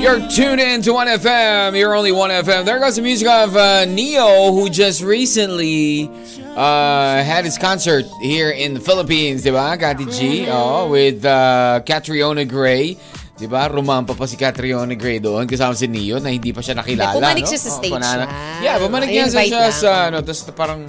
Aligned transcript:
You're 0.00 0.16
tuned 0.32 0.60
in 0.64 0.80
to 0.82 0.92
1FM. 0.96 1.76
You're 1.78 1.94
only 1.94 2.10
1FM. 2.10 2.64
There 2.64 2.80
goes 2.80 2.96
the 2.96 3.02
music 3.02 3.28
of 3.28 3.54
uh, 3.54 3.84
Neo, 3.84 4.50
who 4.50 4.70
just 4.70 5.02
recently 5.04 6.08
uh, 6.56 7.20
had 7.22 7.44
his 7.44 7.58
concert 7.58 8.06
here 8.22 8.48
in 8.48 8.72
the 8.72 8.80
Philippines, 8.80 9.42
di 9.44 9.50
ba? 9.52 9.76
Kati 9.76 10.08
G, 10.08 10.48
oh, 10.48 10.88
with 10.88 11.20
uh, 11.24 11.84
Catriona 11.84 12.48
Gray. 12.48 12.96
Di 13.36 13.44
ba? 13.44 13.68
Rumampa 13.68 14.16
pa 14.16 14.24
si 14.24 14.40
Catriona 14.40 14.96
Gray 14.96 15.20
doon 15.20 15.44
kasama 15.44 15.76
si 15.76 15.84
Neo 15.86 16.16
na 16.16 16.32
hindi 16.32 16.48
pa 16.56 16.64
siya 16.64 16.80
nakilala. 16.80 17.20
Bumalik 17.20 17.44
no? 17.44 17.50
siya 17.52 17.60
sa 17.60 17.68
Oh, 17.68 17.76
stage 17.76 17.92
panana- 17.92 18.24
niya. 18.24 18.64
Yeah, 18.64 18.76
bumalik 18.80 19.08
niya 19.12 19.26
siya 19.28 19.68
na. 19.68 19.68
sa 19.68 19.90
ano, 20.08 20.24
tapos 20.24 20.48
parang 20.56 20.80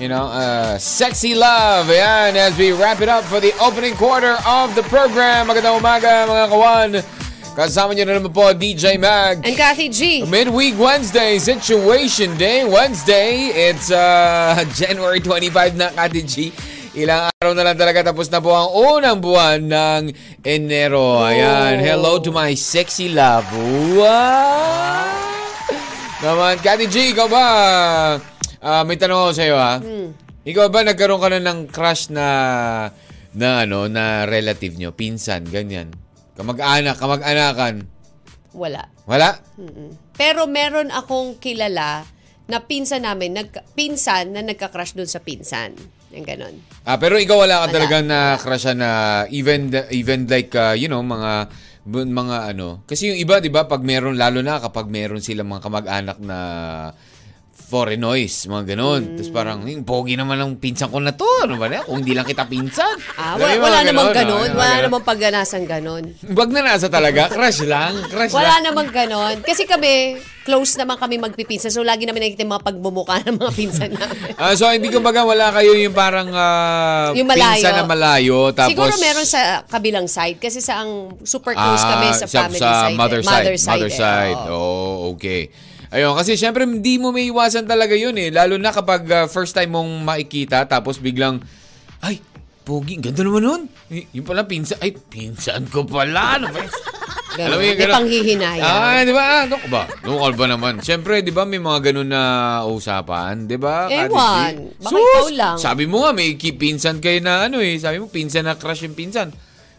You 0.00 0.08
know, 0.08 0.24
uh, 0.24 0.80
sexy 0.80 1.36
love. 1.36 1.84
Ayan, 1.92 2.32
as 2.32 2.56
we 2.56 2.72
wrap 2.72 3.04
it 3.04 3.12
up 3.12 3.24
for 3.28 3.44
the 3.44 3.52
opening 3.60 3.92
quarter 4.00 4.40
of 4.48 4.72
the 4.72 4.80
program. 4.88 5.52
Magandang 5.52 5.76
umaga, 5.84 6.24
mga 6.24 6.46
kawan. 6.48 6.90
Kasama 7.52 7.92
niyo 7.92 8.08
na 8.08 8.16
naman 8.16 8.32
po, 8.32 8.48
DJ 8.56 8.96
Mag. 8.96 9.44
And 9.44 9.52
Kathy 9.52 9.92
G. 9.92 10.24
Midweek 10.24 10.72
Wednesday, 10.80 11.36
Situation 11.36 12.32
Day 12.40 12.64
Wednesday. 12.64 13.52
It's 13.52 13.92
uh, 13.92 14.56
January 14.80 15.20
25 15.20 15.76
na, 15.76 15.92
Kati 15.92 16.24
G. 16.24 16.48
Ilang 16.96 17.28
araw 17.28 17.52
na 17.52 17.68
lang 17.68 17.76
talaga 17.76 18.08
tapos 18.08 18.32
na 18.32 18.40
po 18.40 18.56
ang 18.56 18.72
unang 18.72 19.20
buwan 19.20 19.68
ng 19.68 20.02
Enero. 20.40 21.20
Ayan, 21.20 21.76
hello 21.84 22.16
to 22.24 22.32
my 22.32 22.56
sexy 22.56 23.12
love. 23.12 23.44
Wow! 24.00 25.12
Naman, 26.24 26.56
Kati 26.56 26.88
G, 26.88 27.12
ikaw 27.12 27.28
ba? 27.28 27.46
Ah, 28.64 28.80
may 28.88 28.96
tanong 28.96 29.28
ako 29.28 29.32
sa 29.36 29.44
iyo 29.44 29.60
ha. 29.60 29.76
Ikaw 30.48 30.72
ba 30.72 30.88
nagkaroon 30.88 31.20
ka 31.20 31.28
na 31.28 31.40
ng 31.52 31.68
crush 31.68 32.08
na 32.08 32.26
na 33.36 33.68
ano, 33.68 33.92
na 33.92 34.24
relative 34.24 34.80
nyo, 34.80 34.96
pinsan, 34.96 35.44
ganyan? 35.52 35.92
Kamag-anak, 36.32 36.96
kamag-anakan. 36.96 37.74
Wala. 38.52 38.88
Wala? 39.08 39.40
Pero 40.16 40.48
meron 40.48 40.92
akong 40.92 41.40
kilala 41.40 42.04
na 42.48 42.58
pinsan 42.60 43.04
namin, 43.08 43.32
nag, 43.32 43.48
pinsan 43.72 44.36
na 44.36 44.44
nagka-crush 44.44 44.96
dun 44.96 45.08
sa 45.08 45.20
pinsan. 45.20 45.72
Yung 46.12 46.28
ganon. 46.28 46.54
Ah, 46.84 47.00
pero 47.00 47.16
ikaw 47.16 47.48
wala 47.48 47.64
ka 47.64 47.66
Wala. 47.68 47.74
talaga 47.74 47.96
na 48.04 48.18
crush 48.36 48.68
na 48.76 48.90
even 49.32 49.72
even 49.88 50.28
like 50.28 50.52
uh, 50.52 50.76
you 50.76 50.84
know 50.84 51.00
mga 51.00 51.48
mga 51.88 52.36
ano 52.52 52.84
kasi 52.84 53.08
yung 53.08 53.18
iba 53.18 53.40
'di 53.40 53.48
ba 53.48 53.64
pag 53.64 53.80
meron 53.80 54.20
lalo 54.20 54.44
na 54.44 54.60
kapag 54.60 54.92
meron 54.92 55.24
silang 55.24 55.48
mga 55.48 55.64
kamag-anak 55.64 56.18
na 56.20 56.38
foreignois, 57.72 58.44
mga 58.44 58.64
ganun. 58.68 59.16
Tapos 59.16 59.32
parang, 59.32 59.64
yung 59.64 59.80
pogi 59.82 60.12
naman 60.12 60.36
ng 60.36 60.60
pinsan 60.60 60.92
ko 60.92 61.00
na 61.00 61.10
to. 61.10 61.24
Ano 61.42 61.56
ba 61.56 61.66
na? 61.66 61.80
Kung 61.80 62.04
hindi 62.04 62.12
lang 62.12 62.28
kita 62.28 62.44
pinsan. 62.44 63.00
Ah, 63.16 63.34
wala, 63.34 63.56
wala 63.56 63.78
namang 63.82 64.12
ganun, 64.12 64.44
ganon. 64.44 64.48
ah, 64.52 64.58
Wala 64.60 64.68
ganun. 64.70 64.84
namang 64.86 65.04
pagganasan 65.04 65.62
ganon. 65.64 66.04
Wag 66.28 66.48
na 66.48 66.60
nasa 66.62 66.86
talaga. 66.86 67.32
Crush 67.32 67.64
lang. 67.64 67.96
Crush 68.04 68.30
Wala 68.30 68.60
lang. 68.60 68.68
namang 68.68 68.92
ganon. 68.92 69.40
Kasi 69.40 69.64
kami, 69.64 70.20
close 70.42 70.76
naman 70.76 71.00
kami 71.00 71.16
magpipinsan. 71.16 71.72
So, 71.72 71.80
lagi 71.80 72.04
namin 72.04 72.28
nakikita 72.28 72.44
mga 72.44 72.60
pagbumuka 72.62 73.24
ng 73.24 73.38
mga 73.38 73.52
pinsan 73.54 73.90
namin. 73.96 74.36
Ah, 74.36 74.52
so, 74.52 74.68
hindi 74.68 74.92
ko 74.92 75.00
baga 75.00 75.24
wala 75.24 75.48
kayo 75.50 75.72
yung 75.72 75.96
parang 75.96 76.28
ah, 76.28 77.16
Yung 77.16 77.24
malayo. 77.24 77.56
pinsan 77.56 77.72
na 77.72 77.86
malayo. 77.86 78.52
Tapos, 78.52 78.76
Siguro 78.76 78.94
meron 79.00 79.24
sa 79.24 79.40
kabilang 79.64 80.04
side. 80.04 80.36
Kasi 80.36 80.60
sa 80.60 80.84
ang 80.84 81.16
super 81.24 81.56
close 81.56 81.80
kami 81.80 82.08
sa, 82.12 82.26
family 82.28 82.60
sa 82.60 82.68
side. 82.84 82.96
mother 83.00 83.20
eh. 83.20 83.24
side. 83.24 83.32
Mother 83.32 83.56
side. 83.56 83.70
Mother 83.72 83.88
eh. 83.88 83.96
side. 83.96 84.40
Oo. 84.46 84.60
Oh, 84.60 85.16
okay. 85.16 85.71
Ayun, 85.92 86.16
kasi 86.16 86.40
syempre 86.40 86.64
hindi 86.64 86.96
mo 86.96 87.12
may 87.12 87.28
iwasan 87.28 87.68
talaga 87.68 87.92
yun 87.92 88.16
eh. 88.16 88.32
Lalo 88.32 88.56
na 88.56 88.72
kapag 88.72 89.04
ah, 89.12 89.28
first 89.28 89.52
time 89.52 89.76
mong 89.76 90.08
makikita 90.08 90.64
tapos 90.64 90.96
biglang, 90.96 91.44
ay, 92.00 92.24
pogi, 92.64 92.96
ganda 92.96 93.20
naman 93.20 93.42
nun. 93.44 93.62
Y- 93.92 94.08
yung 94.16 94.24
pala 94.24 94.48
pinsan, 94.48 94.80
ay, 94.80 94.96
pinsan 94.96 95.68
ko 95.68 95.84
pala. 95.84 96.40
Ano 96.40 96.48
ba? 96.48 96.64
Alam 97.32 97.56
mo 97.60 97.64
yung 97.64 97.80
ganon? 97.80 97.96
panghihinayang. 98.04 98.64
Ah, 98.64 99.00
di 99.04 99.12
ba? 99.12 99.24
Ano 99.48 99.56
ka 99.56 99.68
ba? 99.72 99.82
Nukal 100.04 100.32
ba 100.36 100.46
naman? 100.48 100.74
Siyempre, 100.84 101.24
di 101.24 101.32
ba 101.32 101.48
may 101.48 101.60
mga 101.60 101.92
ganun 101.92 102.08
na 102.12 102.22
usapan? 102.68 103.48
Di 103.48 103.56
ba? 103.56 103.88
Ewan. 103.88 104.76
Baka 104.76 104.92
Sus! 104.92 105.00
ikaw 105.00 105.28
lang. 105.32 105.56
Sabi 105.56 105.84
mo 105.88 106.04
nga, 106.04 106.12
may 106.12 106.36
pinsan 106.36 107.00
kayo 107.00 107.20
na 107.24 107.48
ano 107.48 107.64
eh. 107.64 107.80
Sabi 107.80 108.04
mo, 108.04 108.12
pinsan 108.12 108.44
na 108.44 108.56
crush 108.60 108.84
yung 108.84 108.92
pinsan. 108.96 109.32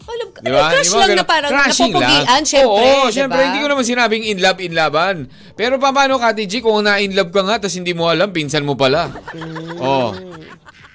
Alam, 0.04 0.28
Di 0.36 0.50
ba? 0.50 0.68
crush 0.70 0.84
Di 0.84 0.92
ba 0.92 0.98
lang 0.98 1.08
ganun? 1.08 1.16
na 1.16 1.26
parang 1.26 1.50
Crushing 1.50 1.92
napupugian, 1.92 2.44
syempre. 2.44 2.68
Oo, 2.70 3.02
di 3.02 3.14
syempre. 3.14 3.40
Hindi 3.42 3.60
ko 3.60 3.68
naman 3.68 3.84
sinabing 3.84 4.24
in 4.26 4.38
love, 4.38 4.60
in 4.60 4.74
laban. 4.74 5.16
Pero 5.54 5.74
pa- 5.76 5.92
paano, 5.92 6.18
Kati 6.18 6.44
G, 6.44 6.60
kung 6.60 6.82
na-in 6.82 7.12
love 7.12 7.30
ka 7.30 7.42
nga, 7.42 7.56
tapos 7.58 7.76
hindi 7.76 7.92
mo 7.92 8.06
alam, 8.06 8.30
pinsan 8.30 8.62
mo 8.62 8.74
pala. 8.74 9.08
Mm. 9.32 9.80
Oo. 9.80 10.10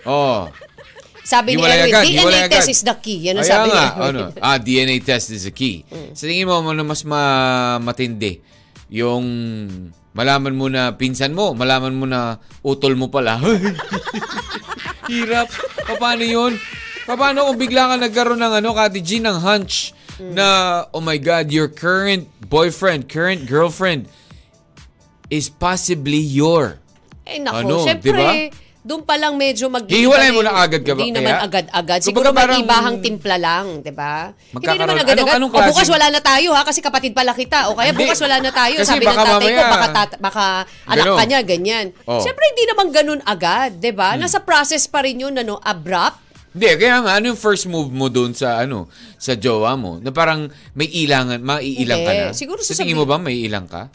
Oo. 0.04 0.38
Sabi 1.22 1.48
ni 1.50 1.60
Hiwalay 1.60 1.76
Erwin, 1.78 1.90
agad, 1.90 2.02
DNA 2.02 2.16
hiwalay 2.18 2.40
test 2.46 2.56
agad. 2.62 2.68
is 2.70 2.82
the 2.82 2.96
key. 2.98 3.18
Yan 3.22 3.34
ang 3.34 3.42
Kaya 3.42 3.52
sabi 3.54 3.66
ni 3.66 3.72
nga, 3.74 3.84
Erwin. 3.86 4.04
ano, 4.06 4.20
ah, 4.38 4.56
DNA 4.58 4.96
test 4.98 5.26
is 5.30 5.44
the 5.44 5.52
key. 5.52 5.84
Sa 6.12 6.24
tingin 6.24 6.44
mo, 6.44 6.60
ano 6.62 6.82
mas 6.82 7.02
ma- 7.02 7.76
matindi? 7.78 8.40
Yung 8.90 9.24
malaman 10.10 10.52
mo 10.52 10.66
na 10.66 10.92
pinsan 10.92 11.32
mo, 11.32 11.52
malaman 11.52 11.92
mo 11.92 12.04
na 12.04 12.36
utol 12.60 12.92
mo 12.92 13.08
pala. 13.08 13.36
Hirap. 15.08 15.48
Paano 15.96 16.22
yun? 16.22 16.52
Paano 17.08 17.48
kung 17.48 17.56
bigla 17.56 17.88
ka 17.88 17.94
nagkaroon 17.96 18.36
ng 18.36 18.54
ano, 18.60 18.68
Kati 18.76 19.00
G, 19.00 19.24
ng 19.24 19.40
hunch 19.40 19.96
na, 20.20 20.84
oh 20.92 21.00
my 21.00 21.16
God, 21.16 21.48
your 21.48 21.72
current 21.72 22.28
boyfriend, 22.52 23.08
current 23.08 23.48
girlfriend 23.48 24.12
is 25.32 25.48
possibly 25.48 26.20
your 26.20 26.76
Eh 27.28 27.40
nako, 27.40 27.60
Ano, 27.60 27.74
syempre, 27.84 28.08
di 28.08 28.12
ba? 28.16 28.32
doon 28.88 29.04
pa 29.04 29.20
lang 29.20 29.36
medyo 29.36 29.68
mag 29.68 29.84
Hihiwalay 29.84 30.32
mo 30.32 30.40
na 30.40 30.64
agad 30.64 30.80
ka 30.80 30.96
ba? 30.96 31.04
Hindi 31.04 31.12
naman 31.12 31.44
agad-agad. 31.44 32.00
Siguro 32.00 32.32
may 32.32 32.40
parang- 32.40 32.64
ibahang 32.64 32.96
timpla 33.04 33.36
lang, 33.36 33.84
di 33.84 33.92
ba? 33.92 34.32
Hindi 34.32 34.64
naman 34.64 34.96
agad-agad. 34.96 35.36
Anong- 35.36 35.52
anong 35.52 35.52
o 35.52 35.68
bukas 35.68 35.88
wala 35.92 36.06
na 36.08 36.20
tayo 36.24 36.56
ha, 36.56 36.64
kasi 36.64 36.80
kapatid 36.80 37.12
pala 37.12 37.36
kita. 37.36 37.68
O 37.68 37.76
kaya 37.76 37.92
bukas 37.92 38.16
wala 38.16 38.40
na 38.40 38.48
tayo. 38.48 38.80
Kasi 38.80 38.96
Sabi 38.96 39.04
baka 39.04 39.20
ng 39.20 39.28
tatay 39.28 39.50
ko, 39.52 39.60
baka, 39.60 39.86
tat- 39.92 40.18
baka 40.20 40.44
anak 40.88 41.04
pa 41.04 41.24
niya, 41.28 41.40
ganyan. 41.44 41.86
Oh. 42.08 42.16
Siyempre, 42.16 42.44
hindi 42.48 42.64
naman 42.64 42.86
ganun 42.88 43.20
agad, 43.28 43.76
di 43.76 43.92
ba? 43.92 44.16
Hmm. 44.16 44.24
Nasa 44.24 44.40
process 44.40 44.88
pa 44.88 45.04
rin 45.04 45.20
yun, 45.20 45.36
ano, 45.36 45.60
abrupt. 45.60 46.27
Hindi, 46.54 46.66
kaya 46.80 47.04
nga, 47.04 47.12
ano 47.20 47.24
yung 47.34 47.40
first 47.40 47.68
move 47.68 47.92
mo 47.92 48.08
doon 48.08 48.32
sa, 48.32 48.62
ano, 48.64 48.88
sa 49.20 49.36
jowa 49.36 49.76
mo? 49.76 50.00
Na 50.00 50.10
parang 50.10 50.48
may 50.72 50.88
ilangan, 50.88 51.40
maiilang 51.44 52.00
ka 52.02 52.12
na? 52.12 52.24
Siguro 52.32 52.60
sa 52.64 52.72
tingin 52.74 52.96
mo 52.96 53.04
ba 53.04 53.20
may 53.20 53.44
ilang 53.44 53.68
ka? 53.68 53.92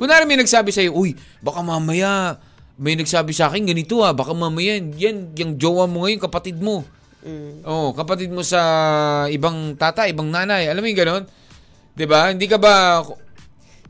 Kunwari 0.00 0.24
may 0.28 0.40
nagsabi 0.40 0.72
sa'yo, 0.72 0.92
uy, 0.92 1.16
baka 1.40 1.60
mamaya, 1.64 2.36
may 2.76 2.96
nagsabi 2.96 3.32
sa 3.32 3.48
akin, 3.48 3.64
ganito 3.64 4.00
ah, 4.04 4.12
baka 4.12 4.32
mamaya, 4.36 4.76
yan, 4.76 5.32
yung 5.36 5.56
jowa 5.56 5.84
mo 5.88 6.04
ngayon, 6.04 6.20
kapatid 6.20 6.60
mo. 6.60 6.84
Oo, 7.64 7.96
kapatid 7.96 8.28
mo 8.28 8.44
sa 8.44 8.60
ibang 9.32 9.72
tata, 9.80 10.04
ibang 10.04 10.28
nanay. 10.28 10.68
Alam 10.68 10.84
mo 10.84 10.88
yung 10.92 11.00
ganon? 11.00 11.24
'Di 11.96 12.04
ba? 12.04 12.28
Hindi 12.28 12.44
ka 12.44 12.58
ba... 12.60 13.00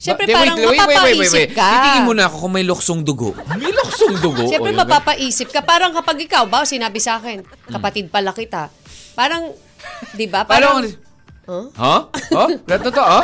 Siyempre, 0.05 0.29
Ba- 0.29 0.37
parang 0.37 0.57
mapapaisip 0.61 1.49
ka. 1.57 1.65
Titingin 1.67 2.03
mo 2.05 2.13
na 2.13 2.29
ako 2.29 2.37
kung 2.37 2.53
may 2.53 2.61
luksong 2.63 3.01
dugo. 3.01 3.33
May 3.57 3.73
luksong 3.73 4.21
dugo? 4.21 4.45
Siyempre, 4.53 4.69
O, 4.69 4.77
yun. 4.77 4.81
mapapaisip 4.85 5.49
ka. 5.49 5.65
Parang 5.65 5.97
kapag 5.97 6.21
ikaw, 6.21 6.45
ba, 6.45 6.69
sinabi 6.69 7.01
sa 7.01 7.17
akin, 7.17 7.41
kapatid 7.67 8.13
pala 8.13 8.37
kita. 8.37 8.69
Parang, 9.17 9.49
di 10.13 10.29
ba? 10.29 10.45
Parang... 10.45 10.85
Parang, 10.85 11.03
Huh? 11.45 11.69
Ha? 11.77 12.09
Ha? 12.09 12.45
Totoo? 12.81 13.19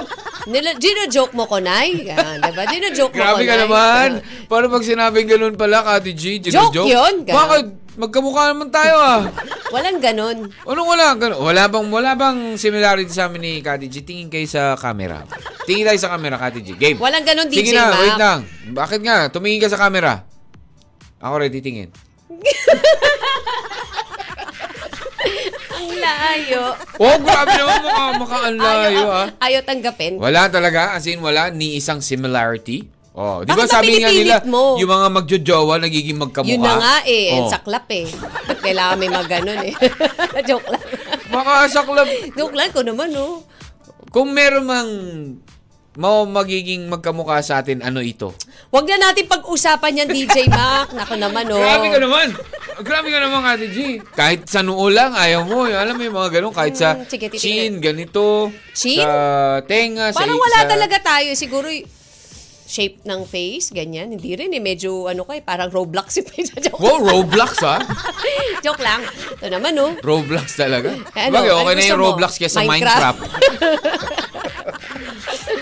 Nila, 0.44 0.76
gino-joke 0.76 1.32
mo 1.32 1.48
ko, 1.48 1.56
Nay. 1.56 2.04
Yan, 2.04 2.44
diba? 2.44 2.68
Gino-joke 2.68 3.16
mo 3.16 3.24
ko, 3.24 3.24
Grabe 3.32 3.48
ka 3.48 3.56
Nay. 3.56 3.62
naman. 3.64 4.08
Paano 4.44 4.68
pag 4.68 4.84
sinabing 4.84 5.24
ganun 5.24 5.56
pala, 5.56 5.80
Kati 5.80 6.12
G? 6.12 6.36
Joke 6.44 6.84
yun, 6.84 7.24
ganun. 7.24 7.32
Bakit? 7.32 7.64
Magkamukha 7.98 8.54
naman 8.54 8.70
tayo 8.70 8.94
ah. 8.98 9.26
Walang 9.70 9.98
ganun. 9.98 10.50
Anong 10.62 10.88
wala? 10.88 11.14
Ganun? 11.14 11.38
Wala 11.42 11.66
bang, 11.66 11.86
wala 11.90 12.10
bang 12.14 12.38
similarity 12.54 13.10
sa 13.10 13.26
amin 13.26 13.40
ni 13.40 13.52
Kati 13.58 13.86
G? 13.86 14.02
Tingin 14.02 14.30
kayo 14.30 14.46
sa 14.46 14.74
camera. 14.74 15.26
Tingin 15.66 15.82
tayo 15.82 15.98
sa 15.98 16.14
camera, 16.14 16.38
Kati 16.38 16.62
G. 16.62 16.74
Game. 16.74 16.98
Walang 16.98 17.26
ganun, 17.26 17.50
Sige 17.50 17.70
DJ 17.70 17.74
na, 17.74 17.84
Mac. 17.86 17.98
wait 17.98 18.18
lang. 18.18 18.40
Bakit 18.70 19.00
nga? 19.02 19.16
Tumingin 19.26 19.62
ka 19.62 19.70
sa 19.70 19.78
camera. 19.78 20.22
Ako 21.18 21.34
ready 21.38 21.58
tingin. 21.60 21.90
Ang 25.70 25.90
layo. 25.96 26.62
Oh, 26.96 27.16
grabe 27.20 27.52
naman 27.54 27.78
mukha, 27.82 28.04
mukha 28.16 28.38
ang 28.48 28.56
layo 28.56 29.04
ah. 29.08 29.26
Ayaw 29.38 29.62
tanggapin. 29.64 30.16
Wala 30.16 30.48
talaga, 30.48 30.92
as 30.92 31.04
in 31.04 31.20
wala, 31.20 31.48
ni 31.48 31.76
isang 31.76 32.00
similarity. 32.00 32.88
Oh, 33.10 33.42
di 33.42 33.50
ba 33.50 33.66
Bakit 33.66 33.74
sabi 33.74 33.98
nga 33.98 34.08
nila, 34.08 34.38
mo? 34.46 34.78
yung 34.78 34.86
mga 34.88 35.08
magjojowa 35.10 35.82
nagiging 35.82 36.14
magkamukha. 36.16 36.54
Yun 36.54 36.62
na 36.62 36.74
nga 36.78 36.96
eh. 37.02 37.34
Oh. 37.34 37.50
Saklap 37.50 37.90
eh. 37.90 38.06
Ba't 38.46 38.62
kailangan 38.62 38.96
may 38.96 39.10
maganon 39.10 39.60
eh? 39.60 39.74
Joke 40.48 40.70
lang. 40.70 40.82
Baka 41.26 41.52
saklap. 41.66 42.06
Joke 42.32 42.54
lang 42.54 42.70
ko 42.70 42.86
naman 42.86 43.10
oh. 43.18 43.42
Kung 44.08 44.30
meron 44.30 44.62
mang 44.62 44.90
mo 45.90 46.22
magiging 46.24 46.86
magkamukha 46.86 47.42
sa 47.42 47.58
atin 47.58 47.82
ano 47.82 47.98
ito. 47.98 48.30
Huwag 48.70 48.86
na 48.86 49.10
natin 49.10 49.26
pag-usapan 49.26 50.00
yan, 50.00 50.08
DJ 50.08 50.46
Mac. 50.46 50.88
Nako 50.96 51.18
naman, 51.18 51.50
oh. 51.50 51.58
Grabe 51.58 51.90
ka 51.90 51.98
naman. 51.98 52.26
Grabe 52.80 53.08
ka 53.10 53.18
naman, 53.18 53.42
Ate 53.44 53.68
G. 53.68 53.98
Kahit 54.14 54.46
sa 54.46 54.62
noo 54.62 54.86
lang, 54.86 55.12
ayaw 55.12 55.42
mo. 55.42 55.66
Alam 55.66 55.98
mo 55.98 56.02
yung 56.06 56.14
mga 56.14 56.30
ganun. 56.30 56.54
Kahit 56.54 56.78
sa 56.78 56.94
Hmm, 56.94 57.04
chin, 57.34 57.82
ganito. 57.82 58.54
Chin? 58.70 59.02
Sa 59.02 59.10
tenga, 59.66 60.14
sa 60.14 60.22
Parang 60.22 60.38
wala 60.38 60.58
sa- 60.62 60.70
talaga 60.70 60.96
tayo. 61.02 61.34
Siguro 61.34 61.66
shape 62.70 63.02
ng 63.02 63.26
face, 63.26 63.74
ganyan. 63.74 64.14
Hindi 64.14 64.38
rin 64.38 64.54
eh. 64.54 64.62
Medyo 64.62 65.10
ano 65.10 65.26
kay, 65.26 65.42
parang 65.42 65.66
Roblox 65.74 66.22
yung 66.22 66.28
face. 66.32 66.54
Joke, 66.54 66.78
Wow, 66.78 67.02
Roblox 67.02 67.58
ha? 67.66 67.82
joke 68.64 68.78
lang. 68.78 69.02
Ito 69.42 69.50
naman, 69.50 69.74
oh. 69.82 69.98
Roblox 70.06 70.54
talaga. 70.54 70.94
Ano, 71.18 71.34
Bagay, 71.34 71.50
okay 71.50 71.74
ano 71.74 71.74
na 71.74 71.90
yung 71.90 71.98
mo? 71.98 72.06
Roblox 72.14 72.38
kesa 72.38 72.62
Minecraft? 72.62 73.18
Minecraft. 73.18 73.20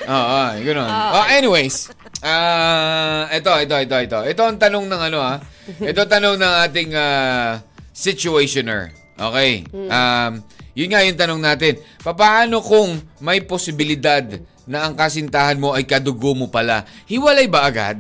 Oo, 0.09 0.37
oh, 0.41 0.49
gano'n. 0.65 0.89
Oh, 0.89 1.27
anyways, 1.29 1.93
ah 2.25 3.29
ito, 3.29 3.53
ito, 3.61 3.77
ito, 3.77 3.97
ito. 4.01 4.19
Ito 4.25 4.43
ang 4.45 4.57
tanong 4.57 4.85
ng 4.89 5.01
ano 5.13 5.19
ah. 5.21 5.37
Ito 5.81 6.09
tanong 6.09 6.41
ng 6.41 6.55
ating 6.69 6.91
ah, 6.97 7.61
situationer. 7.93 8.93
Okay. 9.19 9.69
Um, 9.73 10.41
yun 10.73 10.89
nga 10.95 11.05
yung 11.05 11.19
tanong 11.19 11.41
natin. 11.45 11.77
Paano 12.01 12.65
kung 12.65 12.97
may 13.21 13.45
posibilidad 13.45 14.25
na 14.69 14.85
ang 14.85 14.95
kasintahan 14.95 15.57
mo 15.57 15.73
ay 15.73 15.89
kadugo 15.89 16.37
mo 16.37 16.53
pala? 16.53 16.85
Hiwalay 17.09 17.49
ba 17.49 17.65
agad? 17.65 17.99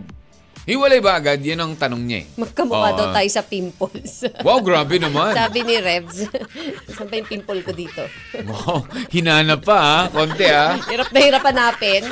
Hiwalay 0.68 1.00
ba 1.00 1.16
agad? 1.16 1.40
Yan 1.40 1.64
ang 1.64 1.72
tanong 1.80 2.02
niya 2.04 2.18
eh. 2.20 2.26
Magkamukha 2.36 2.92
daw 2.92 3.08
tayo 3.16 3.28
sa 3.32 3.40
pimples. 3.40 4.28
Wow, 4.44 4.60
grabe 4.60 5.00
naman. 5.00 5.32
Sabi 5.32 5.64
ni 5.64 5.80
Revs. 5.80 6.28
Saan 6.92 7.08
ba 7.08 7.16
yung 7.16 7.24
pimple 7.24 7.64
ko 7.64 7.72
dito? 7.72 8.04
Wow, 8.52 8.84
hinanap 9.08 9.64
pa 9.64 9.78
ha. 9.80 9.98
Konti 10.12 10.44
ha. 10.44 10.76
Hirap 10.76 11.08
na 11.08 11.20
hirap 11.24 11.42
hanapin. 11.48 12.04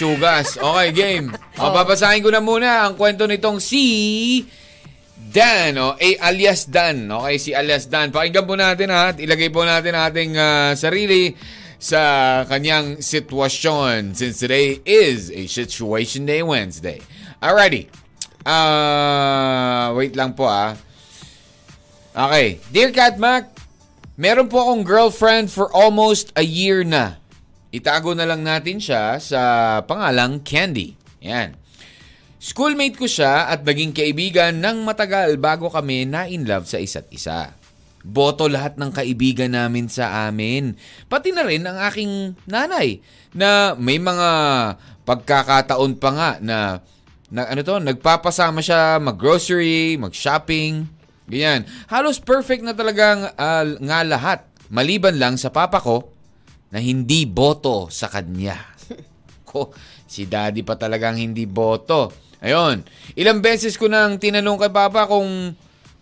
Chugas. 0.00 0.56
Okay, 0.56 0.88
game. 0.96 1.28
Oh. 1.60 1.68
O, 1.68 1.76
papasahin 1.76 2.24
ko 2.24 2.32
na 2.32 2.40
muna 2.40 2.88
ang 2.88 2.96
kwento 2.96 3.28
nitong 3.28 3.60
si 3.60 3.84
Dan, 5.12 5.76
o, 5.76 6.00
eh, 6.00 6.16
alias 6.24 6.72
Dan. 6.72 7.04
Okay, 7.04 7.36
si 7.36 7.50
alias 7.52 7.84
Dan. 7.84 8.16
Pakinggan 8.16 8.48
po 8.48 8.56
natin 8.56 8.88
ha, 8.88 9.12
at 9.12 9.20
ilagay 9.20 9.52
po 9.52 9.60
natin 9.68 9.92
ating 9.92 10.32
ah, 10.40 10.72
sarili 10.72 11.36
sa 11.82 12.02
kanyang 12.46 13.02
sitwasyon 13.02 14.14
since 14.14 14.38
today 14.38 14.78
is 14.86 15.34
a 15.34 15.50
Situation 15.50 16.22
Day 16.22 16.38
Wednesday. 16.38 17.02
Alrighty. 17.42 17.90
Ah, 18.46 19.90
wait 19.98 20.14
lang 20.14 20.38
po 20.38 20.46
ah. 20.46 20.78
Okay. 22.14 22.62
Dear 22.70 22.94
Cat 22.94 23.18
Mac, 23.18 23.50
meron 24.14 24.46
po 24.46 24.62
akong 24.62 24.86
girlfriend 24.86 25.50
for 25.50 25.66
almost 25.74 26.30
a 26.38 26.46
year 26.46 26.86
na. 26.86 27.18
Itago 27.74 28.14
na 28.14 28.30
lang 28.30 28.46
natin 28.46 28.78
siya 28.78 29.18
sa 29.18 29.40
pangalang 29.82 30.38
Candy. 30.46 30.94
Yan. 31.18 31.58
Schoolmate 32.38 32.94
ko 32.94 33.10
siya 33.10 33.50
at 33.50 33.66
naging 33.66 33.90
kaibigan 33.90 34.54
ng 34.62 34.86
matagal 34.86 35.34
bago 35.42 35.66
kami 35.66 36.06
na 36.06 36.30
in 36.30 36.46
love 36.46 36.70
sa 36.70 36.78
isa't 36.78 37.10
isa. 37.10 37.58
Boto 38.02 38.50
lahat 38.50 38.78
ng 38.82 38.90
kaibigan 38.90 39.54
namin 39.54 39.86
sa 39.86 40.26
amin. 40.26 40.74
Pati 41.06 41.30
na 41.30 41.46
rin 41.46 41.62
ang 41.62 41.78
aking 41.78 42.34
nanay 42.50 42.98
na 43.30 43.78
may 43.78 44.02
mga 44.02 44.30
pagkakataon 45.06 45.98
pa 45.98 46.10
nga 46.10 46.30
na, 46.42 46.58
na 47.30 47.46
ano 47.46 47.62
to, 47.62 47.78
nagpapasama 47.78 48.58
siya 48.58 48.98
mag-grocery, 48.98 49.94
mag-shopping, 50.02 50.86
ganyan. 51.30 51.62
Halos 51.86 52.18
perfect 52.18 52.66
na 52.66 52.74
talagang 52.74 53.30
ah, 53.38 53.66
nga 53.66 54.02
lahat. 54.02 54.40
Maliban 54.72 55.18
lang 55.20 55.38
sa 55.38 55.54
papa 55.54 55.78
ko 55.78 56.10
na 56.72 56.80
hindi 56.80 57.28
boto 57.28 57.86
sa 57.92 58.08
kanya. 58.08 58.56
Ko, 59.48 59.70
si 60.08 60.24
daddy 60.24 60.64
pa 60.64 60.80
talagang 60.80 61.20
hindi 61.20 61.44
boto. 61.44 62.08
Ayun, 62.42 62.82
ilang 63.14 63.38
beses 63.38 63.78
ko 63.78 63.86
nang 63.86 64.18
tinanong 64.18 64.58
kay 64.66 64.72
papa 64.74 65.06
kung, 65.06 65.54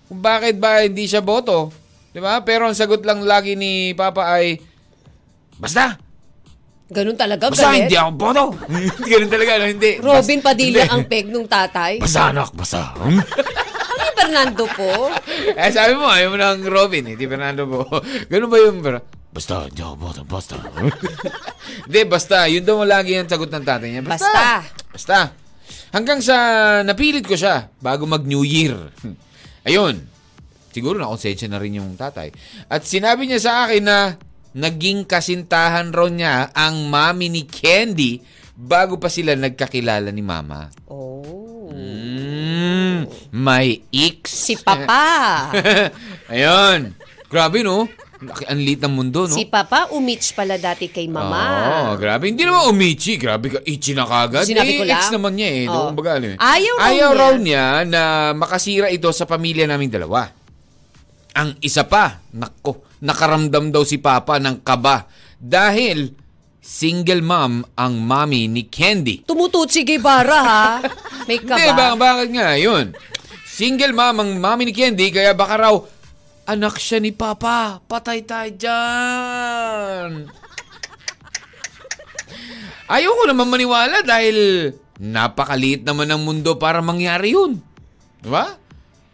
kung 0.09 0.21
bakit 0.25 0.57
ba 0.57 0.81
hindi 0.81 1.05
siya 1.05 1.21
boto. 1.21 1.80
'Di 2.11 2.21
ba? 2.23 2.43
Pero 2.43 2.67
ang 2.67 2.77
sagot 2.77 3.03
lang 3.07 3.23
lagi 3.23 3.55
ni 3.55 3.95
papa 3.95 4.39
ay, 4.39 4.59
basta, 5.59 5.99
Ganun 6.91 7.15
talaga, 7.15 7.55
basta 7.55 7.71
galit. 7.71 7.87
hindi 7.87 7.95
ako 7.95 8.11
boto. 8.19 8.45
Ganun 9.15 9.31
talaga, 9.31 9.63
no? 9.63 9.71
hindi. 9.71 10.03
Robin 10.03 10.41
Padilla 10.43 10.91
ang 10.91 11.07
peg 11.07 11.31
nung 11.31 11.47
tatay. 11.47 12.03
Basta 12.03 12.35
anak, 12.35 12.51
basta. 12.51 12.81
Ano 13.91 14.07
yung 14.07 14.17
Fernando 14.17 14.65
po? 14.75 14.93
eh, 15.59 15.71
sabi 15.75 15.93
mo, 15.99 16.07
ayaw 16.07 16.35
mo 16.35 16.39
ng 16.39 16.63
Robin, 16.71 17.05
eh, 17.11 17.15
di 17.19 17.27
Fernando 17.27 17.67
po. 17.67 17.85
Ganun 18.31 18.51
ba 18.51 18.59
yung... 18.59 18.79
Basta, 19.31 19.67
hindi 19.67 19.83
ako 19.83 19.95
boto, 19.99 20.23
basta. 20.27 20.59
Hindi, 21.87 22.01
basta. 22.07 22.47
Yun 22.51 22.67
daw 22.67 22.83
lagi 22.83 23.19
ang 23.19 23.31
sagot 23.31 23.51
ng 23.51 23.63
tatay 23.67 23.89
niya. 23.91 24.03
Basta. 24.03 24.27
Basta. 24.27 24.47
Basta. 24.91 25.19
Hanggang 25.91 26.19
sa 26.23 26.37
napilit 26.83 27.27
ko 27.27 27.35
siya 27.39 27.71
bago 27.83 28.07
mag-New 28.07 28.43
Year. 28.43 28.79
Ayun. 29.67 30.10
Siguro 30.71 30.97
nakonsensya 30.99 31.51
na 31.51 31.59
rin 31.59 31.79
yung 31.83 31.99
tatay. 31.99 32.31
At 32.71 32.87
sinabi 32.87 33.27
niya 33.27 33.41
sa 33.43 33.53
akin 33.67 33.83
na 33.83 33.99
naging 34.55 35.07
kasintahan 35.07 35.95
raw 35.95 36.07
niya 36.11 36.51
ang 36.55 36.87
mami 36.91 37.31
ni 37.31 37.47
Candy 37.47 38.19
bago 38.55 38.99
pa 38.99 39.07
sila 39.11 39.35
nagkakilala 39.35 40.11
ni 40.11 40.23
mama. 40.23 40.71
Oh. 40.91 41.71
Mm, 41.71 43.07
may 43.35 43.83
X. 43.91 44.51
Si 44.51 44.55
Papa. 44.59 45.49
Ayun. 46.33 46.95
Grabe, 47.31 47.63
no? 47.63 47.87
Ang 48.21 48.61
liit 48.61 48.85
ng 48.85 48.93
mundo, 48.93 49.25
no? 49.25 49.33
Si 49.33 49.49
Papa 49.49 49.89
umich 49.97 50.37
pala 50.37 50.61
dati 50.61 50.93
kay 50.93 51.09
Mama. 51.09 51.41
Oo, 51.73 51.91
grabe. 51.97 52.29
Hindi 52.29 52.45
naman 52.45 52.69
umichi. 52.69 53.17
Grabe 53.17 53.49
ka. 53.49 53.59
Ichi 53.65 53.97
na 53.97 54.05
kagad. 54.05 54.45
Sinabi 54.45 54.77
ko 54.77 54.85
eh, 54.85 54.93
ex 54.93 55.09
lang. 55.09 55.15
naman 55.17 55.33
niya 55.41 55.49
eh. 55.49 55.65
Oo. 55.65 55.73
No? 55.73 55.87
Kumbaga, 55.95 56.21
ano 56.21 56.27
eh. 56.29 56.37
Ayaw 56.37 56.75
raw 56.77 56.85
Ayaw 56.85 57.09
niya. 57.09 57.17
raw 57.17 57.33
niya 57.41 57.65
na 57.89 58.03
makasira 58.37 58.87
ito 58.93 59.09
sa 59.17 59.25
pamilya 59.25 59.65
naming 59.65 59.89
dalawa. 59.89 60.29
Ang 61.41 61.57
isa 61.65 61.89
pa, 61.89 62.21
nako, 62.37 62.85
nakaramdam 63.01 63.73
daw 63.73 63.81
si 63.81 63.97
Papa 63.97 64.37
ng 64.37 64.61
kaba 64.61 65.09
dahil 65.41 66.13
single 66.61 67.25
mom 67.25 67.65
ang 67.81 67.97
mommy 67.97 68.45
ni 68.45 68.69
Candy. 68.69 69.25
Tumututsi 69.25 69.81
Guevara 69.81 70.41
ha. 70.45 70.65
May 71.25 71.41
ka 71.41 71.57
Hindi, 71.57 71.73
ba, 71.73 71.97
bakit 71.97 72.29
nga? 72.37 72.61
Yun. 72.61 72.93
Single 73.49 73.97
mom 73.97 74.21
ang 74.21 74.31
mommy 74.37 74.69
ni 74.69 74.77
Candy, 74.77 75.09
kaya 75.09 75.33
baka 75.33 75.57
raw, 75.57 75.81
anak 76.45 76.77
siya 76.77 77.01
ni 77.01 77.17
Papa. 77.17 77.81
Patay 77.89 78.21
tayo 78.29 78.53
dyan. 78.61 80.29
Ayoko 82.85 83.25
naman 83.25 83.49
maniwala 83.49 84.05
dahil 84.05 84.69
napakaliit 85.01 85.89
naman 85.89 86.05
ng 86.05 86.21
mundo 86.21 86.61
para 86.61 86.85
mangyari 86.85 87.33
yun. 87.33 87.65
Diba? 88.21 88.61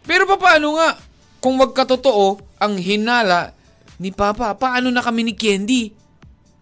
Pero 0.03 0.27
paano 0.35 0.75
nga 0.75 1.06
kung 1.37 1.61
magkatotoo 1.61 2.57
ang 2.57 2.73
hinala 2.75 3.53
ni 4.01 4.09
Papa? 4.09 4.57
Paano 4.57 4.89
na 4.89 5.05
kami 5.05 5.23
ni 5.23 5.33
Candy? 5.37 5.93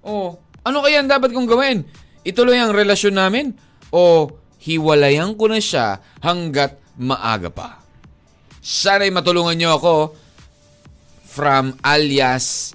Oh, 0.06 0.38
ano 0.62 0.84
kaya 0.84 1.02
ang 1.02 1.10
dapat 1.10 1.32
kong 1.32 1.50
gawin? 1.50 1.88
Ituloy 2.22 2.60
ang 2.60 2.76
relasyon 2.76 3.16
namin? 3.16 3.56
O 3.90 4.28
hiwalayan 4.60 5.34
ko 5.40 5.48
na 5.48 5.58
siya 5.58 6.04
hanggat 6.20 6.78
maaga 7.00 7.50
pa? 7.50 7.70
Sana'y 8.60 9.14
matulungan 9.14 9.56
niyo 9.56 9.78
ako 9.78 9.96
from 11.26 11.76
alias 11.82 12.75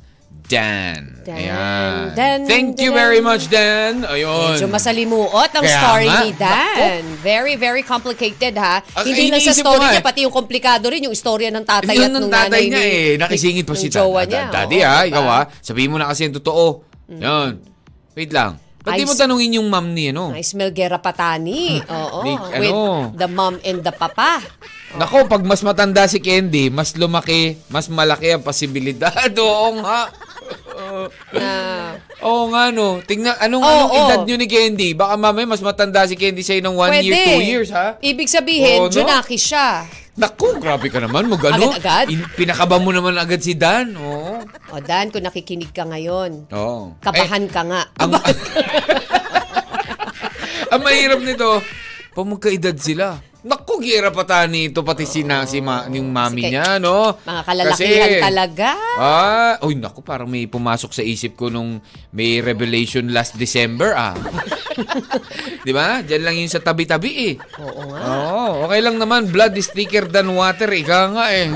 Dan. 0.51 1.23
Dan, 1.23 1.37
Ayan. 1.39 2.03
Dan, 2.19 2.39
Thank 2.43 2.83
you 2.83 2.91
Dan. 2.91 2.99
very 2.99 3.21
much, 3.23 3.47
Dan. 3.47 4.03
Ayun. 4.03 4.59
Medyo 4.59 4.67
masalimuot 4.67 5.51
ang 5.55 5.63
Kaya 5.63 5.79
story 5.79 6.07
nga. 6.11 6.21
ni 6.21 6.31
Dan. 6.35 7.03
Very, 7.23 7.55
very 7.55 7.87
complicated 7.87 8.59
ha. 8.59 8.83
Ang 8.99 9.05
Hindi 9.07 9.31
lang 9.31 9.39
sa 9.39 9.55
story 9.55 9.87
niya, 9.87 10.03
eh. 10.03 10.05
pati 10.05 10.27
yung 10.27 10.35
komplikado 10.35 10.91
rin 10.91 11.07
yung 11.07 11.15
istorya 11.15 11.55
ng 11.55 11.63
tatay 11.63 11.95
Yun 11.95 12.03
at 12.03 12.11
ng 12.11 12.15
nung 12.19 12.33
tatay 12.35 12.51
nanay 12.51 12.65
niya 12.67 12.83
ni, 12.83 12.91
eh. 12.91 13.11
Nakisingit 13.17 13.63
pa 13.63 13.79
si 13.79 13.87
jowa 13.87 14.27
tatay. 14.27 14.51
Daddy 14.51 14.79
ha, 14.83 15.07
diba? 15.07 15.09
ikaw 15.09 15.25
ha. 15.31 15.41
Sabihin 15.63 15.95
mo 15.95 15.97
na 16.03 16.11
kasi 16.11 16.27
yung 16.27 16.35
totoo. 16.35 16.83
Yun. 17.07 17.53
Wait 18.13 18.35
lang. 18.35 18.59
Ba't 18.81 18.97
di 18.97 19.05
mo 19.05 19.13
tanungin 19.13 19.61
yung 19.61 19.69
mom 19.69 19.93
ni 19.93 20.09
ano? 20.09 20.33
Nice 20.33 20.57
Melguera 20.57 20.97
Patani. 20.97 21.85
Oo. 21.85 22.25
Ni- 22.25 22.41
with 22.57 22.73
ano? 22.73 23.13
the 23.13 23.29
mom 23.29 23.61
and 23.61 23.85
the 23.85 23.93
papa. 23.93 24.41
Nako, 24.97 25.29
pag 25.29 25.45
mas 25.45 25.61
matanda 25.61 26.09
si 26.09 26.19
Candy, 26.19 26.73
mas 26.73 26.97
lumaki, 26.97 27.61
mas 27.69 27.87
malaki 27.93 28.35
ang 28.35 28.43
posibilidad. 28.43 29.13
Oo 29.39 29.85
nga. 29.85 30.09
Na, 31.37 31.51
Oo 32.27 32.49
nga 32.51 32.73
no. 32.73 33.05
Tingnan, 33.05 33.37
anong, 33.37 33.63
Oo, 33.63 33.69
anong 33.69 33.93
oo. 33.93 34.01
edad 34.01 34.21
nyo 34.25 34.37
ni 34.41 34.49
Candy? 34.49 34.97
Baka 34.97 35.15
mamaya 35.15 35.47
mas 35.47 35.61
matanda 35.61 36.09
si 36.09 36.17
Candy 36.17 36.41
sa'yo 36.41 36.65
ng 36.65 36.77
one 36.77 37.05
year, 37.05 37.17
two 37.17 37.45
years, 37.45 37.71
ha? 37.73 38.01
Ibig 38.01 38.29
sabihin, 38.33 38.81
Oo, 38.81 38.89
no? 38.89 38.93
Junaki 38.93 39.37
siya. 39.37 39.85
Naku, 40.19 40.59
grabe 40.59 40.91
ka 40.91 40.99
naman. 40.99 41.31
Mag 41.31 41.39
ano? 41.55 41.71
Agad-agad? 41.71 42.11
In- 42.11 42.27
pinakaba 42.35 42.83
mo 42.83 42.91
naman 42.91 43.15
agad 43.15 43.39
si 43.39 43.55
Dan. 43.55 43.95
Oo. 43.95 44.43
O 44.43 44.77
Dan, 44.83 45.15
kung 45.15 45.23
nakikinig 45.23 45.71
ka 45.71 45.87
ngayon, 45.87 46.51
Oo. 46.51 46.99
kabahan 46.99 47.47
ka 47.47 47.63
nga. 47.63 47.83
Eh, 47.87 48.03
ang, 48.03 48.11
ang 50.75 50.81
mahirap 50.83 51.21
nito, 51.23 51.63
pag 52.11 52.27
magkaedad 52.27 52.77
sila. 52.77 53.30
Naku, 53.41 53.81
gira 53.81 54.13
pa 54.13 54.29
ta 54.29 54.45
nito 54.45 54.85
pati 54.85 55.09
si, 55.09 55.25
na, 55.25 55.49
si 55.49 55.65
ma, 55.65 55.89
yung 55.89 56.13
mami 56.13 56.45
Sige. 56.45 56.53
niya, 56.53 56.77
no? 56.77 57.17
Mga 57.25 57.43
kalalakihan 57.49 58.11
Kasi- 58.13 58.21
talaga. 58.21 58.69
Ah, 59.01 59.57
uy, 59.65 59.81
naku, 59.81 60.05
parang 60.05 60.29
may 60.29 60.45
pumasok 60.45 60.93
sa 60.93 61.01
isip 61.01 61.41
ko 61.41 61.49
nung 61.49 61.81
may 62.13 62.45
revelation 62.45 63.09
last 63.09 63.41
December, 63.41 63.97
ah. 63.97 64.13
Di 65.67 65.73
ba? 65.73 66.05
Diyan 66.05 66.21
lang 66.21 66.37
yung 66.37 66.53
sa 66.53 66.61
tabi-tabi, 66.61 67.33
eh. 67.33 67.35
Oo 67.65 67.81
nga. 67.89 68.01
Oo, 68.05 68.69
okay 68.69 68.81
lang 68.85 69.01
naman. 69.01 69.33
Blood 69.33 69.57
is 69.57 69.73
thicker 69.73 70.05
than 70.05 70.37
water. 70.37 70.69
Ika 70.69 71.01
nga 71.17 71.33
eh. 71.33 71.49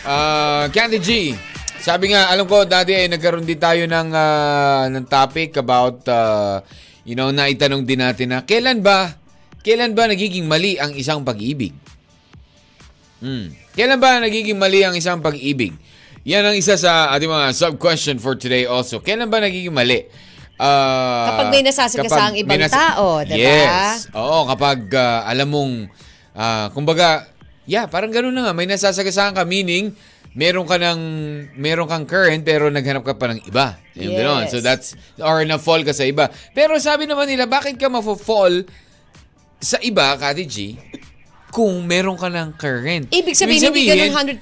Uh, 0.04 0.66
Candy 0.74 1.00
G, 1.00 1.38
sabi 1.84 2.16
nga, 2.16 2.32
alam 2.34 2.50
ko 2.50 2.64
dati 2.64 2.98
ay 2.98 3.12
nagkaroon 3.12 3.44
din 3.44 3.60
tayo 3.60 3.84
ng 3.86 4.10
ah, 4.16 4.88
ng 4.88 5.06
topic 5.06 5.60
about 5.60 6.02
uh, 6.10 6.64
you 7.04 7.14
know, 7.14 7.30
naitanong 7.30 7.84
din 7.84 8.00
natin 8.00 8.32
na 8.32 8.48
kailan 8.48 8.80
ba 8.80 9.23
Kailan 9.64 9.96
ba 9.96 10.12
nagiging 10.12 10.44
mali 10.44 10.76
ang 10.76 10.92
isang 10.92 11.24
pag-ibig? 11.24 11.72
Hmm. 13.24 13.56
Kailan 13.74 13.98
ba 13.98 14.20
nagiging 14.20 14.60
mali 14.60 14.84
ang 14.84 14.92
isang 14.94 15.24
pag-ibig? 15.24 15.72
Yan 16.28 16.44
ang 16.44 16.56
isa 16.56 16.76
sa 16.76 17.12
ating 17.16 17.32
mga 17.32 17.56
sub-question 17.56 18.20
for 18.20 18.36
today 18.36 18.68
also. 18.68 19.00
Kailan 19.00 19.32
ba 19.32 19.40
nagiging 19.40 19.72
mali? 19.72 20.04
Ah, 20.60 21.32
Kapag 21.34 21.48
may 21.50 21.64
nasasagasang 21.64 22.36
kapag 22.36 22.44
ibang 22.44 22.60
may 22.60 22.70
tao, 22.70 23.24
diba? 23.26 23.40
Yes. 23.40 24.12
Oo, 24.12 24.46
kapag 24.46 24.80
ah, 24.94 25.24
alam 25.26 25.48
mong, 25.50 25.74
ah, 26.36 26.68
kumbaga, 26.76 27.28
yeah, 27.64 27.88
parang 27.88 28.12
gano'n 28.12 28.36
na 28.36 28.42
nga, 28.48 28.54
may 28.54 28.68
nasasagasaan 28.68 29.34
ka, 29.34 29.48
meaning, 29.48 29.96
meron 30.36 30.68
ka 30.68 30.76
ng, 30.76 31.00
meron 31.56 31.88
kang 31.88 32.04
current 32.04 32.44
pero 32.44 32.68
naghanap 32.68 33.02
ka 33.02 33.16
pa 33.16 33.32
ng 33.32 33.48
iba. 33.48 33.80
Yung 33.96 34.12
Yes. 34.14 34.20
gano'n. 34.20 34.44
So 34.52 34.58
that's, 34.60 34.88
or 35.20 35.40
na-fall 35.48 35.82
ka 35.82 35.96
sa 35.96 36.04
iba. 36.04 36.28
Pero 36.52 36.76
sabi 36.78 37.08
naman 37.08 37.32
nila, 37.32 37.48
bakit 37.48 37.80
ka 37.80 37.88
mafo-fall 37.88 38.68
sa 39.64 39.80
iba, 39.80 40.12
Kati 40.20 40.44
G, 40.44 40.58
kung 41.54 41.86
meron 41.86 42.18
ka 42.18 42.34
ng 42.34 42.58
current. 42.58 43.14
Ibig 43.14 43.38
sabihin, 43.38 43.70
hindi 43.70 43.86
ganun 43.86 44.42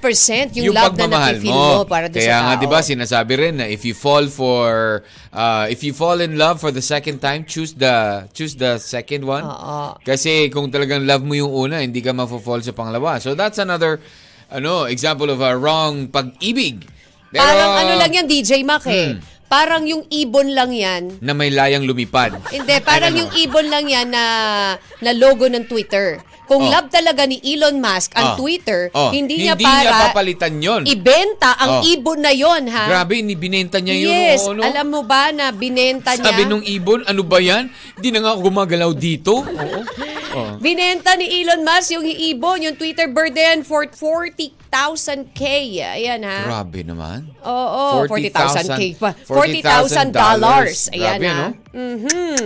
yung, 0.56 0.72
love 0.72 0.96
na 0.96 1.06
nafe-feel 1.12 1.52
mo 1.52 1.84
para 1.84 2.08
doon 2.08 2.16
Kaya 2.16 2.32
sa 2.32 2.36
tao. 2.40 2.46
nga, 2.48 2.54
di 2.56 2.68
ba, 2.72 2.78
sinasabi 2.80 3.32
rin 3.36 3.54
na 3.60 3.68
if 3.68 3.84
you 3.84 3.92
fall 3.92 4.24
for, 4.32 5.04
uh, 5.28 5.68
if 5.68 5.84
you 5.84 5.92
fall 5.92 6.24
in 6.24 6.40
love 6.40 6.56
for 6.56 6.72
the 6.72 6.80
second 6.80 7.20
time, 7.20 7.44
choose 7.44 7.76
the, 7.76 8.24
choose 8.32 8.56
the 8.56 8.80
second 8.80 9.28
one. 9.28 9.44
Oo. 9.44 10.00
Kasi 10.00 10.48
kung 10.48 10.72
talagang 10.72 11.04
love 11.04 11.20
mo 11.20 11.36
yung 11.36 11.52
una, 11.52 11.84
hindi 11.84 12.00
ka 12.00 12.16
mafo-fall 12.16 12.64
sa 12.64 12.72
pangalawa. 12.72 13.20
So 13.20 13.36
that's 13.36 13.60
another, 13.60 14.00
ano, 14.48 14.88
example 14.88 15.28
of 15.28 15.44
a 15.44 15.52
wrong 15.52 16.08
pag-ibig. 16.08 16.88
Pero, 17.28 17.44
Parang 17.44 17.76
ano 17.76 17.92
lang 18.00 18.12
yan, 18.12 18.24
DJ 18.24 18.64
Mac 18.64 18.88
eh. 18.88 19.16
Hmm. 19.16 19.31
Parang 19.52 19.84
yung 19.84 20.08
ibon 20.08 20.56
lang 20.56 20.72
yan. 20.72 21.20
Na 21.20 21.36
may 21.36 21.52
layang 21.52 21.84
lumipad. 21.84 22.32
Hindi, 22.48 22.72
parang 22.80 23.12
ano? 23.12 23.20
yung 23.20 23.32
ibon 23.36 23.68
lang 23.68 23.84
yan 23.84 24.08
na, 24.08 24.24
na 25.04 25.12
logo 25.12 25.44
ng 25.44 25.68
Twitter. 25.68 26.24
Kung 26.42 26.64
Oh. 26.64 26.72
love 26.72 26.88
talaga 26.88 27.28
ni 27.28 27.36
Elon 27.38 27.76
Musk 27.76 28.12
ang 28.12 28.34
Oh. 28.34 28.36
Twitter, 28.40 28.88
Oh, 28.92 29.08
hindi 29.08 29.40
niya 29.40 29.52
hindi 29.54 29.68
niya 29.68 29.88
para 29.88 30.08
papalitan 30.08 30.52
yun. 30.56 30.82
ibenta 30.84 31.52
ang 31.54 31.80
Oh. 31.80 31.86
ibon 31.86 32.18
na 32.18 32.32
yon 32.32 32.64
ha? 32.66 32.84
Grabe, 32.88 33.20
ni 33.20 33.36
binenta 33.36 33.76
niya 33.76 33.94
yun. 33.94 34.12
yes, 34.12 34.40
oo, 34.42 34.56
no? 34.56 34.64
alam 34.64 34.88
mo 34.88 35.00
ba 35.04 35.30
na 35.30 35.52
binenta 35.52 36.12
niya? 36.12 36.28
Sabi 36.28 36.48
nung 36.48 36.60
ibon, 36.60 37.04
ano 37.04 37.20
ba 37.20 37.36
yan? 37.36 37.68
Hindi 37.96 38.08
na 38.10 38.20
nga 38.24 38.32
gumagalaw 38.34 38.90
dito. 38.92 39.44
Oo. 39.44 39.80
Oh. 40.32 40.56
Binenta 40.58 41.12
ni 41.14 41.28
Elon 41.40 41.60
Musk 41.60 41.92
yung 41.92 42.04
ibon, 42.04 42.64
yung 42.64 42.76
Twitter 42.76 43.06
bird 43.06 43.32
na 43.32 43.52
yan 43.52 43.60
for 43.62 43.84
40,000K. 43.84 45.42
Ayan 46.00 46.24
ha. 46.24 46.38
Grabe 46.48 46.80
naman. 46.82 47.28
Oo, 47.44 48.08
40,000 48.08 48.96
40,000 48.96 48.96
pa. 48.96 49.10
$40,000 49.12 49.28
40,000 49.28 50.08
dollars. 50.12 50.78
Ayan 50.90 51.18
Grabe, 51.20 51.26
ha. 51.28 51.36
no? 51.36 51.48
Mhm. 51.72 52.42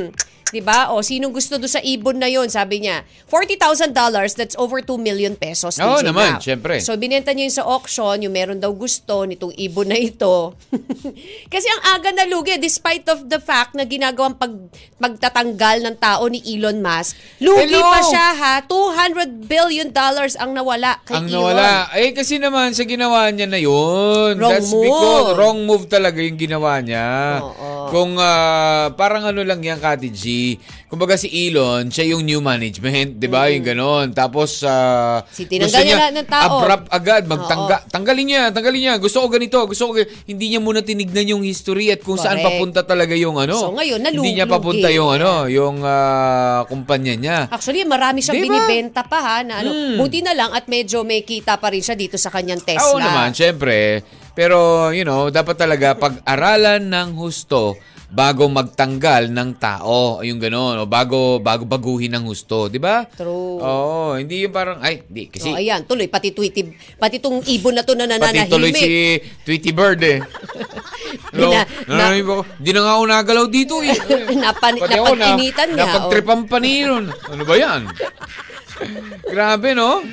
'Di 0.47 0.63
ba? 0.63 0.95
O 0.95 1.03
sinong 1.03 1.35
gusto 1.35 1.59
do 1.59 1.67
sa 1.67 1.83
ibon 1.83 2.17
na 2.17 2.31
'yon, 2.31 2.47
sabi 2.47 2.87
niya. 2.87 3.03
$40,000 3.27 3.91
dollars, 3.91 4.39
that's 4.39 4.55
over 4.55 4.79
2 4.79 4.95
million 4.97 5.35
pesos. 5.35 5.77
Oo 5.83 5.99
DJ 5.99 6.07
naman, 6.07 6.31
syempre. 6.39 6.79
So 6.79 6.95
binenta 6.95 7.35
niya 7.35 7.51
yung 7.51 7.59
sa 7.59 7.67
auction, 7.67 8.23
yung 8.23 8.35
meron 8.35 8.63
daw 8.63 8.71
gusto 8.71 9.27
nitong 9.27 9.53
ibon 9.59 9.91
na 9.91 9.99
ito. 9.99 10.55
Kasi 11.53 11.67
ang 11.67 11.99
aga 11.99 12.15
na 12.15 12.25
lugi 12.31 12.55
despite 12.57 13.11
of 13.11 13.27
the 13.27 13.43
fact 13.43 13.75
na 13.75 13.83
ginagawang 13.83 14.39
pag 14.39 14.55
pagtatanggal 14.97 15.83
ng 15.83 15.97
tao 15.99 16.25
ni 16.31 16.39
Elon 16.47 16.79
Musk. 16.79 17.19
Lugi 17.43 17.75
Hello! 17.75 17.91
pa 17.91 18.01
siya 18.07 18.27
ha. 18.33 18.55
200 18.65 19.45
billion 19.45 19.89
dollars 19.91 20.39
ang 20.39 20.55
nawala 20.55 21.03
kay 21.05 21.19
Ang 21.19 21.27
Elon. 21.29 21.53
nawala. 21.53 21.91
Eh, 21.99 22.15
kasi 22.15 22.39
naman, 22.39 22.73
sa 22.73 22.87
ginawa 22.87 23.29
niya 23.29 23.51
na 23.51 23.59
yun. 23.59 24.39
Wrong 24.39 24.53
That's 24.53 24.71
move. 24.71 24.85
because, 24.87 25.29
wrong 25.37 25.59
move 25.65 25.85
talaga 25.87 26.23
yung 26.23 26.39
ginawa 26.39 26.79
niya. 26.81 27.41
Oo. 27.43 27.91
Kung, 27.91 28.17
ah, 28.17 28.91
parang 28.95 29.27
ano 29.27 29.43
lang 29.43 29.61
yan, 29.61 29.79
Kati 29.79 30.09
G. 30.11 30.25
Kumbaga 30.87 31.15
si 31.15 31.27
Elon, 31.29 31.89
siya 31.89 32.15
yung 32.15 32.23
new 32.23 32.39
management, 32.39 33.17
di 33.17 33.27
ba? 33.27 33.49
Yung 33.49 33.63
ganon. 33.63 34.07
Tapos, 34.11 34.63
ah, 34.63 35.21
Si 35.27 35.45
tinanggal 35.45 35.83
niya 35.83 35.97
lahat 35.99 36.15
ng 36.15 36.29
tao. 36.29 36.57
Abrupt 36.57 36.87
agad, 36.89 37.23
magtangga. 37.25 37.77
Tanggalin 37.87 38.25
niya, 38.25 38.43
tanggalin 38.49 38.81
niya. 38.81 38.95
Gusto 38.97 39.21
ko 39.21 39.29
ganito, 39.29 39.59
gusto 39.63 39.83
ko. 39.89 39.99
Hindi 40.25 40.47
niya 40.49 40.61
muna 40.61 40.81
tinignan 40.81 41.27
yung 41.29 41.43
history 41.43 41.89
at 41.89 42.01
kung 42.01 42.15
saan 42.15 42.39
Correct. 42.39 42.47
papunta 42.53 42.81
talaga 42.83 43.13
yung 43.13 43.37
ano. 43.37 43.57
So, 43.57 43.73
ngayon, 43.73 43.99
nalu- 44.01 44.21
Hindi 44.21 44.33
niya 44.35 44.47
papunta 44.47 44.89
yung 44.89 45.11
ano, 45.13 45.31
yung 45.47 45.81
ah, 45.81 46.63
kumpanya 46.65 47.15
niya. 47.15 47.39
Actually, 47.49 47.83
marami 47.83 48.21
siyang 48.21 48.39
Diba? 48.39 48.55
binibenta 48.57 49.03
pa 49.03 49.19
ha. 49.19 49.37
Na 49.41 49.61
ano, 49.61 49.71
Hmm. 49.73 49.99
Buti 49.99 50.21
na 50.21 50.33
lang 50.33 50.51
at 50.51 50.65
medyo 50.67 51.03
may 51.03 51.21
kita 51.21 51.57
pa 51.57 51.69
rin 51.69 51.81
siya 51.81 51.93
dito 51.93 52.15
sa 52.15 52.29
kanyang 52.29 52.61
Tesla. 52.61 52.87
Oo 52.87 52.97
naman, 52.97 53.31
syempre. 53.31 54.01
Pero, 54.33 54.57
you 54.91 55.03
know, 55.03 55.29
dapat 55.29 55.57
talaga 55.57 55.93
pag-aralan 55.95 56.85
ng 56.85 57.09
husto 57.13 57.75
bago 58.07 58.47
magtanggal 58.47 59.29
ng 59.29 59.51
tao. 59.57 60.21
Yung 60.21 60.39
gano'n. 60.39 60.79
O 60.79 60.87
bago, 60.87 61.39
bago 61.39 61.63
baguhin 61.63 62.13
ng 62.13 62.25
husto. 62.25 62.67
Di 62.67 62.79
ba? 62.79 63.03
True. 63.05 63.59
Oo. 63.59 64.15
Hindi 64.15 64.47
yung 64.47 64.51
parang, 64.51 64.79
ay, 64.79 65.03
di. 65.05 65.27
Kasi, 65.27 65.47
So, 65.47 65.55
ayan, 65.55 65.83
tuloy, 65.85 66.07
pati 66.07 66.31
tweety, 66.31 66.71
pati 66.95 67.19
tong 67.19 67.43
ibon 67.43 67.75
na 67.75 67.83
to 67.83 67.93
na 67.93 68.07
pati 68.07 68.47
tuloy 68.47 68.71
nananahimik. 68.71 68.79
si 68.79 68.93
Tweety 69.43 69.71
Bird 69.71 70.01
eh. 70.01 70.19
Hello? 71.35 71.51
Na- 71.51 71.67
Nananahimik 71.87 72.31
ako. 72.31 72.43
Di 72.57 72.71
na 72.71 72.81
nga 72.81 72.93
ako 72.95 73.05
nagalaw 73.07 73.47
dito 73.49 73.75
eh. 73.83 73.97
Napan- 74.39 74.79
Pati 74.79 74.97
ako 74.97 75.13
na, 75.13 75.19
napag-initan 75.27 75.69
niya, 75.69 75.77
oh. 75.77 75.87
Napagtripan 75.89 76.41
pa 76.47 76.57
niyon. 76.59 77.05
Ano 77.11 77.43
ba 77.43 77.55
yan? 77.55 77.81
Grabe, 79.33 79.73
no? 79.73 80.05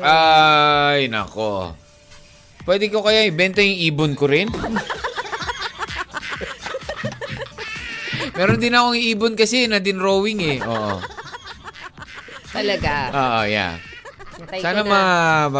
Ay, 0.00 1.06
nako. 1.06 1.74
Pwede 2.62 2.88
ko 2.88 3.02
kaya 3.02 3.26
ibenta 3.26 3.58
yung 3.58 3.80
ibon 3.82 4.12
ko 4.14 4.24
rin? 4.24 4.46
Meron 8.40 8.56
din 8.56 8.72
akong 8.72 8.96
ibon 8.96 9.36
kasi 9.36 9.68
na 9.68 9.84
din 9.84 10.00
rowing 10.00 10.40
eh. 10.40 10.58
Oo. 10.64 10.96
Talaga. 12.56 13.12
Oo, 13.12 13.40
yeah. 13.44 13.76
Natay 14.40 14.64
Sana 14.64 14.80
na. 14.80 14.88
ma 14.88 15.00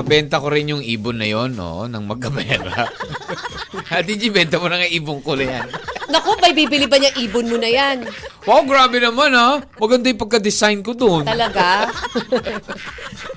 mabenta 0.01 0.41
ko 0.41 0.49
rin 0.49 0.73
yung 0.73 0.81
ibon 0.81 1.21
na 1.21 1.29
yon, 1.29 1.53
no, 1.53 1.85
ng 1.85 2.05
magkamera. 2.09 2.89
Ate 3.93 4.17
G, 4.17 4.33
benta 4.33 4.57
mo 4.57 4.73
na 4.73 4.81
nga 4.81 4.89
ibon 4.89 5.21
ko 5.21 5.37
na 5.37 5.45
yan. 5.45 5.69
Naku, 6.09 6.41
may 6.41 6.57
bibili 6.57 6.89
ba 6.89 6.97
niya 6.97 7.13
ibon 7.21 7.53
mo 7.53 7.61
na 7.61 7.69
yan? 7.69 8.09
Wow, 8.49 8.65
grabe 8.65 8.97
naman 8.97 9.37
ha. 9.37 9.61
Maganda 9.77 10.09
yung 10.09 10.25
pagka-design 10.25 10.81
ko 10.81 10.97
doon. 10.97 11.29
Talaga? 11.29 11.85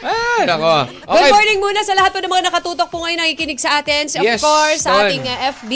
ah, 0.00 0.40
nako. 0.42 0.74
Good 0.86 1.06
Okay. 1.06 1.30
morning 1.30 1.58
muna 1.58 1.80
sa 1.80 1.92
lahat 1.92 2.10
po 2.10 2.18
ng 2.18 2.28
mga 2.28 2.44
nakatutok 2.44 2.88
po 2.88 3.00
ngayon 3.00 3.18
nakikinig 3.18 3.56
sa 3.56 3.78
atin. 3.78 4.06
Of 4.06 4.20
Yes, 4.20 4.40
course, 4.40 4.82
sa 4.82 5.02
ating 5.02 5.22
uh, 5.22 5.36
FB. 5.54 5.72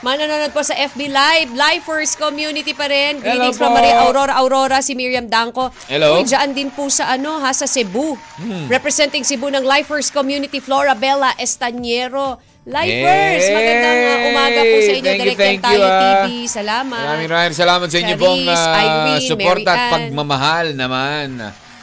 Manonood 0.00 0.50
po 0.50 0.60
sa 0.60 0.74
FB 0.74 1.00
Live. 1.08 1.48
Lifers 1.52 2.14
Community 2.14 2.72
pa 2.72 2.86
rin. 2.86 3.18
Hello 3.18 3.24
Greetings 3.48 3.56
from 3.56 3.70
po. 3.70 3.76
Maria 3.76 4.02
Aurora 4.02 4.34
Aurora, 4.36 4.78
si 4.78 4.92
Miriam 4.92 5.24
Danco. 5.24 5.70
Hello. 5.86 6.14
Hmm. 6.14 6.18
Uy, 6.18 6.26
dyan 6.26 6.50
din 6.50 6.68
po 6.68 6.86
sa 6.88 7.10
ano 7.10 7.38
ha, 7.38 7.50
sa 7.50 7.64
Cebu. 7.64 8.18
Representing 8.66 9.22
Cebu 9.22 9.48
ng 9.48 9.62
Lifers 9.62 10.08
Community, 10.08 10.58
Flora 10.58 10.92
Bella 10.92 11.32
Estañero. 11.36 12.36
Lifers, 12.62 13.42
Hey! 13.42 13.50
magandang 13.50 13.98
uh, 13.98 14.28
umaga 14.30 14.60
po 14.62 14.76
sa 14.78 14.92
inyo. 14.92 15.02
Thank 15.04 15.18
you, 15.18 15.24
Direct 15.24 15.40
thank 15.40 15.60
Tayo 15.60 15.74
you, 15.74 15.82
ah. 15.82 15.98
TV. 15.98 16.26
Salamat. 16.46 17.02
Maraming 17.02 17.26
maraming 17.28 17.58
salamat 17.58 17.86
sa 17.90 17.98
inyo 17.98 18.14
pong 18.14 18.38
Charis, 18.40 18.62
ah, 18.62 18.78
Irene, 18.78 19.18
support 19.20 19.58
Mary 19.58 19.66
at 19.68 19.78
Ann. 19.80 19.90
pagmamahal 19.90 20.66
naman. 20.72 21.26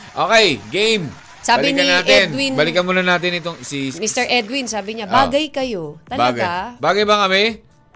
Okay, 0.10 0.48
game. 0.70 1.04
Sabi 1.50 1.74
Balikan 1.74 1.82
ni 1.82 1.90
natin. 1.90 2.26
Edwin- 2.30 2.54
Balikan 2.54 2.84
muna 2.86 3.02
natin 3.02 3.32
itong 3.36 3.58
si 3.60 3.90
Mr. 3.92 4.30
Edwin, 4.30 4.70
sabi 4.70 4.94
niya, 4.94 5.10
Oh. 5.10 5.18
bagay 5.18 5.50
kayo. 5.50 5.98
Talaga? 6.06 6.78
Bagay. 6.78 6.78
Bagay 6.78 7.04
ba 7.04 7.16
kami? 7.26 7.44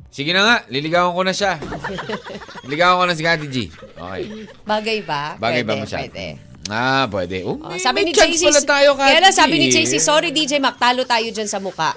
Sige 0.10 0.30
na 0.30 0.42
nga, 0.42 0.56
liligawan 0.68 1.14
ko 1.14 1.22
na 1.22 1.34
siya. 1.34 1.62
liligawan 2.66 2.98
ko 2.98 3.04
na 3.06 3.14
si 3.14 3.22
Kati 3.22 3.46
G. 3.46 3.70
Okay. 3.94 4.24
Bagay 4.64 4.98
ba? 5.06 5.38
Bagay 5.38 5.62
pwede, 5.62 5.70
ba 5.70 5.84
masyado? 5.86 6.02
Pwede. 6.04 6.26
Ah, 6.66 7.06
pwede. 7.06 7.38
Oh, 7.44 7.58
Oh, 7.60 7.78
sabi 7.78 8.06
ni 8.06 8.12
chance 8.12 8.38
JC, 8.38 8.50
pala 8.50 8.62
tayo, 8.64 8.90
Kati 8.94 9.06
kaya 9.06 9.20
lang 9.22 9.36
sabi 9.36 9.56
ni. 9.60 9.68
JC, 9.70 9.94
sorry 9.98 10.30
DJ 10.30 10.58
Mac, 10.58 10.82
talo 10.82 11.06
tayo 11.06 11.30
dyan 11.30 11.46
sa 11.46 11.62
muka. 11.62 11.94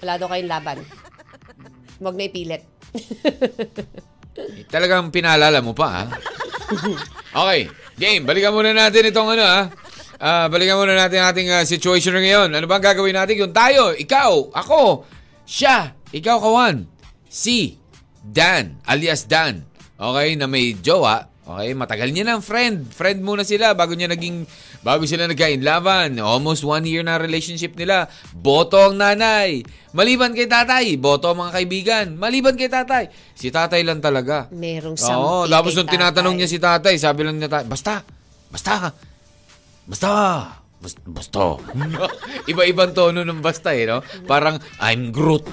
Wala 0.00 0.16
daw 0.16 0.28
kayong 0.28 0.48
laban. 0.48 0.78
Huwag 1.98 2.16
na 2.16 2.24
ipilit. 2.24 2.62
Talagang 4.68 5.10
pinaalala 5.10 5.60
mo 5.60 5.74
pa, 5.74 5.88
ha? 5.90 6.02
okay, 7.42 7.66
game. 7.96 8.22
Balikan 8.22 8.54
muna 8.54 8.70
natin 8.70 9.08
itong 9.08 9.34
ano, 9.34 9.44
ha? 9.44 9.62
Ah, 10.18 10.50
balikan 10.50 10.74
muna 10.74 10.98
natin 10.98 11.22
ating 11.22 11.48
ah, 11.54 11.62
situation 11.62 12.10
ngayon. 12.10 12.50
Ano 12.50 12.66
bang 12.66 12.82
gagawin 12.82 13.14
natin? 13.14 13.38
Kung 13.38 13.54
tayo, 13.54 13.94
ikaw, 13.94 14.50
ako, 14.50 15.06
siya, 15.46 15.94
ikaw, 16.10 16.42
kawan, 16.42 16.90
si 17.30 17.78
Dan, 18.18 18.82
alias 18.82 19.30
Dan, 19.30 19.62
okay, 19.94 20.34
na 20.34 20.50
may 20.50 20.74
jowa, 20.74 21.22
okay, 21.46 21.70
matagal 21.70 22.10
niya 22.10 22.34
ng 22.34 22.42
friend. 22.42 22.90
Friend 22.90 23.22
muna 23.22 23.46
sila 23.46 23.78
bago 23.78 23.94
niya 23.94 24.10
naging, 24.10 24.42
bago 24.82 25.06
sila 25.06 25.30
nagkainlaban. 25.30 26.18
Almost 26.18 26.66
one 26.66 26.82
year 26.82 27.06
na 27.06 27.22
relationship 27.22 27.78
nila. 27.78 28.10
Boto 28.34 28.90
ang 28.90 28.98
nanay. 28.98 29.62
Maliban 29.94 30.34
kay 30.34 30.50
tatay, 30.50 30.98
boto 30.98 31.30
ang 31.30 31.46
mga 31.46 31.54
kaibigan. 31.62 32.06
Maliban 32.18 32.58
kay 32.58 32.66
tatay, 32.66 33.06
si 33.38 33.54
tatay 33.54 33.86
lang 33.86 34.02
talaga. 34.02 34.50
Merong 34.50 34.98
Oo, 34.98 35.46
something 35.46 35.54
tapos 35.54 35.70
kay 35.72 35.78
nung 35.78 35.90
tinatanong 35.94 36.34
niya 36.42 36.50
si 36.50 36.58
tatay, 36.58 36.98
sabi 36.98 37.22
lang 37.22 37.38
niya, 37.38 37.62
basta, 37.62 38.02
basta, 38.50 38.90
basta, 39.88 40.92
basta. 41.08 41.44
Iba-ibang 42.52 42.92
tono 42.92 43.24
ng 43.24 43.40
basta 43.40 43.72
eh, 43.72 43.88
no? 43.88 44.04
Parang, 44.28 44.60
I'm 44.84 45.10
Groot. 45.10 45.48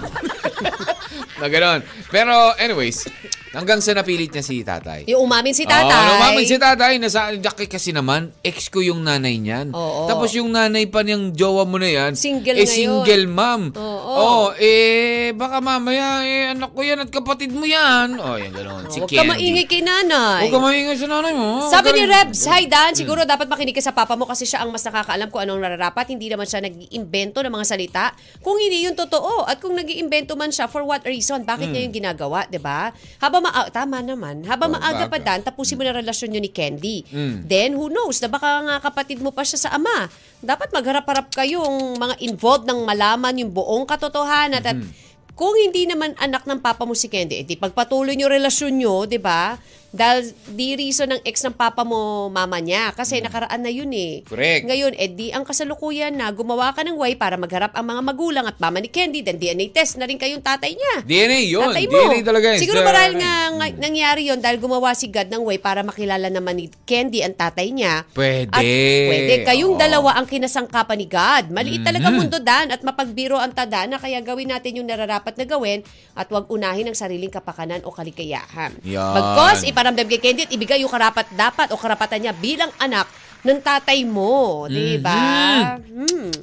na 1.40 1.48
gano'n. 1.48 1.82
Pero, 2.12 2.54
anyways, 2.60 3.08
hanggang 3.56 3.80
sa 3.80 3.96
napilit 3.96 4.30
niya 4.30 4.44
si 4.44 4.62
tatay. 4.62 5.08
Yung 5.08 5.24
umamin 5.24 5.56
si 5.56 5.64
Oo, 5.64 5.72
tatay. 5.72 5.88
nung 5.88 6.20
umamin 6.20 6.44
si 6.44 6.58
tatay, 6.60 6.94
nasa, 7.00 7.32
kasi 7.66 7.90
naman, 7.90 8.36
ex 8.44 8.68
ko 8.68 8.84
yung 8.84 9.00
nanay 9.02 9.40
niyan. 9.40 9.72
Oo. 9.72 10.06
Tapos 10.06 10.36
yung 10.36 10.52
nanay 10.52 10.86
pa 10.86 11.02
niyang 11.02 11.32
jowa 11.32 11.64
mo 11.64 11.80
na 11.80 11.88
yan, 11.88 12.12
Single 12.14 12.60
eh, 12.60 12.68
ngayon. 12.68 12.76
single 12.76 13.26
mom. 13.26 13.62
Oo. 13.72 14.52
eh, 14.56 15.32
baka 15.32 15.64
mamaya, 15.64 16.22
eh, 16.22 16.52
anak 16.52 16.76
ko 16.76 16.82
yan 16.84 17.00
at 17.00 17.10
kapatid 17.10 17.56
mo 17.56 17.64
yan. 17.64 18.20
Oh, 18.20 18.36
yan 18.36 18.52
gano'n. 18.52 18.92
Si 18.92 19.00
Huwag 19.00 19.08
ka 19.08 19.24
Candy. 19.24 19.32
maingay 19.32 19.66
kay 19.66 19.82
nanay. 19.82 20.48
Huwag 20.48 20.54
ka 20.54 20.60
maingay 20.60 20.98
sa 21.00 21.08
nanay 21.08 21.32
mo. 21.32 21.64
Sabi 21.72 21.96
ni 21.96 22.04
Rebs, 22.04 22.44
hi 22.46 22.68
Dan, 22.68 22.92
siguro 22.92 23.24
dapat 23.24 23.48
makinig 23.48 23.72
ka 23.72 23.82
sa 23.82 23.96
papa 23.96 24.20
mo 24.20 24.28
kasi 24.28 24.44
siya 24.44 24.62
ang 24.62 24.70
mas 24.70 24.84
nakakaalam 24.84 25.32
kung 25.32 25.40
anong 25.40 25.62
nararapat. 25.62 26.12
Hindi 26.12 26.28
naman 26.28 26.44
siya 26.44 26.60
nag-iimbento 26.60 27.40
ng 27.40 27.54
mga 27.54 27.66
salita. 27.66 28.06
Kung 28.42 28.58
hindi 28.58 28.84
yun 28.84 28.98
totoo 28.98 29.46
at 29.46 29.62
kung 29.62 29.74
nag-iimbento 29.74 30.34
man 30.34 30.50
siya, 30.50 30.66
for 30.66 30.82
what 30.82 31.06
reason? 31.06 31.46
Bakit 31.46 31.70
niya 31.70 31.82
yung 31.86 31.96
ginagawa, 31.96 32.50
'di 32.50 32.58
ba? 32.58 32.90
Habang 33.22 33.45
maa- 33.46 33.70
tama 33.70 34.02
naman. 34.02 34.42
Habang 34.44 34.68
Oh, 34.68 34.76
maaga 34.76 35.06
pa. 35.06 35.18
Dan, 35.18 35.40
tapusin 35.40 35.78
mo 35.78 35.86
na 35.86 35.94
relasyon 35.94 36.28
niyo 36.28 36.42
ni 36.42 36.50
Candy. 36.50 37.06
Mm. 37.06 37.46
Then 37.46 37.70
who 37.72 37.88
knows, 37.88 38.18
na 38.18 38.28
baka 38.28 38.50
nga 38.60 38.82
kapatid 38.82 39.20
mo 39.20 39.30
pa 39.30 39.42
siya 39.42 39.62
sa 39.62 39.70
ama. 39.72 40.10
Dapat 40.40 40.70
magharap-harap 40.72 41.30
kayong 41.30 41.96
mga 41.96 42.16
involved 42.20 42.66
ng 42.66 42.82
malaman 42.82 43.38
yung 43.38 43.52
buong 43.52 43.86
katotohanan 43.86 44.60
at 44.60 44.74
Mm-hmm. 44.74 44.92
kung 45.34 45.54
hindi 45.54 45.84
naman 45.84 46.16
anak 46.18 46.44
ng 46.44 46.58
papa 46.58 46.84
mo 46.84 46.92
si 46.92 47.06
Candy, 47.06 47.42
edi 47.42 47.54
pagpatuloy 47.54 48.14
niyo 48.14 48.26
relasyon 48.26 48.72
niyo, 48.74 49.04
'di 49.04 49.20
ba? 49.20 49.60
Dahil 49.96 50.36
di 50.52 50.76
reason 50.76 51.08
ng 51.08 51.22
ex 51.24 51.42
ng 51.42 51.56
papa 51.56 51.88
mo 51.88 52.28
mama 52.28 52.60
niya 52.60 52.92
kasi 52.92 53.24
nakaraan 53.24 53.64
na 53.64 53.72
yun 53.72 53.90
eh. 53.90 54.22
Mm. 54.22 54.28
Correct. 54.28 54.64
Ngayon, 54.68 54.94
edi 55.00 55.32
ang 55.32 55.48
kasalukuyan 55.48 56.12
na 56.12 56.28
gumawa 56.30 56.76
ka 56.76 56.84
ng 56.84 57.00
way 57.00 57.16
para 57.16 57.40
magharap 57.40 57.72
ang 57.72 57.88
mga 57.88 58.02
magulang 58.04 58.46
at 58.46 58.60
mama 58.60 58.84
ni 58.84 58.92
Candy, 58.92 59.24
then 59.24 59.40
DNA 59.40 59.72
test 59.72 59.96
na 59.96 60.04
rin 60.04 60.20
kayong 60.20 60.44
tatay 60.44 60.76
niya. 60.76 60.96
DNA 61.08 61.42
yun. 61.48 61.72
Tatay 61.72 61.86
mo. 61.88 61.96
DNA 61.96 62.20
talaga 62.22 62.46
yun. 62.54 62.60
Siguro 62.60 62.84
marahil 62.84 63.14
nga, 63.16 63.34
nga 63.56 63.68
nangyari 63.80 64.28
yon 64.28 64.44
dahil 64.44 64.60
gumawa 64.60 64.92
si 64.92 65.08
God 65.08 65.32
ng 65.32 65.44
way 65.48 65.58
para 65.58 65.80
makilala 65.82 66.28
naman 66.28 66.60
ni 66.60 66.68
Candy 66.84 67.24
ang 67.24 67.34
tatay 67.34 67.72
niya. 67.72 68.04
Pwede. 68.12 68.52
At 68.52 68.64
pwede. 69.08 69.34
Kayong 69.48 69.76
Oo. 69.78 69.82
dalawa 69.82 70.20
ang 70.20 70.28
kinasangkapan 70.28 70.98
ni 71.00 71.08
God. 71.08 71.44
Maliit 71.50 71.82
talaga 71.86 72.12
Mhm. 72.12 72.16
mundo 72.18 72.38
dan 72.44 72.68
at 72.70 72.84
mapagbiro 72.84 73.40
ang 73.40 73.56
tadana 73.56 73.96
kaya 73.96 74.20
gawin 74.20 74.52
natin 74.52 74.82
yung 74.82 74.88
nararapat 74.90 75.38
na 75.38 75.46
gawin 75.46 75.80
at 76.18 76.28
wag 76.28 76.50
unahin 76.50 76.90
ang 76.90 76.98
sariling 76.98 77.32
kapakanan 77.32 77.80
o 77.86 77.94
kaligayahan. 77.94 78.74
Yan. 78.84 79.14
Bagkos, 79.16 79.64
iparamdam 79.86 80.10
kay 80.10 80.34
at 80.34 80.50
ibigay 80.50 80.82
yung 80.82 80.90
karapat 80.90 81.30
dapat 81.30 81.70
o 81.70 81.78
karapatan 81.78 82.18
niya 82.26 82.34
bilang 82.34 82.74
anak 82.82 83.06
ng 83.46 83.60
tatay 83.62 84.02
mo. 84.02 84.66
Di 84.66 84.98
ba? 84.98 85.78
Hmm. 85.78 86.34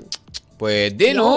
Pwede, 0.55 1.11
Yun. 1.11 1.18
no? 1.18 1.31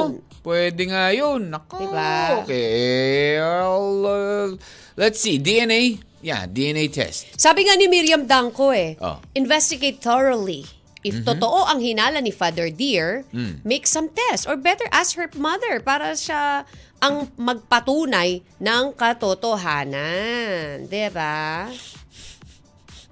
Pwede 0.46 0.86
nga 0.86 1.10
yun. 1.10 1.50
Nako. 1.50 1.82
Diba? 1.82 2.46
Okay. 2.46 3.41
I'll, 3.41 4.06
uh, 4.06 4.48
let's 4.94 5.18
see. 5.18 5.41
DNA. 5.41 5.98
Yeah, 6.22 6.46
DNA 6.46 6.94
test. 6.94 7.34
Sabi 7.34 7.65
nga 7.65 7.74
ni 7.74 7.89
Miriam 7.89 8.30
Danko 8.30 8.70
eh, 8.70 8.94
Oh. 9.02 9.18
investigate 9.34 9.98
thoroughly. 9.98 10.62
If 11.06 11.22
totoo 11.22 11.70
ang 11.70 11.78
hinala 11.78 12.18
ni 12.18 12.34
Father 12.34 12.74
Dear, 12.74 13.22
Mm. 13.30 13.62
make 13.62 13.86
some 13.86 14.10
tests 14.10 14.50
or 14.50 14.58
better 14.58 14.89
ask 14.89 15.13
her 15.13 15.30
mother 15.38 15.78
para 15.78 16.18
siya 16.18 16.65
ang 16.98 17.30
magpatunay 17.38 18.41
ng 18.58 18.84
katotohanan. 18.98 20.89
'Di 20.89 21.13
ba? 21.13 21.70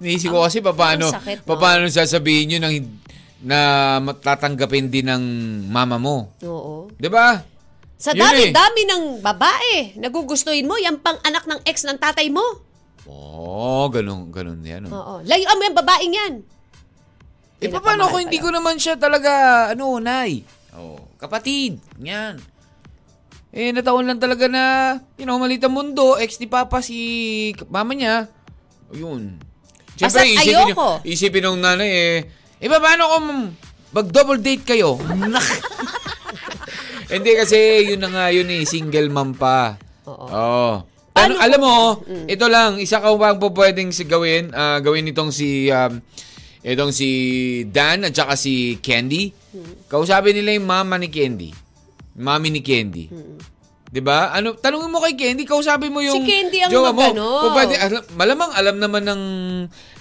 Naisip 0.02 0.34
ko 0.34 0.42
kasi 0.42 0.58
paano, 0.58 1.14
paano 1.46 1.86
sasabihin 1.86 2.58
yun 2.58 2.66
ng, 2.66 2.76
na 3.46 3.58
matatanggapin 4.02 4.90
din 4.90 5.06
ng 5.06 5.22
mama 5.70 5.96
mo. 6.02 6.34
Oo. 6.42 6.90
Di 6.98 7.06
ba? 7.06 7.38
Sa 7.94 8.10
eh. 8.10 8.18
dami-dami 8.18 8.82
ng 8.90 9.04
babae, 9.22 9.94
nagugustuhin 9.96 10.66
mo, 10.66 10.74
yan 10.76 10.98
pang 10.98 11.16
anak 11.22 11.46
ng 11.46 11.62
ex 11.62 11.86
ng 11.86 11.96
tatay 11.96 12.26
mo. 12.28 12.42
Oo, 13.06 13.86
oh, 13.86 13.88
ganun, 13.88 14.28
ganun 14.34 14.60
yan. 14.60 14.90
oh. 14.90 14.92
Oo. 14.92 15.14
Layuan 15.24 15.56
mo 15.56 15.62
yung 15.62 15.78
babaeng 15.78 16.12
yan. 16.12 16.34
Eh, 17.64 17.72
paano 17.72 18.06
kung 18.06 18.20
hindi 18.22 18.36
ko 18.36 18.48
naman 18.48 18.76
siya 18.76 18.94
talaga, 18.94 19.30
ano, 19.72 19.96
nay? 19.96 20.44
Oh, 20.70 21.00
kapatid. 21.16 21.80
Yan. 21.98 22.36
Eh, 23.48 23.70
nataon 23.70 24.04
lang 24.04 24.18
talaga 24.18 24.44
na, 24.44 24.62
you 25.14 25.22
know, 25.22 25.38
maliit 25.38 25.62
ang 25.62 25.72
mundo. 25.72 26.14
Ex 26.14 26.36
ni 26.36 26.44
Papa 26.44 26.78
si 26.78 27.50
mama 27.70 27.94
niya. 27.94 28.26
Ayun. 28.90 29.38
Basta't 29.94 30.26
isipin, 30.26 30.58
ayoko. 30.58 30.98
yung- 30.98 31.06
isipin 31.06 31.42
ng 31.46 31.58
nanay 31.62 31.88
eh, 31.88 32.16
eh, 32.58 32.68
paano 32.68 33.02
kung 33.08 33.26
mag-double 33.94 34.42
date 34.42 34.66
kayo? 34.66 34.98
hindi 37.06 37.30
kasi, 37.32 37.86
yun 37.86 38.02
na 38.02 38.10
nga 38.10 38.24
yun 38.28 38.50
eh, 38.50 38.66
single 38.66 39.08
mom 39.08 39.32
pa. 39.32 39.78
Oo. 40.04 40.26
Oo. 40.26 40.70
Paano 41.14 41.14
Ano, 41.14 41.34
alam 41.38 41.60
mo, 41.62 41.74
Mm. 42.02 42.26
ito 42.26 42.46
lang, 42.50 42.74
isa 42.76 42.98
ka 42.98 43.06
bang 43.14 43.38
po 43.38 43.54
pwedeng 43.54 43.94
si 43.94 44.02
gawin, 44.02 44.50
ah, 44.50 44.82
gawin 44.82 45.06
itong 45.06 45.30
si, 45.30 45.70
um, 45.70 46.02
itong 46.64 46.90
si 46.90 47.08
Dan 47.68 48.08
at 48.08 48.16
saka 48.16 48.34
si 48.34 48.80
Candy. 48.80 49.28
Mm. 49.52 49.86
Kausapin 49.86 50.32
nila 50.32 50.56
yung 50.56 50.64
mama 50.64 50.96
ni 50.96 51.12
Candy. 51.12 51.52
Mami 52.16 52.48
ni 52.48 52.64
Candy. 52.64 53.12
Mm. 53.12 53.36
'Di 53.92 54.00
ba? 54.02 54.32
Ano, 54.32 54.58
tanungin 54.58 54.90
mo 54.90 54.98
kay 54.98 55.14
Candy, 55.14 55.46
kausapin 55.46 55.92
mo 55.92 56.02
yung 56.02 56.18
Si 56.18 56.26
Candy 56.26 56.58
ang 56.64 56.70
jowa 56.72 56.90
mo. 56.90 56.98
magano. 56.98 57.26
Kung 57.46 57.54
pwede, 57.54 57.74
alam- 57.78 58.06
malamang 58.16 58.50
alam 58.50 58.76
naman 58.80 59.02
ng 59.04 59.22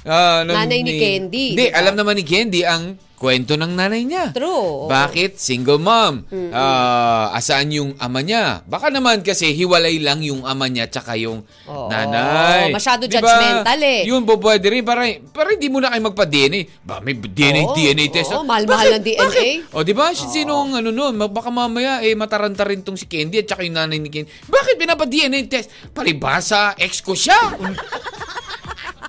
ah, 0.05 0.41
ng- 0.41 0.55
Nanay 0.55 0.79
ni 0.81 0.93
Candy, 0.95 1.45
Hindi, 1.53 1.63
di 1.63 1.71
ba? 1.71 1.79
alam 1.79 1.93
naman 1.95 2.15
ni 2.15 2.23
Candy 2.23 2.61
ang 2.63 2.83
kwento 3.13 3.55
ng 3.55 3.71
nanay 3.71 4.03
niya. 4.03 4.35
True. 4.35 4.91
Bakit 4.91 5.39
single 5.39 5.79
mom? 5.79 6.27
Ah, 6.51 7.31
asaan 7.31 7.71
yung 7.71 7.95
ama 7.95 8.19
niya? 8.19 8.67
Baka 8.67 8.91
naman 8.91 9.23
kasi 9.23 9.55
hiwalay 9.55 9.95
lang 10.03 10.19
yung 10.19 10.43
ama 10.43 10.67
niya 10.67 10.91
tsaka 10.91 11.15
yung 11.15 11.47
Oo. 11.63 11.87
nanay. 11.87 12.67
Masyado 12.75 13.07
Di 13.07 13.15
ba? 13.15 13.23
judgmental 13.23 13.79
eh. 13.79 14.03
Yun 14.03 14.27
pwede 14.27 14.67
rin. 14.67 14.83
Para, 14.83 15.07
para 15.31 15.55
hindi 15.55 15.71
mo 15.71 15.79
na 15.79 15.95
kayo 15.95 16.03
magpa-DNA. 16.03 16.83
Ba, 16.83 16.99
may 16.99 17.15
DNA, 17.15 17.63
Oo, 17.63 17.71
DNA 17.71 18.11
test. 18.11 18.35
oo, 18.35 18.43
mahal-mahal 18.43 18.99
ng 18.99 19.03
DNA. 19.07 19.23
Bakit? 19.23 19.55
O, 19.71 19.87
di 19.87 19.95
ba? 19.95 20.11
Sino 20.11 20.59
ang 20.59 20.83
ano 20.83 20.91
nun? 20.91 21.15
Baka 21.31 21.47
mamaya 21.47 22.03
eh, 22.03 22.19
mataranta 22.19 22.67
rin 22.67 22.83
tong 22.83 22.99
si 22.99 23.07
Candy 23.07 23.39
at 23.39 23.47
tsaka 23.47 23.63
yung 23.63 23.79
nanay 23.79 24.03
ni 24.03 24.11
Candy. 24.11 24.27
Bakit 24.51 24.75
pinapa-DNA 24.75 25.47
test? 25.47 25.71
Palibasa, 25.95 26.75
ex 26.75 26.99
ko 26.99 27.15
siya. 27.15 27.39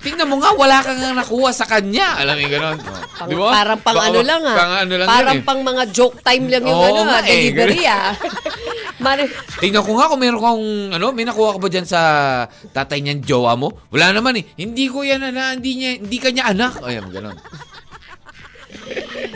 tingnan 0.05 0.29
mo 0.29 0.37
nga, 0.37 0.53
wala 0.53 0.85
kang 0.85 1.01
nga 1.01 1.17
nakuha 1.17 1.49
sa 1.49 1.65
kanya. 1.65 2.21
Alam 2.21 2.37
mo 2.37 2.45
ganun. 2.45 2.77
Oh. 2.77 3.01
Pang, 3.17 3.29
Di 3.31 3.35
ba? 3.35 3.49
Parang 3.49 3.79
pang 3.81 3.97
ano 3.97 4.19
lang 4.21 4.41
ah. 4.45 4.57
Pang 4.59 4.73
ano 4.85 4.93
lang 5.01 5.07
parang 5.09 5.35
yun 5.35 5.41
eh. 5.41 5.47
pang 5.49 5.61
mga 5.65 5.83
joke 5.89 6.21
time 6.21 6.45
lang 6.51 6.63
yung 6.67 6.77
Oo 6.77 6.85
ano, 6.85 7.01
nga 7.09 7.19
ah, 7.19 7.25
eh, 7.25 7.33
delivery 7.49 7.81
ah. 7.89 8.13
Mari- 9.05 9.33
Tingnan 9.59 9.83
ko 9.83 9.91
nga 9.97 10.07
kung 10.07 10.21
meron 10.21 10.41
kang, 10.41 10.63
ano, 10.93 11.05
may 11.09 11.25
nakuha 11.25 11.57
ka 11.57 11.59
ba 11.59 11.67
dyan 11.67 11.87
sa 11.89 12.01
tatay 12.71 13.01
niyan, 13.01 13.25
jowa 13.25 13.57
mo? 13.57 13.73
Wala 13.89 14.13
naman 14.13 14.39
eh. 14.39 14.45
Hindi 14.55 14.85
ko 14.87 15.01
yan, 15.01 15.25
na, 15.33 15.57
hindi, 15.57 15.71
niya, 15.81 15.91
hindi 15.99 16.17
kanya 16.21 16.53
anak. 16.53 16.79
Ayan, 16.85 17.09
ganun. 17.09 17.35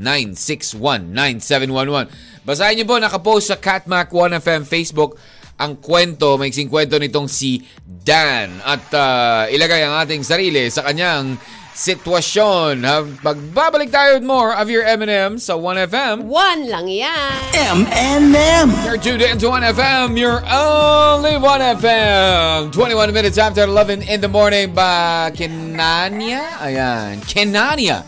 0998-961-9711. 0.00 2.08
Basahin 2.48 2.80
niyo 2.80 2.88
po, 2.88 2.96
nakapost 2.96 3.52
sa 3.52 3.60
Catmac 3.60 4.08
1FM 4.08 4.64
Facebook 4.64 5.20
ang 5.60 5.76
kwento, 5.76 6.40
may 6.40 6.48
kwento 6.72 6.96
nitong 6.96 7.28
si 7.28 7.60
Dan 7.84 8.64
at 8.64 8.88
ah, 8.96 9.44
ilagay 9.52 9.84
ang 9.84 10.00
ating 10.00 10.24
sarili 10.24 10.72
sa 10.72 10.88
kanyang 10.88 11.36
sitwasyon. 11.80 12.84
Ha, 12.84 13.00
Pagbabalik 13.24 13.88
tayo 13.88 14.20
with 14.20 14.26
more 14.28 14.52
of 14.52 14.68
your 14.68 14.84
M&M 14.84 15.40
sa 15.40 15.56
1FM. 15.56 16.28
One 16.28 16.68
lang 16.68 16.84
yan. 16.92 17.32
M&M. 17.56 18.68
You're 18.84 19.00
tuned 19.00 19.24
in 19.24 19.40
to 19.40 19.48
1FM, 19.48 20.20
You're 20.20 20.44
only 20.44 21.40
1FM. 21.40 22.68
21 22.76 23.16
minutes 23.16 23.40
after 23.40 23.64
11 23.64 24.04
in 24.04 24.20
the 24.20 24.28
morning 24.28 24.76
by 24.76 25.32
Kenania. 25.32 26.60
Ayan, 26.60 27.16
Kenania. 27.24 28.04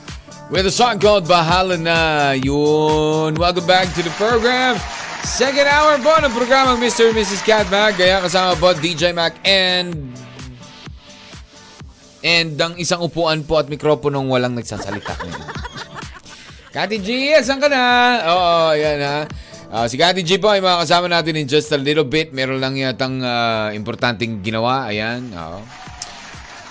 With 0.53 0.69
a 0.69 0.75
song 0.75 1.01
called 1.01 1.25
Bahala 1.25 1.81
Na. 1.81 2.37
Yun. 2.37 3.41
Welcome 3.41 3.65
back 3.65 3.89
to 3.97 4.05
the 4.05 4.13
program. 4.21 4.77
Second 5.25 5.65
hour 5.65 5.97
po 6.05 6.13
ng 6.21 6.29
programang 6.37 6.77
Mr. 6.77 7.09
and 7.09 7.17
Mrs. 7.17 7.41
Cat 7.41 7.65
Mac. 7.73 7.97
Kaya 7.97 8.21
kasama 8.21 8.53
po 8.61 8.77
DJ 8.77 9.17
Mac 9.17 9.33
and 9.49 9.97
and 12.23 12.55
ang 12.59 12.75
isang 12.79 13.03
upuan 13.03 13.43
po 13.43 13.59
at 13.59 13.67
mikroponong 13.67 14.31
walang 14.31 14.55
nagsasalita. 14.55 15.15
Kati 16.73 16.97
G, 17.05 17.37
saan 17.45 17.61
ka 17.61 17.69
na? 17.69 17.85
Oo, 18.33 18.73
yan 18.73 18.99
ha. 19.05 19.19
Ah, 19.73 19.89
si 19.89 20.01
Kati 20.01 20.25
G 20.25 20.41
po 20.41 20.49
ay 20.49 20.65
makakasama 20.65 21.09
natin 21.09 21.37
in 21.37 21.49
just 21.49 21.69
a 21.73 21.81
little 21.81 22.05
bit. 22.05 22.33
Meron 22.33 22.61
lang 22.61 22.77
yatang 22.77 23.21
ah, 23.21 23.69
importanteng 23.73 24.41
ginawa. 24.41 24.89
Ayan. 24.89 25.33
Oo. 25.37 25.61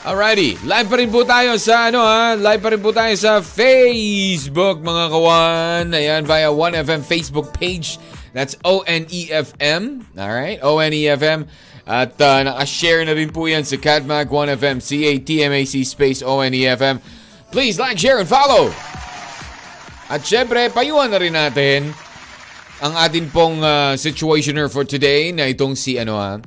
Alrighty. 0.01 0.57
Live 0.65 0.89
pa 0.89 0.97
rin 0.97 1.13
po 1.13 1.21
tayo 1.21 1.53
sa 1.61 1.93
ano 1.93 2.01
ha. 2.01 2.33
Live 2.33 2.61
pa 2.65 2.73
rin 2.73 2.81
po 2.81 2.89
tayo 2.89 3.13
sa 3.13 3.37
Facebook 3.45 4.81
mga 4.81 5.13
kawan. 5.13 5.85
Ayan, 5.93 6.25
via 6.25 6.49
1FM 6.49 7.05
Facebook 7.05 7.53
page. 7.53 8.01
That's 8.33 8.57
O-N-E-F-M. 8.65 10.01
Alright? 10.17 10.57
O-N-E-F-M. 10.65 11.45
At 11.85 12.13
uh, 12.21 12.45
naka-share 12.45 13.01
na 13.05 13.17
rin 13.17 13.33
po 13.33 13.49
yan 13.49 13.65
sa 13.65 13.77
Catmac 13.77 14.29
1FM. 14.29 14.81
C-A-T-M-A-C 14.81 15.73
space 15.85 16.21
O-N-E-F-M. 16.21 17.01
Please 17.49 17.81
like, 17.81 17.97
share, 17.97 18.21
and 18.21 18.29
follow. 18.29 18.69
At 20.11 20.23
syempre, 20.23 20.67
payuhan 20.71 21.11
na 21.11 21.19
rin 21.19 21.35
natin 21.35 21.91
ang 22.81 22.93
atin 22.97 23.29
pong 23.29 23.61
uh, 23.61 23.93
situationer 23.95 24.67
for 24.67 24.83
today 24.83 25.29
na 25.29 25.45
itong 25.47 25.77
si 25.77 26.01
ano 26.01 26.17
ha, 26.17 26.41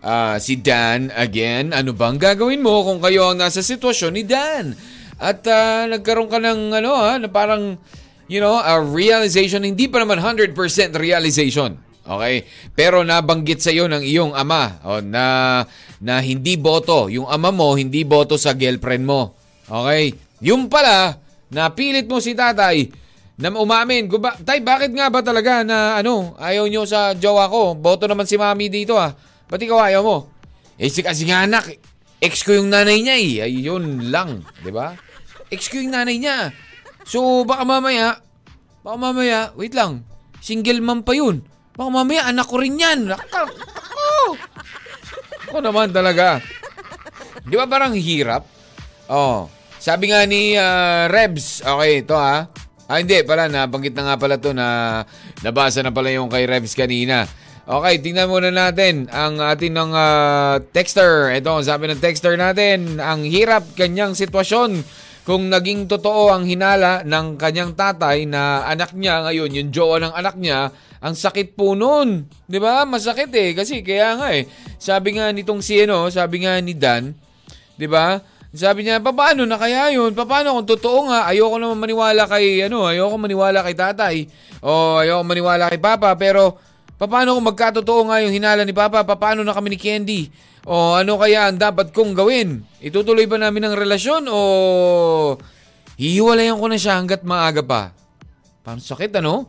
ah, 0.00 0.34
si 0.40 0.56
Dan 0.56 1.12
again. 1.12 1.76
Ano 1.76 1.92
bang 1.92 2.16
gagawin 2.16 2.64
mo 2.64 2.82
kung 2.82 2.98
kayo 2.98 3.30
ang 3.30 3.38
nasa 3.38 3.60
sitwasyon 3.60 4.12
ni 4.16 4.22
Dan? 4.24 4.72
At 5.20 5.44
ah, 5.46 5.84
nagkaroon 5.86 6.32
ka 6.32 6.40
ng 6.40 6.60
ano 6.72 6.90
ha, 6.96 7.20
na 7.20 7.28
parang 7.28 7.76
you 8.26 8.42
know, 8.42 8.58
a 8.58 8.82
realization, 8.82 9.62
hindi 9.62 9.86
pa 9.86 10.02
naman 10.02 10.18
100% 10.18 10.54
realization. 10.98 11.78
Okay? 12.06 12.46
Pero 12.72 13.02
nabanggit 13.02 13.58
sa 13.58 13.74
iyo 13.74 13.90
ng 13.90 14.02
iyong 14.06 14.32
ama 14.32 14.78
o, 14.86 15.02
na 15.02 15.60
na 15.98 16.22
hindi 16.22 16.54
boto. 16.54 17.10
Yung 17.10 17.26
ama 17.26 17.50
mo 17.50 17.74
hindi 17.74 18.06
boto 18.06 18.38
sa 18.38 18.54
girlfriend 18.54 19.04
mo. 19.04 19.34
Okay? 19.66 20.14
Yung 20.46 20.70
pala, 20.70 21.18
napilit 21.50 22.06
mo 22.06 22.22
si 22.22 22.32
tatay 22.32 22.86
na 23.36 23.52
umamin. 23.52 24.08
Kung 24.08 24.22
ba, 24.22 24.38
tay, 24.38 24.62
bakit 24.62 24.94
nga 24.94 25.10
ba 25.10 25.20
talaga 25.20 25.66
na 25.66 25.98
ano, 26.00 26.38
ayaw 26.40 26.70
nyo 26.70 26.86
sa 26.88 27.12
jowa 27.12 27.50
ko? 27.50 27.74
Boto 27.74 28.06
naman 28.08 28.24
si 28.24 28.38
mami 28.38 28.70
dito 28.70 28.96
ah. 28.96 29.12
Ba't 29.46 29.60
ikaw 29.60 29.90
ayaw 29.90 30.02
mo? 30.02 30.18
Eh, 30.76 30.90
si 30.92 31.00
kasi 31.00 31.24
nga 31.28 31.44
anak, 31.44 31.72
ex 32.20 32.42
ko 32.44 32.56
yung 32.56 32.68
nanay 32.68 33.00
niya 33.00 33.16
eh. 33.16 33.32
Ayun 33.48 34.10
lang, 34.12 34.44
di 34.60 34.72
ba? 34.72 34.96
Ex 35.48 35.70
ko 35.70 35.78
yung 35.80 35.94
nanay 35.94 36.18
niya. 36.18 36.50
So, 37.06 37.46
baka 37.46 37.62
mamaya, 37.62 38.18
baka 38.82 38.96
mamaya, 38.98 39.54
wait 39.54 39.72
lang, 39.72 40.02
single 40.42 40.82
mom 40.82 41.06
pa 41.06 41.14
yun. 41.14 41.40
Baka 41.76 41.88
mamaya, 41.92 42.32
anak 42.32 42.48
ko 42.48 42.56
rin 42.56 42.80
yan. 42.80 43.12
Ako, 43.12 44.32
ako 45.46 45.58
naman 45.60 45.92
talaga. 45.92 46.40
Di 47.44 47.54
ba 47.54 47.68
parang 47.68 47.92
hirap? 47.92 48.48
Oh. 49.12 49.52
Sabi 49.76 50.10
nga 50.10 50.24
ni 50.24 50.56
ah, 50.56 51.06
Rebs, 51.06 51.60
okay, 51.62 52.02
ito 52.02 52.16
ha. 52.16 52.48
Ah, 52.88 52.98
hindi, 52.98 53.20
pala, 53.22 53.46
nabanggit 53.46 53.92
na 53.92 54.08
nga 54.08 54.16
pala 54.16 54.40
to 54.40 54.56
na 54.56 55.02
nabasa 55.44 55.84
na 55.84 55.92
pala 55.92 56.08
yung 56.10 56.32
kay 56.32 56.48
Rebs 56.48 56.72
kanina. 56.72 57.28
Okay, 57.66 57.98
tingnan 57.98 58.30
muna 58.30 58.48
natin 58.48 59.10
ang 59.12 59.36
atin 59.42 59.76
ng 59.76 59.92
ah, 59.92 60.56
texter. 60.72 61.28
Ito, 61.36 61.60
sabi 61.60 61.92
ng 61.92 62.00
texter 62.00 62.40
natin, 62.40 62.98
ang 62.98 63.22
hirap 63.22 63.68
kanyang 63.76 64.16
sitwasyon 64.16 64.80
kung 65.26 65.50
naging 65.50 65.90
totoo 65.90 66.30
ang 66.30 66.46
hinala 66.46 67.02
ng 67.02 67.34
kanyang 67.34 67.74
tatay 67.74 68.30
na 68.30 68.62
anak 68.62 68.94
niya 68.94 69.26
ngayon, 69.26 69.50
yung 69.50 69.70
jowa 69.74 69.98
ng 69.98 70.14
anak 70.14 70.38
niya, 70.38 70.70
ang 71.02 71.18
sakit 71.18 71.58
po 71.58 71.74
nun. 71.74 72.30
'Di 72.46 72.62
ba? 72.62 72.86
Masakit 72.86 73.34
eh 73.34 73.50
kasi 73.50 73.82
kaya 73.82 74.14
nga 74.14 74.30
eh. 74.30 74.46
Sabi 74.78 75.18
nga 75.18 75.34
nitong 75.34 75.58
si 75.60 75.82
ano, 75.82 76.06
sabi 76.14 76.46
nga 76.46 76.54
ni 76.62 76.78
Dan, 76.78 77.10
'di 77.74 77.90
ba? 77.90 78.22
Sabi 78.56 78.88
niya, 78.88 79.04
paano 79.04 79.44
na 79.44 79.60
kaya 79.60 79.92
yun? 79.92 80.16
Paano 80.16 80.56
kung 80.56 80.64
totoo 80.64 81.12
nga? 81.12 81.28
Ayoko 81.28 81.60
naman 81.60 81.76
maniwala 81.76 82.24
kay, 82.24 82.64
ano, 82.64 82.88
ayoko 82.88 83.20
maniwala 83.20 83.60
kay 83.60 83.76
tatay. 83.76 84.16
O 84.64 84.96
ayoko 84.96 85.20
maniwala 85.28 85.68
kay 85.68 85.76
papa. 85.76 86.16
Pero, 86.16 86.56
paano 86.96 87.36
kung 87.36 87.52
magkatotoo 87.52 88.08
nga 88.08 88.24
yung 88.24 88.32
hinala 88.32 88.64
ni 88.64 88.72
papa? 88.72 89.04
Paano 89.04 89.44
na 89.44 89.52
kami 89.52 89.76
ni 89.76 89.78
Candy? 89.78 90.32
O 90.66 90.98
ano 90.98 91.14
kaya 91.14 91.46
ang 91.46 91.62
dapat 91.62 91.94
kong 91.94 92.18
gawin? 92.18 92.66
Itutuloy 92.82 93.30
ba 93.30 93.38
namin 93.38 93.70
ang 93.70 93.74
relasyon? 93.78 94.26
O 94.26 94.38
hihiwalayan 95.94 96.58
ko 96.58 96.66
na 96.66 96.74
siya 96.74 96.98
hanggat 96.98 97.22
maaga 97.22 97.62
pa? 97.62 97.94
Parang 98.66 98.82
sakit, 98.82 99.14
ano? 99.22 99.46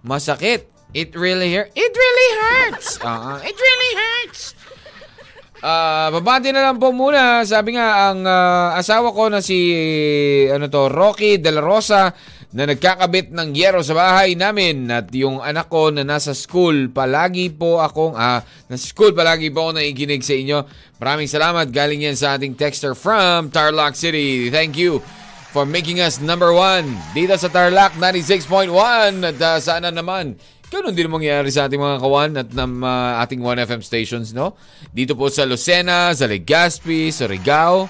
Masakit. 0.00 0.72
It 0.96 1.12
really 1.12 1.52
hurts. 1.52 1.76
It 1.76 1.92
really 1.92 2.30
hurts. 2.40 2.88
Ah, 3.04 3.36
it 3.44 3.52
really 3.52 3.92
hurts. 3.92 4.56
Ah, 5.60 6.08
babati 6.08 6.48
na 6.48 6.72
lang 6.72 6.80
po 6.80 6.96
muna. 6.96 7.44
Sabi 7.44 7.76
nga 7.76 8.08
ang 8.08 8.24
ah, 8.24 8.72
asawa 8.80 9.12
ko 9.12 9.28
na 9.28 9.44
si 9.44 9.58
ano 10.48 10.72
to, 10.72 10.88
Rocky 10.88 11.36
De 11.36 11.52
La 11.52 11.60
Rosa 11.60 12.08
na 12.54 12.70
nagkakabit 12.70 13.34
ng 13.34 13.50
yero 13.50 13.82
sa 13.82 13.98
bahay 13.98 14.38
namin 14.38 14.86
at 14.86 15.10
yung 15.10 15.42
anak 15.42 15.66
ko 15.66 15.90
na 15.90 16.06
nasa 16.06 16.38
school 16.38 16.86
palagi 16.86 17.50
po 17.50 17.82
akong 17.82 18.14
ah, 18.14 18.46
nasa 18.70 18.86
school 18.86 19.10
palagi 19.10 19.50
po 19.50 19.66
ako 19.68 19.82
naikinig 19.82 20.22
sa 20.22 20.38
inyo. 20.38 20.58
Maraming 21.02 21.26
salamat. 21.26 21.74
Galing 21.74 22.06
yan 22.06 22.14
sa 22.14 22.38
ating 22.38 22.54
texter 22.54 22.94
from 22.94 23.50
Tarlac 23.50 23.98
City. 23.98 24.54
Thank 24.54 24.78
you 24.78 25.02
for 25.50 25.66
making 25.66 25.98
us 25.98 26.22
number 26.22 26.54
one 26.54 26.94
dito 27.10 27.34
sa 27.34 27.50
Tarlac 27.50 27.98
96.1 27.98 28.70
at 29.34 29.38
ah, 29.42 29.58
sana 29.58 29.90
naman 29.90 30.38
Ganun 30.74 30.90
din 30.90 31.06
mangyayari 31.06 31.54
sa 31.54 31.70
ating 31.70 31.78
mga 31.78 31.98
kawan 32.02 32.32
at 32.34 32.48
ng 32.50 32.82
ah, 32.82 33.22
ating 33.22 33.38
1FM 33.42 33.82
stations, 33.82 34.34
no? 34.34 34.58
Dito 34.90 35.14
po 35.14 35.30
sa 35.30 35.46
Lucena, 35.46 36.10
sa 36.10 36.26
Legazpi, 36.26 37.14
sa 37.14 37.30
Rigao, 37.30 37.86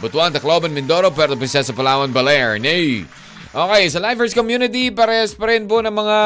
Butuan, 0.00 0.32
Tacloban, 0.32 0.72
Mindoro, 0.72 1.12
Puerto 1.12 1.36
Princesa, 1.36 1.76
Palawan, 1.76 2.08
Baler. 2.16 2.56
Nay! 2.56 3.04
Okay, 3.54 3.86
sa 3.86 4.02
Lifers 4.02 4.34
Community, 4.34 4.90
pares 4.90 5.38
pa 5.38 5.46
rin 5.46 5.70
po 5.70 5.78
ng 5.78 5.94
mga 5.94 6.18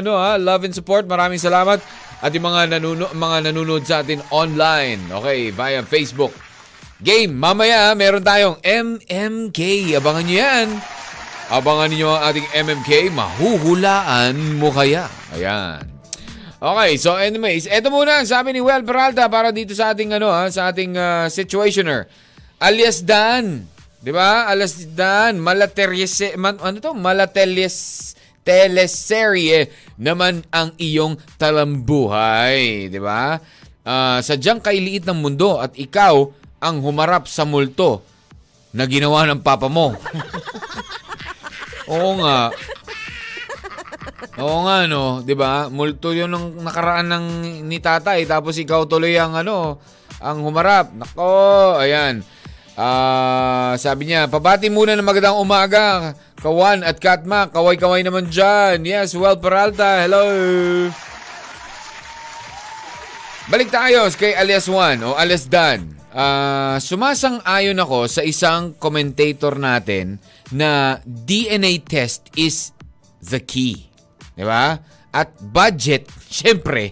ano, 0.00 0.16
ha, 0.16 0.40
love 0.40 0.64
and 0.64 0.72
support. 0.72 1.04
Maraming 1.04 1.36
salamat. 1.36 1.76
At 2.24 2.32
yung 2.32 2.48
mga, 2.48 2.72
nanuno, 2.72 3.12
mga 3.12 3.52
nanonood 3.52 3.84
sa 3.84 4.00
atin 4.00 4.24
online, 4.32 5.12
okay, 5.12 5.52
via 5.52 5.84
Facebook. 5.84 6.32
Game, 7.04 7.36
mamaya 7.36 7.92
meron 7.92 8.24
tayong 8.24 8.56
MMK. 8.64 9.92
Abangan 9.92 10.24
nyo 10.24 10.36
yan. 10.40 10.68
Abangan 11.52 11.88
ninyo 11.92 12.08
ang 12.08 12.22
ating 12.32 12.48
MMK, 12.56 13.12
mahuhulaan 13.12 14.56
mo 14.56 14.72
kaya. 14.72 15.04
Ayan. 15.36 15.84
Okay, 16.64 16.96
so 16.96 17.20
anyways, 17.20 17.68
eto 17.68 17.92
muna 17.92 18.24
ang 18.24 18.28
sabi 18.30 18.56
ni 18.56 18.64
Well 18.64 18.88
Peralta 18.88 19.28
para 19.28 19.52
dito 19.52 19.76
sa 19.76 19.92
ating 19.92 20.16
ano 20.16 20.32
ha, 20.32 20.48
sa 20.48 20.72
ating 20.72 20.96
ah, 20.96 21.28
situationer. 21.28 22.08
Alias 22.56 23.04
Dan. 23.04 23.73
'Di 24.04 24.12
ba? 24.12 24.52
Alias 24.52 24.84
Dan, 24.92 25.40
malateries 25.40 26.36
man, 26.36 26.60
ano 26.60 26.76
to? 26.76 26.92
Malateles 26.92 28.12
teleserye 28.44 29.72
naman 29.96 30.44
ang 30.52 30.76
iyong 30.76 31.16
talambuhay, 31.40 32.92
'di 32.92 33.00
ba? 33.00 33.40
Ah, 33.80 34.20
sadyang 34.20 34.60
kailiit 34.60 35.08
ng 35.08 35.16
mundo 35.16 35.56
at 35.56 35.72
ikaw 35.80 36.28
ang 36.60 36.84
humarap 36.84 37.24
sa 37.24 37.48
multo 37.48 38.04
na 38.76 38.84
ginawa 38.84 39.24
ng 39.24 39.40
papa 39.40 39.72
mo. 39.72 39.96
Oo 41.88 42.20
nga. 42.20 42.52
Oo 44.36 44.58
nga, 44.68 44.84
no? 44.84 45.24
'Di 45.24 45.32
ba? 45.32 45.72
Multo 45.72 46.12
yun 46.12 46.28
ng 46.28 46.60
nakaraan 46.60 47.08
ng 47.08 47.26
ni 47.64 47.80
tatay, 47.80 48.28
tapos 48.28 48.60
ikaw 48.60 48.84
tuloy 48.84 49.16
ang 49.16 49.32
ano, 49.32 49.80
ang 50.20 50.44
humarap. 50.44 50.92
Nako, 50.92 51.80
ayan. 51.80 52.20
Ah, 52.74 53.78
sabi 53.78 54.10
niya, 54.10 54.26
pabati 54.26 54.66
muna 54.66 54.98
ng 54.98 55.06
magandang 55.06 55.38
umaga. 55.38 56.10
Kawan 56.42 56.82
at 56.82 56.98
Katma, 56.98 57.46
kaway-kaway 57.46 58.02
naman 58.02 58.26
dyan. 58.26 58.82
Yes, 58.82 59.14
well, 59.14 59.38
Peralta, 59.38 60.02
hello. 60.02 60.26
Balik 63.46 63.70
tayo 63.70 64.10
kay 64.18 64.34
alias 64.34 64.66
Juan 64.66 65.06
o 65.06 65.14
alias 65.14 65.46
Dan. 65.46 65.86
Ah, 66.10 66.82
sumasang-ayon 66.82 67.78
ako 67.78 68.10
sa 68.10 68.26
isang 68.26 68.74
commentator 68.74 69.54
natin 69.54 70.18
na 70.50 70.98
DNA 71.06 71.78
test 71.86 72.34
is 72.34 72.74
the 73.22 73.38
key. 73.38 73.86
Di 74.34 74.42
ba? 74.42 74.82
At 75.14 75.30
budget, 75.38 76.10
syempre, 76.42 76.90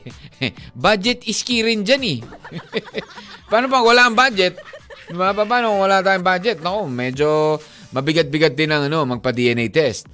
budget 0.78 1.26
is 1.26 1.42
key 1.42 1.66
rin 1.66 1.82
dyan 1.82 2.02
eh. 2.06 2.18
Paano 3.50 3.66
pag 3.66 3.82
wala 3.82 4.06
ang 4.06 4.14
budget? 4.14 4.54
Di 5.12 5.20
ba? 5.20 5.36
Pa- 5.36 5.44
Paano 5.44 5.76
kung 5.76 5.84
wala 5.84 6.00
tayong 6.00 6.24
budget? 6.24 6.64
Naku, 6.64 6.88
medyo 6.88 7.60
mabigat-bigat 7.92 8.56
din 8.56 8.72
ang 8.72 8.88
ano, 8.88 9.04
magpa-DNA 9.04 9.68
test. 9.68 10.08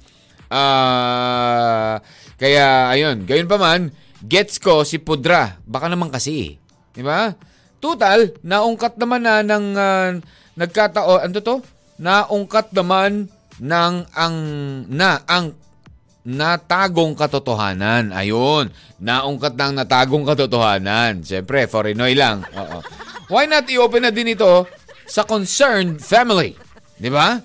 Ah, 0.51 2.03
kaya 2.35 2.91
ayun, 2.91 3.23
gayon 3.23 3.47
pa 3.47 3.55
man, 3.55 3.95
gets 4.19 4.59
ko 4.59 4.83
si 4.83 4.99
Pudra. 4.99 5.55
Baka 5.63 5.87
naman 5.87 6.11
kasi, 6.11 6.31
eh. 6.35 6.51
di 6.91 6.99
ba? 6.99 7.31
Total, 7.79 8.35
naungkat 8.43 8.99
naman 8.99 9.23
na 9.23 9.39
ng 9.39 9.65
ah, 9.79 10.11
nagkatao, 10.59 11.23
ano 11.23 11.39
to? 11.39 11.63
Naungkat 11.95 12.75
naman 12.75 13.31
ng 13.63 13.93
ang 14.11 14.35
na 14.91 15.23
ang 15.23 15.55
natagong 16.27 17.15
katotohanan. 17.15 18.11
Ayun, 18.11 18.67
naungkat 18.99 19.55
ng 19.55 19.79
natagong 19.79 20.27
katotohanan. 20.27 21.23
Siyempre, 21.23 21.71
for 21.71 21.87
Pinoy 21.87 22.19
lang. 22.19 22.43
Oo. 22.51 22.83
Why 23.29 23.47
not 23.47 23.69
i-open 23.69 24.03
na 24.03 24.11
din 24.11 24.33
ito 24.35 24.67
sa 25.09 25.25
concerned 25.25 25.97
family? 25.97 26.53
Di 26.95 27.09
ba? 27.09 27.41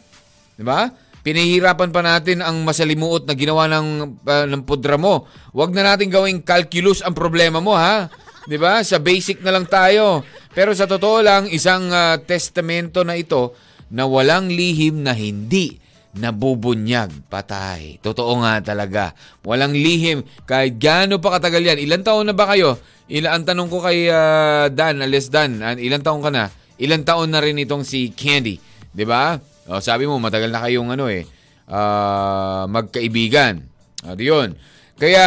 Di 0.54 0.62
ba? 0.62 0.86
Pinahihirapan 1.24 1.88
pa 1.88 2.04
natin 2.04 2.44
ang 2.44 2.60
masalimuot 2.68 3.24
na 3.24 3.32
ginawa 3.32 3.64
ng, 3.72 4.20
ah, 4.28 4.44
ng 4.44 4.62
pudra 4.68 5.00
mo. 5.00 5.24
Huwag 5.56 5.72
na 5.72 5.96
natin 5.96 6.12
gawing 6.12 6.44
calculus 6.44 7.00
ang 7.00 7.16
problema 7.16 7.64
mo, 7.64 7.72
ha? 7.72 8.12
Di 8.44 8.60
ba? 8.60 8.84
Sa 8.84 9.00
basic 9.00 9.40
na 9.40 9.56
lang 9.56 9.64
tayo. 9.64 10.20
Pero 10.52 10.76
sa 10.76 10.84
totoo 10.84 11.24
lang, 11.24 11.48
isang 11.48 11.88
ah, 11.88 12.20
testamento 12.20 13.00
na 13.00 13.16
ito 13.16 13.56
na 13.88 14.04
walang 14.04 14.52
lihim 14.52 15.00
na 15.00 15.16
hindi 15.16 15.80
nabubunyag. 16.14 17.26
Patay. 17.32 18.04
Totoo 18.04 18.44
nga 18.44 18.60
talaga. 18.60 19.16
Walang 19.42 19.72
lihim. 19.72 20.22
Kahit 20.44 20.76
gaano 20.76 21.24
pa 21.24 21.40
katagal 21.40 21.72
yan. 21.72 21.78
Ilan 21.80 22.04
taon 22.04 22.28
na 22.28 22.36
ba 22.36 22.52
kayo? 22.52 22.76
Ila, 23.08 23.32
ang 23.32 23.48
tanong 23.48 23.68
ko 23.72 23.80
kay 23.80 24.12
ah, 24.12 24.68
Dan, 24.68 25.00
alias 25.00 25.32
Dan, 25.32 25.56
ilan 25.80 26.04
taon 26.04 26.20
ka 26.20 26.28
na? 26.28 26.52
Ilan 26.80 27.06
taon 27.06 27.30
na 27.30 27.42
rin 27.42 27.60
itong 27.60 27.86
si 27.86 28.10
Candy? 28.10 28.58
'Di 28.94 29.04
ba? 29.06 29.38
O, 29.64 29.80
sabi 29.80 30.04
mo, 30.04 30.20
matagal 30.20 30.52
na 30.52 30.60
kayong 30.60 30.92
ano 30.92 31.08
eh, 31.08 31.24
ah, 31.72 32.68
magkaibigan. 32.68 33.64
At 34.04 34.20
yun. 34.20 34.60
Kaya, 35.00 35.24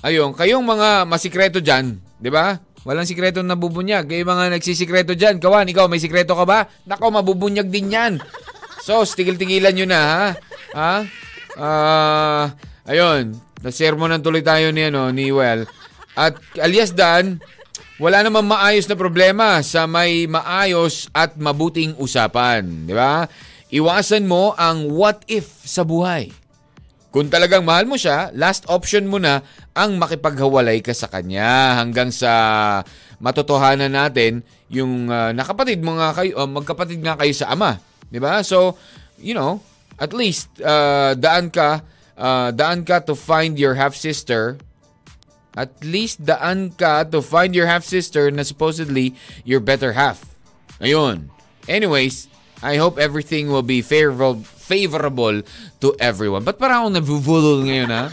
ayun, 0.00 0.32
kayong 0.32 0.64
mga 0.64 1.04
masikreto 1.04 1.60
dyan, 1.60 2.00
di 2.16 2.32
ba? 2.32 2.56
Walang 2.88 3.04
sikreto 3.04 3.44
na 3.44 3.52
nabubunyag. 3.52 4.08
Kayong 4.08 4.32
mga 4.32 4.44
nagsisikreto 4.56 5.12
dyan, 5.12 5.36
kawan, 5.36 5.68
ikaw, 5.68 5.84
may 5.84 6.00
sikreto 6.00 6.32
ka 6.32 6.48
ba? 6.48 6.64
Nako, 6.88 7.12
mabubunyag 7.12 7.68
din 7.68 7.92
yan. 7.92 8.12
So, 8.80 9.04
tigil-tigilan 9.04 9.76
nyo 9.76 9.86
na, 9.86 10.00
ha? 10.00 10.24
Ha? 10.72 10.94
Ah, 11.60 12.44
ayun, 12.88 13.36
na-sermonan 13.60 14.24
tuloy 14.24 14.40
tayo 14.40 14.72
ni, 14.72 14.88
ano, 14.88 15.12
ni 15.12 15.28
Well. 15.28 15.68
At 16.16 16.40
alias 16.56 16.96
Dan, 16.96 17.44
wala 17.98 18.22
namang 18.22 18.46
maayos 18.46 18.86
na 18.86 18.94
problema 18.94 19.58
sa 19.66 19.90
may 19.90 20.30
maayos 20.30 21.10
at 21.10 21.34
mabuting 21.34 21.98
usapan. 21.98 22.86
Di 22.86 22.94
ba? 22.94 23.26
Iwasan 23.74 24.24
mo 24.24 24.54
ang 24.54 24.86
what 24.94 25.26
if 25.26 25.50
sa 25.66 25.82
buhay. 25.82 26.30
Kung 27.10 27.26
talagang 27.26 27.66
mahal 27.66 27.90
mo 27.90 27.98
siya, 27.98 28.30
last 28.38 28.70
option 28.70 29.10
mo 29.10 29.18
na 29.18 29.42
ang 29.74 29.98
makipaghawalay 29.98 30.78
ka 30.78 30.94
sa 30.94 31.10
kanya 31.10 31.74
hanggang 31.82 32.14
sa 32.14 32.30
matotohanan 33.18 33.90
natin 33.90 34.46
yung 34.70 35.10
ah, 35.10 35.34
nakapatid 35.34 35.82
mo 35.82 35.98
nga 35.98 36.14
kayo, 36.14 36.38
ah, 36.38 36.46
magkapatid 36.46 37.02
nga 37.02 37.18
kayo 37.18 37.34
sa 37.34 37.50
ama. 37.50 37.82
'Di 38.08 38.20
ba? 38.22 38.44
So, 38.46 38.78
you 39.18 39.34
know, 39.34 39.58
at 39.98 40.14
least 40.14 40.52
ah, 40.62 41.18
daan 41.18 41.50
ka 41.50 41.82
ah, 42.14 42.54
daan 42.54 42.86
ka 42.86 43.02
to 43.02 43.18
find 43.18 43.58
your 43.58 43.74
half 43.74 43.98
sister 43.98 44.60
at 45.56 45.72
least 45.80 46.24
daan 46.24 46.74
ka 46.74 47.04
to 47.08 47.22
find 47.22 47.54
your 47.54 47.66
half-sister 47.66 48.30
na 48.30 48.42
supposedly 48.44 49.14
your 49.44 49.60
better 49.60 49.94
half. 49.94 50.24
Ayun. 50.80 51.32
Anyways, 51.68 52.28
I 52.62 52.76
hope 52.76 52.98
everything 52.98 53.48
will 53.48 53.66
be 53.66 53.82
favorable 53.82 54.42
favorable 54.68 55.40
to 55.80 55.88
everyone. 55.96 56.44
Ba't 56.44 56.60
parang 56.60 56.84
akong 56.84 57.00
nabubulol 57.00 57.64
ngayon, 57.64 57.88
ha? 57.88 58.04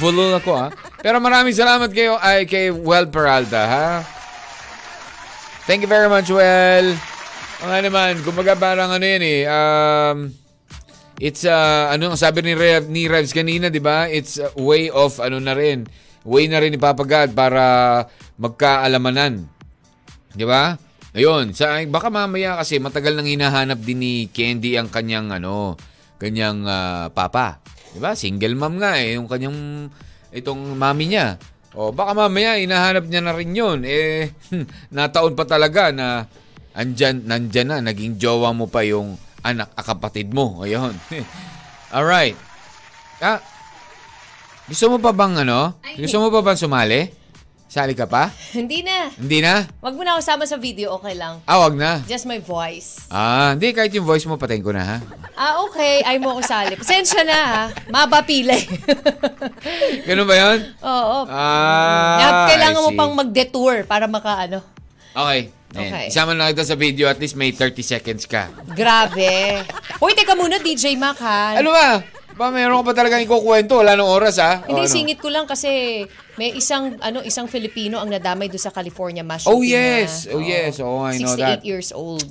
Bulol 0.00 0.36
ako, 0.36 0.52
ha? 0.52 0.68
Pero 1.00 1.16
maraming 1.16 1.56
salamat 1.56 1.88
kayo 1.88 2.20
ay 2.20 2.44
kay 2.44 2.68
Well 2.68 3.08
Peralta, 3.08 3.64
ha? 3.64 3.88
Thank 5.64 5.82
you 5.82 5.90
very 5.90 6.12
much, 6.12 6.28
Well. 6.28 6.92
Mga 7.56 7.88
naman, 7.88 8.20
kumbaga 8.20 8.52
parang 8.52 8.92
ano 8.92 9.00
yan 9.00 9.24
eh, 9.24 9.48
um, 9.48 10.28
It's 11.16 11.48
uh, 11.48 11.88
ano 11.88 12.12
ang 12.12 12.20
sabi 12.20 12.44
ni 12.44 12.52
Rev, 12.52 12.92
ni 12.92 13.08
Revs 13.08 13.32
kanina, 13.32 13.72
'di 13.72 13.80
ba? 13.80 14.04
It's 14.04 14.36
a 14.36 14.52
way 14.60 14.92
of 14.92 15.16
ano 15.16 15.40
na 15.40 15.56
rin. 15.56 15.88
Way 16.28 16.52
na 16.52 16.60
rin 16.60 16.76
ni 16.76 16.80
Papa 16.80 17.08
God 17.08 17.32
para 17.32 17.64
magkaalamanan. 18.36 19.48
'Di 20.36 20.44
ba? 20.44 20.76
Ayun, 21.16 21.56
sa 21.56 21.80
baka 21.88 22.12
mamaya 22.12 22.60
kasi 22.60 22.76
matagal 22.76 23.16
nang 23.16 23.24
hinahanap 23.24 23.80
din 23.80 24.04
ni 24.04 24.14
Candy 24.28 24.76
ang 24.76 24.92
kanyang 24.92 25.32
ano, 25.32 25.80
kanyang 26.20 26.68
ah, 26.68 27.08
papa. 27.08 27.64
'Di 27.96 27.98
ba? 28.04 28.12
Single 28.12 28.52
mom 28.52 28.76
nga 28.76 29.00
eh, 29.00 29.16
yung 29.16 29.24
kanyang 29.24 29.88
itong 30.36 30.76
mami 30.76 31.16
niya. 31.16 31.40
O 31.72 31.96
baka 31.96 32.12
mamaya 32.12 32.60
hinahanap 32.60 33.08
niya 33.08 33.24
na 33.24 33.32
rin 33.32 33.56
'yon. 33.56 33.88
Eh 33.88 34.36
nataon 34.96 35.32
pa 35.32 35.48
talaga 35.48 35.88
na 35.96 36.28
andyan 36.76 37.24
nandyan 37.24 37.72
na 37.72 37.80
naging 37.80 38.20
jowa 38.20 38.52
mo 38.52 38.68
pa 38.68 38.84
yung 38.84 39.16
anak 39.46 39.70
a 39.72 39.82
kapatid 39.82 40.34
mo. 40.34 40.66
Ayun. 40.66 40.98
Alright. 41.94 42.34
Ah, 43.22 43.38
gusto 44.66 44.90
mo 44.90 44.96
pa 44.98 45.14
bang 45.14 45.46
ano? 45.46 45.78
Gusto 45.94 46.18
mo 46.18 46.28
pa 46.28 46.42
bang 46.42 46.58
sumali? 46.58 47.00
Sali 47.66 47.98
ka 47.98 48.06
pa? 48.06 48.30
Hindi 48.58 48.82
na. 48.82 49.10
Hindi 49.10 49.42
na? 49.42 49.66
Wag 49.82 49.94
mo 49.94 50.02
na 50.02 50.14
ako 50.14 50.22
sama 50.22 50.44
sa 50.46 50.54
video, 50.54 50.94
okay 50.94 51.18
lang. 51.18 51.42
Ah, 51.44 51.58
wag 51.58 51.74
na. 51.74 51.98
Just 52.06 52.22
my 52.24 52.38
voice. 52.38 53.02
Ah, 53.10 53.52
hindi. 53.52 53.74
Kahit 53.74 53.90
yung 53.90 54.06
voice 54.06 54.22
mo, 54.22 54.38
patayin 54.38 54.62
ko 54.62 54.70
na 54.70 54.82
ha. 54.86 54.96
Ah, 55.34 55.58
okay. 55.66 55.98
Ay 56.06 56.22
mo 56.22 56.30
ako 56.32 56.46
sali. 56.46 56.78
Pasensya 56.78 57.26
na 57.26 57.38
ha. 57.42 57.62
Mabapili. 57.90 58.54
Ganun 60.08 60.30
ba 60.30 60.36
yun? 60.38 60.58
Oo. 60.78 61.18
Ah, 61.26 62.46
Kailangan 62.46 62.80
I 62.80 62.84
mo 62.86 62.90
see. 62.94 62.98
pang 62.98 63.12
mag-detour 63.12 63.82
para 63.82 64.06
makaano. 64.06 64.62
Okay. 65.10 65.50
Ayan. 65.74 65.90
Okay. 65.90 66.06
Isama 66.08 66.32
na 66.32 66.54
kita 66.54 66.62
sa 66.62 66.78
video. 66.78 67.10
At 67.10 67.18
least 67.18 67.34
may 67.34 67.50
30 67.50 67.82
seconds 67.82 68.24
ka. 68.24 68.48
Grabe. 68.72 69.66
Uy, 69.98 70.14
teka 70.14 70.38
muna, 70.38 70.62
DJ 70.62 70.94
Mac 70.94 71.18
ha. 71.18 71.58
Ano 71.58 71.74
ba? 71.74 72.00
Ba, 72.36 72.52
meron 72.52 72.84
ka 72.84 72.92
pa 72.92 72.94
talagang 72.94 73.24
ikukwento? 73.24 73.80
Wala 73.80 73.96
nung 73.96 74.12
oras 74.12 74.36
ha? 74.36 74.60
Hindi, 74.62 74.84
ano? 74.84 74.92
singit 74.92 75.18
ko 75.18 75.32
lang 75.32 75.48
kasi 75.48 76.04
may 76.36 76.52
isang 76.52 77.00
ano 77.00 77.24
isang 77.24 77.48
Filipino 77.48 77.96
ang 77.96 78.12
nadamay 78.12 78.52
doon 78.52 78.60
sa 78.60 78.68
California 78.68 79.24
mass 79.24 79.48
Oh, 79.48 79.64
shooting 79.64 79.72
yes. 79.72 80.28
na. 80.28 80.36
Oh, 80.36 80.42
yes. 80.44 80.72
Oh, 80.78 81.00
I 81.00 81.16
know 81.16 81.32
68 81.32 81.40
that. 81.40 81.60
years 81.64 81.88
old. 81.96 82.28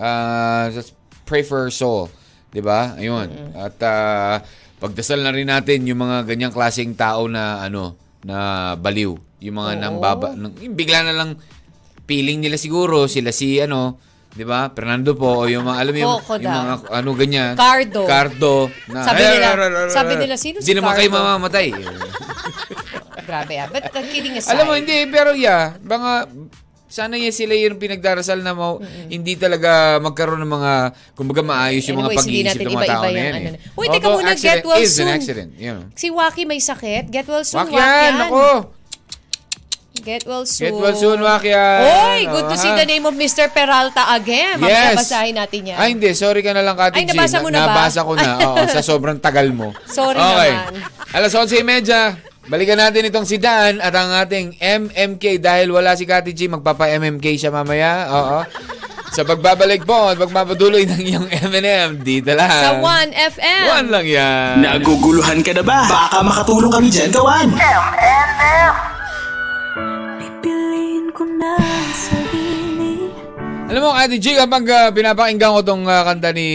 uh, 0.00 0.72
just 0.72 0.96
pray 1.28 1.44
for 1.44 1.60
her 1.60 1.72
soul. 1.72 2.08
'Di 2.50 2.64
ba? 2.64 2.96
Ayun. 2.96 3.52
At 3.52 3.76
ah, 3.84 4.40
pagdasal 4.80 5.20
na 5.20 5.28
rin 5.28 5.44
natin 5.44 5.84
yung 5.84 6.00
mga 6.00 6.24
ganyang 6.24 6.52
klaseng 6.52 6.96
tao 6.96 7.28
na 7.28 7.60
ano, 7.60 8.00
na 8.24 8.72
baliw. 8.74 9.12
Yung 9.44 9.56
mga 9.60 9.72
Oo. 9.76 9.80
nang 9.84 9.96
baba, 10.00 10.32
nang, 10.32 10.56
yung 10.56 10.72
bigla 10.72 11.04
na 11.04 11.12
lang 11.12 11.30
feeling 12.04 12.38
nila 12.38 12.56
siguro 12.56 13.04
sila 13.06 13.30
si 13.30 13.58
ano, 13.58 13.96
'di 14.30 14.42
ba? 14.42 14.68
Fernando 14.68 15.14
po 15.14 15.40
o 15.40 15.46
yung 15.46 15.64
mga 15.64 15.78
alam 15.78 15.92
mo 15.92 15.98
yung, 15.98 16.14
yung 16.20 16.56
mga 16.58 16.74
ano 16.90 17.08
ganyan. 17.14 17.52
Cardo. 17.54 18.02
Cardo. 18.04 18.54
Na, 18.88 19.04
Sabi 19.04 19.20
nila- 19.22 19.88
sabi 19.88 20.12
nila, 20.16 20.34
sino 20.34 20.58
si 20.58 20.66
Hindi 20.66 20.72
naman 20.78 20.92
kayo 20.92 21.08
Cardo? 21.08 21.18
mamamatay. 21.22 21.66
Grabe 23.24 23.54
ah. 23.56 23.66
But 23.66 23.88
uh, 23.88 24.04
kidding 24.04 24.36
aside. 24.36 24.52
Alam 24.52 24.64
mo, 24.66 24.72
hindi, 24.74 25.08
pero 25.08 25.32
yeah, 25.32 25.80
mga, 25.80 26.28
sana 26.86 27.16
yan 27.16 27.32
sila 27.32 27.56
yung 27.56 27.80
pinagdarasal 27.80 28.38
na 28.38 28.52
mau, 28.52 28.78
hindi 29.08 29.34
talaga 29.34 29.96
magkaroon 29.98 30.38
ng 30.38 30.52
mga, 30.52 30.72
kumbaga 31.16 31.40
maayos 31.40 31.82
yung 31.84 31.98
mga 31.98 32.10
Anyways, 32.12 32.20
hindi 32.22 32.36
pag-iisip 32.36 32.50
natin 32.52 32.64
ng 32.64 32.76
mga 32.76 32.84
tao 32.84 33.00
iba-iba 33.00 33.08
na 33.08 33.16
yung 33.16 33.24
yan. 33.24 33.34
ano 33.34 33.40
Eh. 33.40 33.54
na. 33.56 33.58
Uy, 33.74 33.86
teka 33.86 33.96
Although 33.96 34.14
muna, 34.20 34.30
accident 34.30 34.54
get 34.54 34.64
well 34.64 34.78
is 34.78 34.92
soon. 34.92 35.02
an 35.02 35.10
accident. 35.10 35.50
You 35.56 35.70
know. 35.72 35.84
Si 35.94 36.06
Waki 36.06 36.42
may 36.44 36.60
sakit. 36.60 37.04
Get 37.08 37.26
well 37.26 37.42
soon, 37.42 37.58
Wak 37.60 37.70
Wak 37.70 37.80
yan, 37.80 37.88
yan. 38.04 38.22
ako. 38.28 38.42
Get 40.02 40.26
well 40.26 40.42
soon. 40.42 40.74
Get 40.74 40.74
well 40.74 40.96
soon, 40.98 41.22
Wakyan. 41.22 41.78
Oy, 41.86 42.26
good 42.26 42.50
to 42.50 42.58
see 42.58 42.74
the 42.74 42.82
name 42.82 43.06
of 43.06 43.14
Mr. 43.14 43.46
Peralta 43.46 44.10
again. 44.18 44.58
Yes. 44.58 44.98
Mabasahin 44.98 45.38
natin 45.38 45.70
yan. 45.70 45.78
Ay, 45.78 45.94
hindi. 45.94 46.10
Sorry 46.18 46.42
ka 46.42 46.50
na 46.50 46.66
lang, 46.66 46.74
Kati 46.74 46.98
Ay, 46.98 47.06
nabasa 47.06 47.38
mo 47.38 47.46
na 47.46 47.62
ba? 47.62 47.70
Nabasa 47.70 48.00
ko 48.02 48.12
na. 48.18 48.30
Oo, 48.50 48.58
sa 48.66 48.82
sobrang 48.82 49.22
tagal 49.22 49.54
mo. 49.54 49.70
Sorry 49.86 50.18
okay. 50.18 50.50
naman. 50.50 50.82
Alas 51.14 51.30
11.30. 51.38 52.50
Balikan 52.50 52.76
natin 52.76 53.06
itong 53.06 53.22
si 53.22 53.38
Dan 53.38 53.78
at 53.78 53.94
ang 53.94 54.10
ating 54.18 54.58
MMK 54.58 55.38
dahil 55.38 55.70
wala 55.70 55.94
si 55.94 56.10
Kati 56.10 56.34
G, 56.34 56.50
magpapa-MMK 56.50 57.38
siya 57.38 57.54
mamaya. 57.54 58.10
Oo. 58.10 58.38
Sa 59.14 59.22
pagbabalik 59.22 59.86
po 59.86 60.10
at 60.10 60.18
pagpapatuloy 60.18 60.90
ng 60.90 61.02
iyong 61.06 61.28
M&M, 61.30 62.02
dito 62.02 62.34
lang. 62.34 62.50
Sa 62.50 62.82
1FM. 62.82 63.62
One 63.78 63.88
lang 63.94 64.06
yan. 64.10 64.54
Naguguluhan 64.58 65.38
ka 65.46 65.54
na 65.54 65.62
ba? 65.62 65.86
Baka 65.86 66.18
makatulong 66.18 66.72
kami 66.74 66.90
dyan, 66.90 67.14
kawan. 67.14 67.46
M&M. 67.54 68.93
Pipiliin 69.74 71.10
ko 71.10 71.26
na 71.26 71.58
sarili 71.90 73.10
Alam 73.66 73.82
mo, 73.82 73.90
Ate 73.90 74.22
G, 74.22 74.38
kapag 74.38 74.62
uh, 74.70 74.94
pinapakinggan 74.94 75.50
ko 75.50 75.60
tong 75.66 75.82
ah, 75.90 76.06
kanta 76.06 76.30
ni 76.30 76.46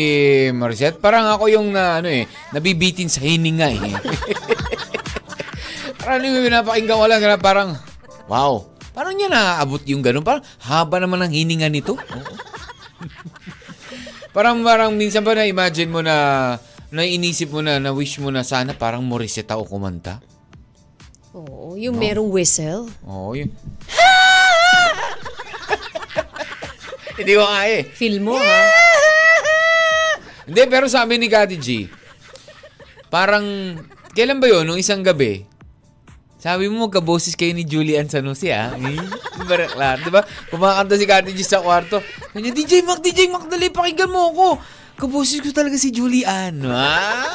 Morissette, 0.55 1.03
parang 1.03 1.27
ako 1.27 1.51
yung 1.51 1.75
na, 1.75 1.99
ano 1.99 2.07
eh, 2.07 2.23
nabibitin 2.55 3.11
sa 3.11 3.19
hininga 3.19 3.67
eh. 3.75 3.81
parang 5.99 6.23
yung 6.23 6.47
pinapakinggan 6.47 6.95
ko 6.95 7.05
lang, 7.11 7.19
parang, 7.43 7.69
wow, 8.31 8.63
parang 8.95 9.19
niya 9.19 9.27
naaabot 9.27 9.83
yung 9.83 9.99
ganun. 9.99 10.23
Parang 10.23 10.47
haba 10.63 11.03
naman 11.03 11.19
ang 11.19 11.35
hininga 11.35 11.67
nito. 11.67 11.99
Parang, 14.29 14.61
parang 14.61 14.93
minsan 14.93 15.25
ba 15.25 15.33
na-imagine 15.33 15.89
mo 15.89 16.05
na, 16.05 16.53
na 16.93 17.01
inisip 17.01 17.49
mo 17.49 17.65
na, 17.65 17.81
na 17.81 17.89
wish 17.89 18.21
mo 18.21 18.29
na 18.29 18.45
sana 18.45 18.77
parang 18.77 19.01
Morissette 19.01 19.49
ako 19.49 19.65
kumanta. 19.65 20.21
Oo, 21.29 21.77
yung 21.77 22.01
merong 22.01 22.33
whistle. 22.33 22.89
Oo, 23.05 23.37
yun. 23.37 23.53
Hindi 27.19 27.31
ko 27.35 27.43
nga 27.45 27.61
eh. 27.69 27.83
Feel 27.85 28.17
mo, 28.23 28.33
ha? 28.33 28.61
Hindi, 30.49 30.61
pero 30.65 30.89
sabi 30.89 31.21
ni 31.21 31.29
Kati 31.29 31.57
G, 31.61 31.85
parang, 33.13 33.77
kailan 34.17 34.41
ba 34.41 34.49
yun? 34.49 34.65
Nung 34.65 34.81
isang 34.81 35.05
gabi, 35.05 35.45
sabi 36.39 36.71
mo 36.71 36.87
magkaboses 36.87 37.35
kayo 37.35 37.51
ni 37.53 37.67
Julian 37.67 38.07
Sanusi. 38.09 38.49
Eh, 38.49 38.71
Baraklar, 39.49 40.01
di 40.01 40.09
ba? 40.09 40.25
Kumakanta 40.49 40.97
si 40.97 41.05
Kati 41.05 41.35
G 41.35 41.45
sa 41.45 41.61
kwarto. 41.61 42.01
Kanya, 42.33 42.55
DJ 42.55 42.81
Mac, 42.81 43.03
DJ 43.05 43.29
Mac, 43.29 43.45
dali, 43.45 43.69
pakinggan 43.69 44.09
mo 44.09 44.33
ako. 44.33 44.47
Kaboses 44.97 45.43
ko 45.43 45.53
talaga 45.53 45.77
si 45.77 45.91
Julian. 45.93 46.63
Ah, 46.65 47.27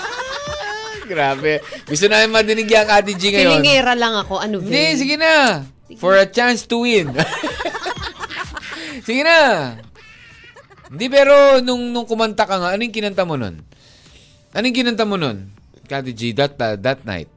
grabe. 1.12 1.60
Gusto 1.84 2.06
namin 2.08 2.30
madinig 2.32 2.68
yan, 2.68 2.86
Kati 2.88 3.12
G 3.14 3.22
ngayon. 3.34 3.60
Kilingera 3.60 3.92
lang 3.94 4.14
ako. 4.16 4.40
Ano, 4.40 4.60
Hindi, 4.60 4.72
Vin? 4.72 4.96
sige 4.98 5.16
na. 5.20 5.62
For 6.00 6.16
a 6.16 6.26
chance 6.26 6.64
to 6.66 6.82
win. 6.82 7.12
sige 9.08 9.22
na. 9.22 9.38
Hindi, 10.88 11.06
pero 11.10 11.60
nung, 11.60 11.92
nung 11.92 12.06
kumanta 12.08 12.48
ka 12.48 12.56
nga, 12.58 12.70
anong 12.74 12.94
kinanta 12.94 13.26
mo 13.26 13.36
nun? 13.36 13.60
Anong 14.54 14.74
kinanta 14.74 15.04
mo 15.04 15.18
nun? 15.18 15.50
Kati 15.84 16.12
G, 16.16 16.32
that, 16.32 16.56
uh, 16.58 16.78
that 16.80 17.04
night. 17.04 17.28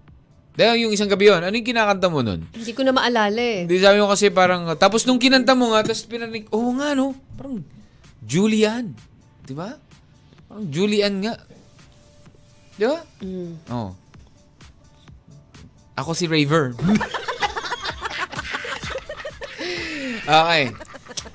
Dahil 0.58 0.90
yung 0.90 0.94
isang 0.98 1.06
gabi 1.06 1.30
yun, 1.30 1.46
anong 1.46 1.62
kinakanta 1.62 2.10
mo 2.10 2.26
nun? 2.26 2.50
Hindi 2.50 2.74
ko 2.74 2.82
na 2.82 2.90
maalala 2.90 3.38
eh. 3.38 3.70
Hindi, 3.70 3.78
sabi 3.78 4.02
mo 4.02 4.10
kasi 4.10 4.34
parang, 4.34 4.66
tapos 4.74 5.06
nung 5.06 5.22
kinanta 5.22 5.54
mo 5.54 5.70
nga, 5.70 5.86
tapos 5.86 6.10
pinanig, 6.10 6.50
oo 6.50 6.74
nga 6.82 6.98
no, 6.98 7.14
parang 7.38 7.62
Julian. 8.26 8.98
Di 9.46 9.54
ba? 9.54 9.78
Parang 10.50 10.66
Julian 10.74 11.22
nga. 11.22 11.38
Di 12.78 12.86
ba? 12.86 13.02
Mm. 13.26 13.54
Oo. 13.74 13.90
Ako 15.98 16.14
si 16.14 16.30
Raver. 16.30 16.78
okay. 20.30 20.70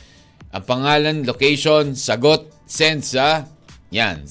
ang 0.51 0.65
pangalan, 0.67 1.23
location, 1.23 1.95
sagot, 1.95 2.47
send 2.67 3.07
sa, 3.07 3.47
yan, 3.89 4.27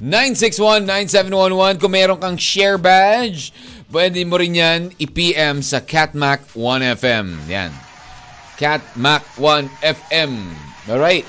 0998-961-9711. 0.00 1.80
Kung 1.82 1.92
meron 1.92 2.18
kang 2.18 2.38
share 2.40 2.78
badge, 2.80 3.52
pwede 3.90 4.20
mo 4.24 4.36
rin 4.36 4.54
yan 4.54 4.80
i-PM 4.96 5.60
sa 5.60 5.82
Catmac 5.82 6.52
1FM. 6.52 7.48
Yan. 7.48 7.72
Catmac 8.54 9.24
1FM. 9.36 10.32
Alright. 10.86 11.26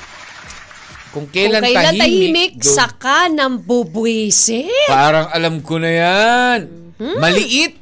Kung 1.09 1.25
Kung 1.25 1.27
kailan, 1.31 1.63
kailan 1.63 1.95
tahimik, 1.95 2.03
tahimik, 2.03 2.51
doon- 2.59 2.75
saka 2.75 3.17
nang 3.31 3.55
bubuisit. 3.63 4.67
Parang 4.91 5.31
alam 5.31 5.63
ko 5.63 5.79
na 5.79 5.89
yan. 5.89 6.59
Maliit. 6.99 7.79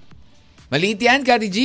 Maliit 0.69 0.99
yan, 1.01 1.21
Kati 1.25 1.49
G. 1.49 1.57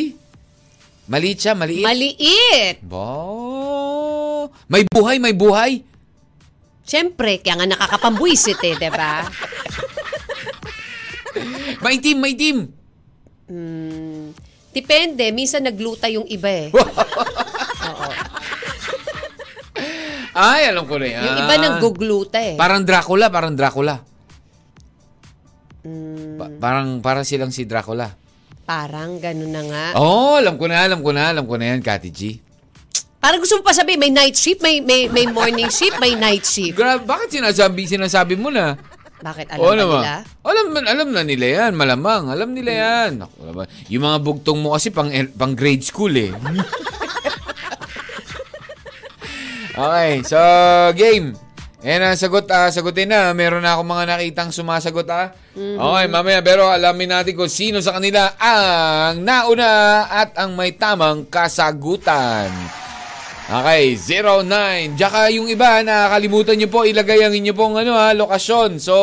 Maliit 1.08 1.40
siya, 1.40 1.56
maliit. 1.56 1.84
Maliit. 1.84 2.76
Bo. 2.84 4.52
May 4.68 4.84
buhay, 4.84 5.16
may 5.16 5.32
buhay. 5.32 5.80
Siyempre, 6.84 7.40
kaya 7.40 7.56
nga 7.56 7.68
nakakapambuisit 7.68 8.60
eh, 8.64 8.76
di 8.76 8.88
ba? 8.88 9.24
Maitim, 11.84 12.16
maitim. 12.20 12.56
Hmm, 13.48 14.36
depende. 14.70 15.24
Minsan 15.32 15.64
nagluta 15.64 16.06
yung 16.06 16.24
iba 16.24 16.48
eh. 16.48 16.68
Ay, 20.38 20.70
alam 20.70 20.86
ko 20.86 20.98
na 20.98 21.06
yan. 21.08 21.22
Yung 21.24 21.38
iba 21.40 21.54
naggugluta 21.58 22.38
eh. 22.38 22.54
Parang 22.54 22.86
Dracula, 22.86 23.26
parang 23.26 23.54
Dracula. 23.54 24.04
Hmm, 25.82 26.38
Pa- 26.38 26.52
parang, 26.60 26.88
parang 27.00 27.24
silang 27.24 27.50
si 27.50 27.64
Dracula. 27.64 28.14
parang 28.62 29.16
ganun 29.16 29.48
na 29.48 29.62
nga. 29.64 29.84
Oh, 29.96 30.36
alam 30.36 30.60
ko 30.60 30.68
na, 30.68 30.84
alam 30.84 31.00
ko 31.00 31.08
na, 31.08 31.32
alam 31.32 31.48
ko 31.48 31.56
na 31.56 31.72
yan, 31.72 31.80
Kati 31.80 32.12
G. 32.12 32.36
Parang 33.18 33.40
gusto 33.40 33.56
mo 33.56 33.64
pa 33.64 33.72
sabihin, 33.72 33.96
may 33.96 34.12
night 34.12 34.36
shift, 34.36 34.60
may, 34.60 34.78
may, 34.78 35.08
may 35.08 35.24
morning 35.24 35.72
shift, 35.72 35.96
may 35.96 36.12
night 36.12 36.44
shift. 36.44 36.76
Gra- 36.76 37.00
bakit 37.00 37.32
sinasabi, 37.32 37.88
sinasabi 37.88 38.36
mo 38.36 38.52
na? 38.52 38.76
Bakit? 39.18 39.46
Alam 39.50 39.62
Oo 39.62 39.74
ba 39.74 39.78
naman. 39.78 40.02
nila? 40.02 40.14
Alam, 40.46 40.66
alam 40.78 41.08
na 41.10 41.22
nila 41.26 41.46
yan, 41.46 41.72
malamang. 41.74 42.30
Alam 42.30 42.54
nila 42.54 42.70
yan. 42.70 43.10
Naku, 43.18 43.36
alam 43.42 43.66
Yung 43.90 44.04
mga 44.06 44.18
bugtong 44.22 44.58
mo 44.62 44.78
kasi 44.78 44.94
pang, 44.94 45.10
pang 45.34 45.54
grade 45.58 45.82
school 45.82 46.14
eh. 46.14 46.30
okay, 49.74 50.22
so 50.22 50.38
game. 50.94 51.34
Ayan 51.78 52.02
ang 52.02 52.18
sagot, 52.18 52.50
ah, 52.50 52.70
sagutin 52.74 53.06
na. 53.06 53.30
Meron 53.34 53.62
na 53.62 53.78
akong 53.78 53.86
mga 53.86 54.04
nakitang 54.10 54.50
sumasagot 54.50 55.06
ah. 55.14 55.30
Okay, 55.54 56.06
mamaya 56.10 56.42
pero 56.42 56.66
alamin 56.66 57.10
natin 57.10 57.38
kung 57.38 57.50
sino 57.50 57.78
sa 57.78 57.94
kanila 57.94 58.34
ang 58.38 59.22
nauna 59.22 60.06
at 60.10 60.34
ang 60.38 60.58
may 60.58 60.74
tamang 60.74 61.26
kasagutan. 61.30 62.50
Okay, 63.48 63.96
09. 63.96 65.00
Tsaka 65.00 65.32
yung 65.32 65.48
iba, 65.48 65.80
nakakalimutan 65.80 66.60
nyo 66.60 66.68
po 66.68 66.84
ilagay 66.84 67.24
ang 67.24 67.32
inyo 67.32 67.56
pong 67.56 67.80
ano, 67.80 67.96
ha, 67.96 68.12
lokasyon. 68.12 68.76
So, 68.76 68.94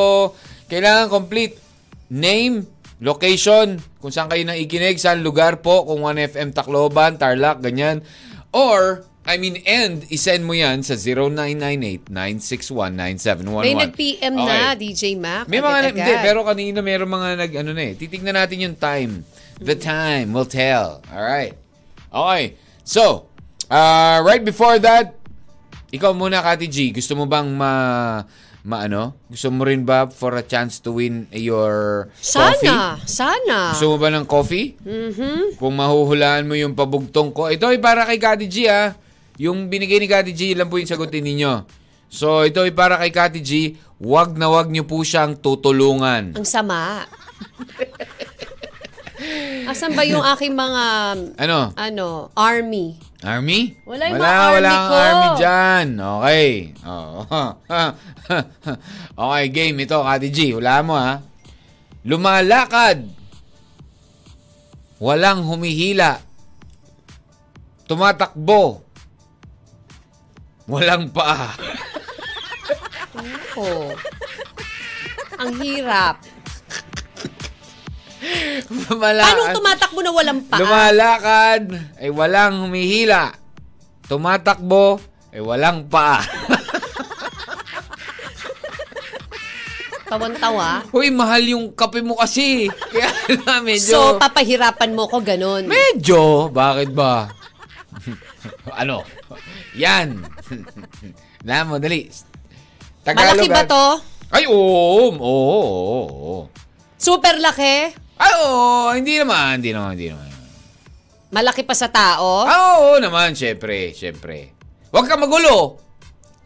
kailangan 0.69 1.09
complete 1.09 1.57
name, 2.13 2.61
location, 3.01 3.81
kung 3.97 4.13
saan 4.13 4.29
kayo 4.29 4.45
nang 4.45 4.61
ikinig, 4.61 5.01
saan 5.01 5.25
lugar 5.25 5.65
po, 5.65 5.89
kung 5.89 6.05
1FM 6.05 6.53
Tacloban, 6.53 7.17
Tarlac, 7.17 7.57
ganyan. 7.57 8.05
Or, 8.53 9.01
I 9.25 9.41
mean, 9.41 9.65
and, 9.65 10.05
isend 10.13 10.45
mo 10.45 10.53
yan 10.53 10.85
sa 10.85 10.93
0998-961-9711. 12.05 13.65
May 13.65 13.73
nag-PM 13.73 14.37
na, 14.37 14.77
DJ 14.77 15.17
Mac. 15.17 15.49
May 15.49 15.57
mga, 15.57 15.89
hindi, 15.89 16.13
pero 16.21 16.45
kanina 16.45 16.85
meron 16.85 17.09
mga 17.09 17.29
nag, 17.41 17.51
ano 17.65 17.73
na 17.73 17.81
eh. 17.81 17.97
Titignan 17.97 18.37
natin 18.37 18.61
yung 18.61 18.77
time. 18.77 19.25
The 19.57 19.73
time 19.73 20.37
will 20.37 20.45
tell. 20.45 21.01
Alright. 21.09 21.57
Okay. 22.13 22.61
So, 22.85 23.33
uh, 23.69 24.17
right 24.21 24.43
before 24.43 24.77
that, 24.81 25.15
ikaw 25.89 26.11
muna, 26.11 26.43
Kati 26.43 26.67
G, 26.67 26.91
gusto 26.91 27.15
mo 27.15 27.29
bang 27.29 27.47
ma, 27.55 27.71
maano? 28.65 29.15
Gusto 29.29 29.53
mo 29.53 29.63
rin 29.63 29.85
ba 29.85 30.09
for 30.09 30.33
a 30.35 30.43
chance 30.43 30.81
to 30.81 30.97
win 30.97 31.29
your 31.31 32.09
coffee? 32.11 32.67
Sana, 32.67 32.97
sana. 33.05 33.57
Gusto 33.77 33.93
mo 33.93 33.95
ba 34.01 34.09
ng 34.11 34.25
coffee? 34.25 34.75
Mm-hmm. 34.81 35.61
Kung 35.61 35.73
mahuhulaan 35.77 36.49
mo 36.49 36.57
yung 36.57 36.73
pabugtong 36.73 37.31
ko. 37.31 37.47
Ito 37.47 37.69
ay 37.71 37.79
para 37.79 38.03
kay 38.03 38.19
Kati 38.19 38.45
G, 38.49 38.65
ah. 38.67 38.97
Yung 39.37 39.67
binigay 39.69 40.01
ni 40.01 40.09
Kati 40.09 40.31
G, 40.33 40.55
lang 40.57 40.67
po 40.67 40.81
yung 40.81 40.89
sagutin 40.89 41.23
ninyo. 41.23 41.63
So, 42.09 42.43
ito 42.47 42.63
ay 42.63 42.71
para 42.73 42.95
kay 42.99 43.11
Kati 43.11 43.39
G. 43.43 43.51
Wag 43.99 44.35
na 44.35 44.51
wag 44.51 44.67
niyo 44.67 44.83
po 44.83 44.99
siyang 45.03 45.39
tutulungan. 45.39 46.35
Ang 46.35 46.47
sama. 46.47 47.07
Asan 49.65 49.95
ba 49.95 50.03
yung 50.03 50.21
aking 50.35 50.53
mga, 50.53 50.83
Ano? 51.39 51.59
ano, 51.75 52.07
army? 52.35 52.99
Army? 53.23 53.79
Wala 53.87 54.11
yung 54.11 54.19
wala, 54.19 54.27
mga 54.27 54.35
army 54.35 54.55
wala 54.55 54.71
ko. 54.75 54.95
army 54.95 55.27
dyan. 55.39 55.87
Okay. 55.95 56.49
Oh. 56.83 57.23
okay, 59.23 59.45
game 59.53 59.77
ito, 59.79 60.03
Kati 60.03 60.29
G. 60.33 60.51
Wala 60.59 60.83
mo, 60.83 60.93
ha? 60.99 61.23
Lumalakad. 62.03 63.07
Walang 64.99 65.47
humihila. 65.47 66.19
Tumatakbo. 67.87 68.83
Walang 70.67 71.07
paa. 71.13 71.53
Ang 75.39 75.53
hirap. 75.63 76.19
Lumalakad. 78.89 79.25
Paano 79.25 79.43
tumatakbo 79.55 79.99
na 80.01 80.11
walang 80.11 80.41
paa? 80.47 80.59
Lumalakad 80.59 81.63
ay 81.99 82.09
walang 82.09 82.53
humihila. 82.67 83.33
Tumatakbo 84.05 84.99
ay 85.33 85.41
walang 85.41 85.85
paa. 85.89 86.21
Tawan-tawa. 90.05 90.85
Hoy, 90.93 91.09
mahal 91.09 91.41
yung 91.49 91.73
kape 91.73 92.05
mo 92.05 92.13
kasi. 92.13 92.69
Kaya 92.93 93.09
na 93.41 93.57
medyo... 93.57 93.97
So, 93.97 94.21
papahirapan 94.21 94.93
mo 94.93 95.09
ko 95.09 95.17
ganun. 95.17 95.65
medyo, 95.65 96.45
bakit 96.53 96.93
ba? 96.93 97.33
ano? 98.77 99.01
Yan. 99.73 100.21
Na 101.41 101.65
mo, 101.65 101.81
dali. 101.81 102.05
Malaki 103.01 103.49
ba 103.49 103.65
to? 103.65 103.85
Ay, 104.29 104.45
oo. 104.45 105.09
Oo, 105.09 105.25
oo, 105.25 106.05
oo. 106.05 106.37
Super 107.01 107.41
laki? 107.41 108.04
Ay, 108.15 108.31
oo. 108.39 108.91
Hindi 108.91 109.19
naman, 109.19 109.59
hindi 109.59 109.71
naman, 109.71 109.91
hindi 109.93 110.07
naman. 110.09 110.29
Malaki 111.29 111.67
pa 111.67 111.75
sa 111.75 111.91
tao? 111.91 112.47
Ah, 112.47 112.79
oo 112.79 112.95
naman, 112.97 113.35
syempre, 113.35 113.91
syempre. 113.91 114.55
Huwag 114.89 115.05
ka 115.05 115.19
magulo. 115.19 115.83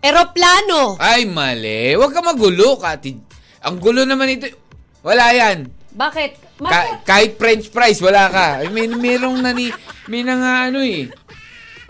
Eroplano? 0.01 0.97
Ay, 0.97 1.29
mali. 1.29 1.93
Huwag 1.93 2.09
ka 2.09 2.23
magulo, 2.23 2.79
Kati. 2.79 3.13
Ang 3.61 3.77
gulo 3.77 4.07
naman 4.07 4.31
ito. 4.31 4.47
Wala 5.03 5.29
yan. 5.29 5.67
Bakit? 5.93 6.31
Ka- 6.57 7.03
kahit 7.05 7.35
french 7.35 7.69
fries, 7.69 7.99
wala 7.99 8.31
ka. 8.31 8.47
Ay, 8.63 8.71
may, 8.71 8.87
merong 8.87 9.43
nani, 9.43 9.69
may 10.07 10.23
na 10.23 10.39
nga 10.39 10.53
ano 10.71 10.79
eh. 10.81 11.11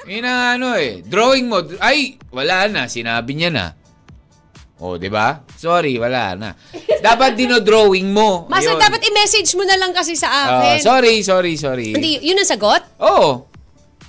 May 0.04 0.20
na 0.20 0.32
nga 0.34 0.48
ano 0.58 0.68
eh. 0.76 1.06
Drawing 1.06 1.48
mo. 1.48 1.62
Ay, 1.80 2.18
wala 2.34 2.66
na. 2.68 2.90
Sinabi 2.90 3.38
niya 3.38 3.54
na. 3.54 3.66
Oh, 4.80 4.96
di 4.96 5.08
ba? 5.08 5.44
Sorry, 5.54 5.96
wala 5.96 6.34
na. 6.34 6.50
Dapat 6.98 7.36
dinodrawing 7.36 8.08
mo. 8.08 8.30
Master, 8.52 8.74
Ayun. 8.74 8.82
dapat 8.82 9.02
i-message 9.04 9.52
mo 9.54 9.64
na 9.64 9.76
lang 9.76 9.92
kasi 9.92 10.16
sa 10.16 10.28
Ah, 10.28 10.44
akin. 10.74 10.80
sorry, 10.80 11.20
sorry, 11.20 11.54
sorry. 11.54 11.92
Hindi, 11.92 12.24
yun 12.24 12.36
ang 12.36 12.48
sagot? 12.48 12.80
Oo. 12.98 13.44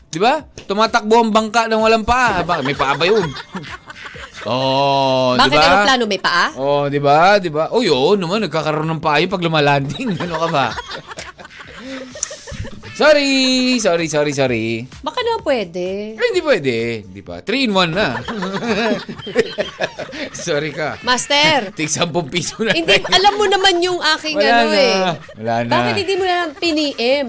Di 0.07 0.19
ba? 0.19 0.39
Tumatakbo 0.65 1.21
ang 1.21 1.31
bangka 1.31 1.67
ng 1.67 1.79
walang 1.79 2.03
paa. 2.03 2.43
Ba- 2.43 2.63
May 2.63 2.75
paa 2.75 2.95
ba 2.95 3.03
yun? 3.03 3.27
Oo, 4.43 5.37
di 5.37 5.41
Bakit 5.43 5.53
ba? 5.53 5.67
eroplano 5.69 6.05
may 6.07 6.17
paa? 6.19 6.47
Oh, 6.57 6.89
di 6.89 6.97
ba? 6.97 7.37
Di 7.37 7.51
ba? 7.51 7.69
Oh, 7.71 7.85
yun 7.85 8.17
naman 8.17 8.41
nagkakaroon 8.41 8.89
ng 8.89 8.99
paa 8.99 9.21
yun 9.21 9.29
pag 9.29 9.43
lumalanding. 9.43 10.17
Ano 10.23 10.35
ka 10.39 10.49
ba? 10.49 10.67
Sorry, 13.01 13.33
sorry, 13.81 14.07
sorry, 14.13 14.33
sorry. 14.37 14.67
Baka 15.01 15.25
na 15.25 15.41
pwede. 15.41 16.15
Eh, 16.21 16.27
hindi 16.29 16.43
pwede. 16.45 16.75
Hindi 17.09 17.21
pa. 17.25 17.41
3 17.41 17.65
in 17.65 17.73
1 17.73 17.97
na. 17.97 18.21
sorry 20.47 20.71
ka. 20.77 21.01
Master, 21.01 21.71
Tig 21.79 21.89
10 21.89 22.13
piso 22.29 22.61
na. 22.61 22.77
hindi, 22.77 23.01
alam 23.01 23.33
mo 23.41 23.49
naman 23.49 23.81
yung 23.81 24.01
aking 24.19 24.37
Wala 24.37 24.53
ano 24.53 24.65
na. 24.69 24.77
eh. 24.77 25.01
Wala 25.41 25.55
na. 25.65 25.73
Bakit 25.73 25.95
hindi 25.97 26.15
mo 26.21 26.25
na 26.29 26.35
lang 26.45 26.53
piniem? 26.61 27.27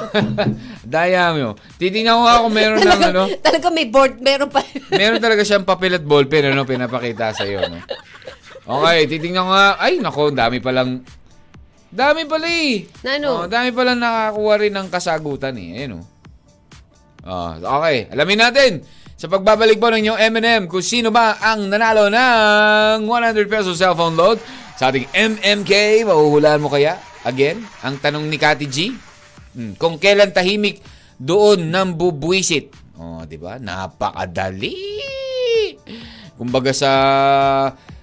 Daya 0.94 1.34
mo. 1.34 1.58
Titingnan 1.74 2.14
ko 2.14 2.22
nga 2.22 2.42
kung 2.42 2.54
meron 2.54 2.78
ng 2.80 3.02
ano. 3.10 3.22
talaga 3.42 3.66
may 3.74 3.86
board, 3.90 4.22
meron 4.22 4.50
pa. 4.50 4.62
Meron 4.94 5.18
talaga 5.18 5.42
siyang 5.42 5.66
papel 5.66 5.98
at 5.98 6.04
ballpen 6.06 6.54
ano, 6.54 6.62
pinapakita 6.62 7.34
sa 7.34 7.42
iyo. 7.42 7.62
No? 7.66 7.82
Okay, 8.70 9.10
titingnan 9.10 9.44
ko 9.46 9.50
nga. 9.50 9.68
Ay, 9.82 9.98
nako, 9.98 10.30
dami 10.30 10.62
palang... 10.62 11.02
Dami 11.90 12.22
pala 12.24 12.46
eh. 12.46 12.86
Na 13.02 13.18
ano? 13.18 13.30
Oh, 13.42 13.46
dami 13.50 13.74
palang 13.74 13.98
nakakuha 13.98 14.54
rin 14.62 14.74
ng 14.74 14.88
kasagutan 14.88 15.58
eh. 15.58 15.82
Ayun 15.82 15.98
oh. 15.98 16.04
Oh, 17.20 17.52
okay, 17.52 18.08
alamin 18.08 18.40
natin 18.40 18.80
sa 19.20 19.28
pagbabalik 19.28 19.76
po 19.76 19.92
ng 19.92 20.00
inyong 20.00 20.20
M&M 20.32 20.62
kung 20.64 20.80
sino 20.80 21.12
ba 21.12 21.36
ang 21.36 21.68
nanalo 21.68 22.08
ng 22.08 23.04
100 23.04 23.44
pesos 23.44 23.76
cellphone 23.76 24.16
load 24.16 24.40
sa 24.80 24.88
ating 24.88 25.04
MMK. 25.12 26.06
Mahuhulaan 26.08 26.64
mo 26.64 26.72
kaya? 26.72 26.96
Again, 27.28 27.60
ang 27.84 28.00
tanong 28.00 28.24
ni 28.24 28.40
Kati 28.40 28.64
G. 28.64 28.96
Hmm, 29.52 29.76
kung 29.76 30.00
kailan 30.00 30.32
tahimik 30.32 30.80
doon 31.20 31.68
nang 31.68 31.92
bubwisit. 31.92 32.72
Oh, 32.96 33.20
di 33.28 33.36
ba? 33.36 33.60
Napakadali. 33.60 34.96
Kumbaga 36.40 36.72
sa 36.72 36.92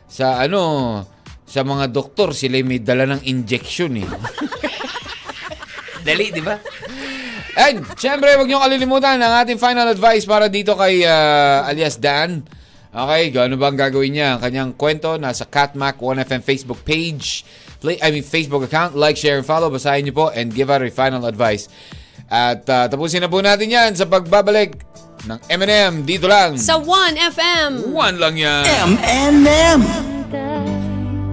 sa 0.05 0.45
ano, 0.45 1.01
sa 1.47 1.63
mga 1.63 1.95
doktor, 1.95 2.35
sila 2.35 2.59
may 2.59 2.83
dala 2.83 3.07
ng 3.15 3.23
injection 3.23 4.03
eh. 4.03 4.03
Dali, 6.07 6.35
di 6.35 6.43
ba? 6.43 6.59
And, 7.57 7.87
syempre, 7.95 8.35
huwag 8.35 8.51
niyo 8.51 8.59
kalilimutan 8.59 9.17
ang 9.17 9.33
ating 9.41 9.57
final 9.57 9.87
advice 9.89 10.27
para 10.27 10.51
dito 10.51 10.75
kay 10.75 11.07
ah, 11.07 11.65
alias 11.65 11.97
Dan. 11.97 12.43
Okay, 12.91 13.31
gaano 13.31 13.55
ba 13.55 13.71
ang 13.71 13.79
gagawin 13.79 14.13
niya? 14.13 14.37
Ang 14.37 14.41
kanyang 14.43 14.71
kwento 14.75 15.15
nasa 15.15 15.47
Catmac 15.47 15.97
1FM 15.99 16.43
Facebook 16.43 16.83
page. 16.83 17.47
Play, 17.79 17.97
I 18.03 18.11
mean, 18.11 18.27
Facebook 18.27 18.67
account. 18.67 18.93
Like, 18.93 19.15
share, 19.15 19.39
and 19.39 19.47
follow. 19.47 19.71
Basahin 19.71 20.05
niyo 20.05 20.15
po 20.15 20.27
and 20.29 20.51
give 20.51 20.67
out 20.67 20.83
your 20.83 20.93
final 20.93 21.23
advice. 21.25 21.71
At 22.27 22.67
ah, 22.67 22.91
tapusin 22.91 23.23
na 23.23 23.31
po 23.31 23.39
natin 23.39 23.71
yan 23.71 23.95
sa 23.95 24.03
pagbabalik 24.03 24.83
ng 25.25 25.39
M&M 25.47 26.05
dito 26.05 26.27
lang. 26.27 26.59
Sa 26.59 26.77
1FM. 26.77 27.89
One 27.89 28.19
lang 28.19 28.35
yan. 28.35 28.63
M&M. 28.99 30.16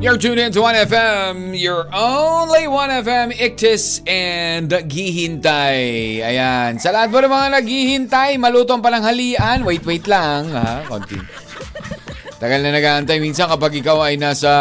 You're 0.04 0.20
tuned 0.20 0.36
in 0.36 0.52
to 0.52 0.60
1FM, 0.60 1.56
your 1.56 1.88
only 1.88 2.68
1FM, 2.68 3.32
Iktis 3.40 4.04
and 4.04 4.68
Gihintay. 4.68 6.20
Ayan. 6.20 6.76
Sa 6.76 6.92
lahat 6.92 7.08
po 7.08 7.24
ng 7.24 7.32
mga 7.32 7.48
naghihintay, 7.56 8.36
malutong 8.36 8.84
palang 8.84 9.00
halian. 9.00 9.64
Wait, 9.64 9.80
wait 9.88 10.04
lang. 10.04 10.52
Ha? 10.52 10.84
Konti. 10.84 11.16
Tagal 12.36 12.60
na 12.60 12.76
nag-aantay. 12.76 13.16
Minsan 13.16 13.48
kapag 13.48 13.80
ikaw 13.80 14.04
ay 14.04 14.20
nasa 14.20 14.52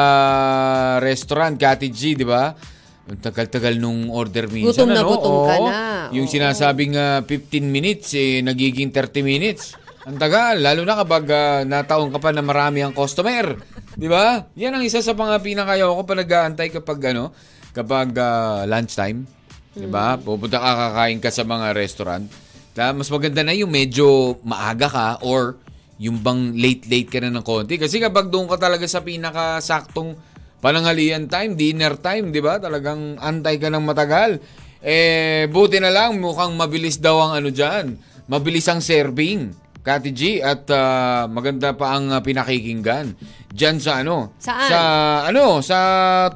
restaurant, 1.04 1.60
Kati 1.60 1.92
G, 1.92 2.16
di 2.16 2.24
ba? 2.24 2.56
Tagal-tagal 3.04 3.84
nung 3.84 4.08
order 4.16 4.48
minsan. 4.48 4.88
Gutom 4.88 4.96
na 4.96 5.04
ano? 5.04 5.12
gutom 5.12 5.36
ka 5.44 5.56
na. 5.60 5.80
Yung 6.16 6.24
Oo. 6.24 6.32
sinasabing 6.32 6.96
ah, 6.96 7.20
15 7.20 7.68
minutes, 7.68 8.16
eh, 8.16 8.40
nagiging 8.40 8.96
30 8.96 9.20
minutes. 9.20 9.76
Ang 10.04 10.20
tagal, 10.20 10.60
lalo 10.60 10.84
na 10.84 11.00
kapag 11.00 11.26
ah, 11.32 11.64
nataon 11.64 12.12
ka 12.12 12.20
pa 12.20 12.36
na 12.36 12.44
marami 12.44 12.84
ang 12.84 12.92
customer. 12.92 13.56
Di 13.96 14.12
ba? 14.12 14.52
Yan 14.60 14.76
ang 14.76 14.84
isa 14.84 15.00
sa 15.00 15.16
mga 15.16 15.40
pinakayaw 15.40 15.96
ko 15.96 16.04
pa 16.04 16.14
nag-aantay 16.20 16.68
kapag 16.76 17.16
ano, 17.16 17.32
kapag 17.72 18.12
ah, 18.20 18.68
lunchtime. 18.68 19.24
Di 19.72 19.88
ba? 19.88 20.20
Mm. 20.20 20.28
Pupunta 20.28 20.60
ka 20.60 20.72
kakain 20.92 21.24
ka 21.24 21.32
sa 21.32 21.48
mga 21.48 21.72
restaurant. 21.72 22.28
Kaya 22.76 22.92
mas 22.92 23.08
maganda 23.08 23.48
na 23.48 23.56
yung 23.56 23.72
medyo 23.72 24.36
maaga 24.44 24.92
ka 24.92 25.08
or 25.24 25.56
yung 25.96 26.20
bang 26.20 26.52
late-late 26.52 27.08
ka 27.08 27.24
na 27.24 27.32
ng 27.40 27.46
konti. 27.46 27.80
Kasi 27.80 28.04
kapag 28.04 28.28
doon 28.28 28.52
ka 28.52 28.60
talaga 28.60 28.84
sa 28.90 29.08
pinakasaktong 29.08 30.20
pananghalian 30.60 31.32
time, 31.32 31.56
dinner 31.56 31.96
time, 31.96 32.36
di 32.36 32.44
ba? 32.44 32.60
Talagang 32.60 33.16
antay 33.24 33.56
ka 33.56 33.72
ng 33.72 33.84
matagal. 33.88 34.42
Eh, 34.84 35.48
buti 35.48 35.80
na 35.80 35.96
lang, 35.96 36.20
mukhang 36.20 36.60
mabilis 36.60 37.00
daw 37.00 37.24
ang 37.24 37.40
ano 37.40 37.48
dyan. 37.56 37.96
Mabilis 38.28 38.68
ang 38.68 38.84
serving. 38.84 39.63
Kati 39.84 40.16
G, 40.16 40.40
at 40.40 40.64
ah, 40.72 41.28
maganda 41.28 41.76
pa 41.76 42.00
ang 42.00 42.08
ah, 42.08 42.24
pinakikinggan. 42.24 43.20
Diyan 43.52 43.84
sa 43.84 44.00
ano? 44.00 44.32
Saan? 44.40 44.70
Sa 44.72 44.80
ano? 45.28 45.60
Sa 45.60 45.78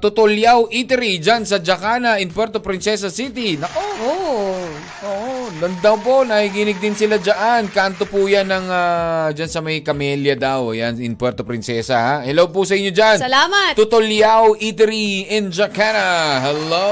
Tutulyao 0.03 0.67
Eatery, 0.67 1.23
dyan 1.23 1.47
sa 1.47 1.63
Jacana 1.63 2.19
in 2.19 2.27
Puerto 2.27 2.59
Princesa 2.59 3.07
City. 3.07 3.55
Nako, 3.55 3.79
Oh. 4.03 4.59
Oo, 5.07 5.47
doon 5.63 5.73
daw 5.79 5.95
po, 5.97 6.27
nakikinig 6.27 6.77
din 6.83 6.91
sila 6.91 7.15
dyan. 7.15 7.71
Kanto 7.71 8.03
po 8.03 8.27
yan 8.27 8.51
ng, 8.51 8.67
ah, 8.67 9.27
dyan 9.31 9.47
sa 9.47 9.63
may 9.63 9.79
Camellia 9.79 10.35
daw, 10.35 10.75
yan 10.75 10.99
in 10.99 11.15
Puerto 11.15 11.47
Princesa. 11.47 11.95
Ha? 11.95 12.15
Hello 12.27 12.51
po 12.51 12.67
sa 12.67 12.75
inyo 12.75 12.91
dyan. 12.91 13.15
Salamat. 13.15 13.79
Tutulyao 13.79 14.59
Eatery 14.59 15.31
in 15.31 15.55
Jacana. 15.55 16.43
Hello. 16.43 16.91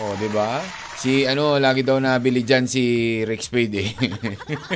Oh, 0.00 0.12
di 0.16 0.30
ba? 0.32 0.79
Si 1.00 1.24
ano, 1.24 1.56
lagi 1.56 1.80
daw 1.80 1.96
nabili 1.96 2.44
dyan 2.44 2.68
si 2.68 2.84
Rick 3.24 3.40
Spade 3.40 3.80
eh. 3.80 3.90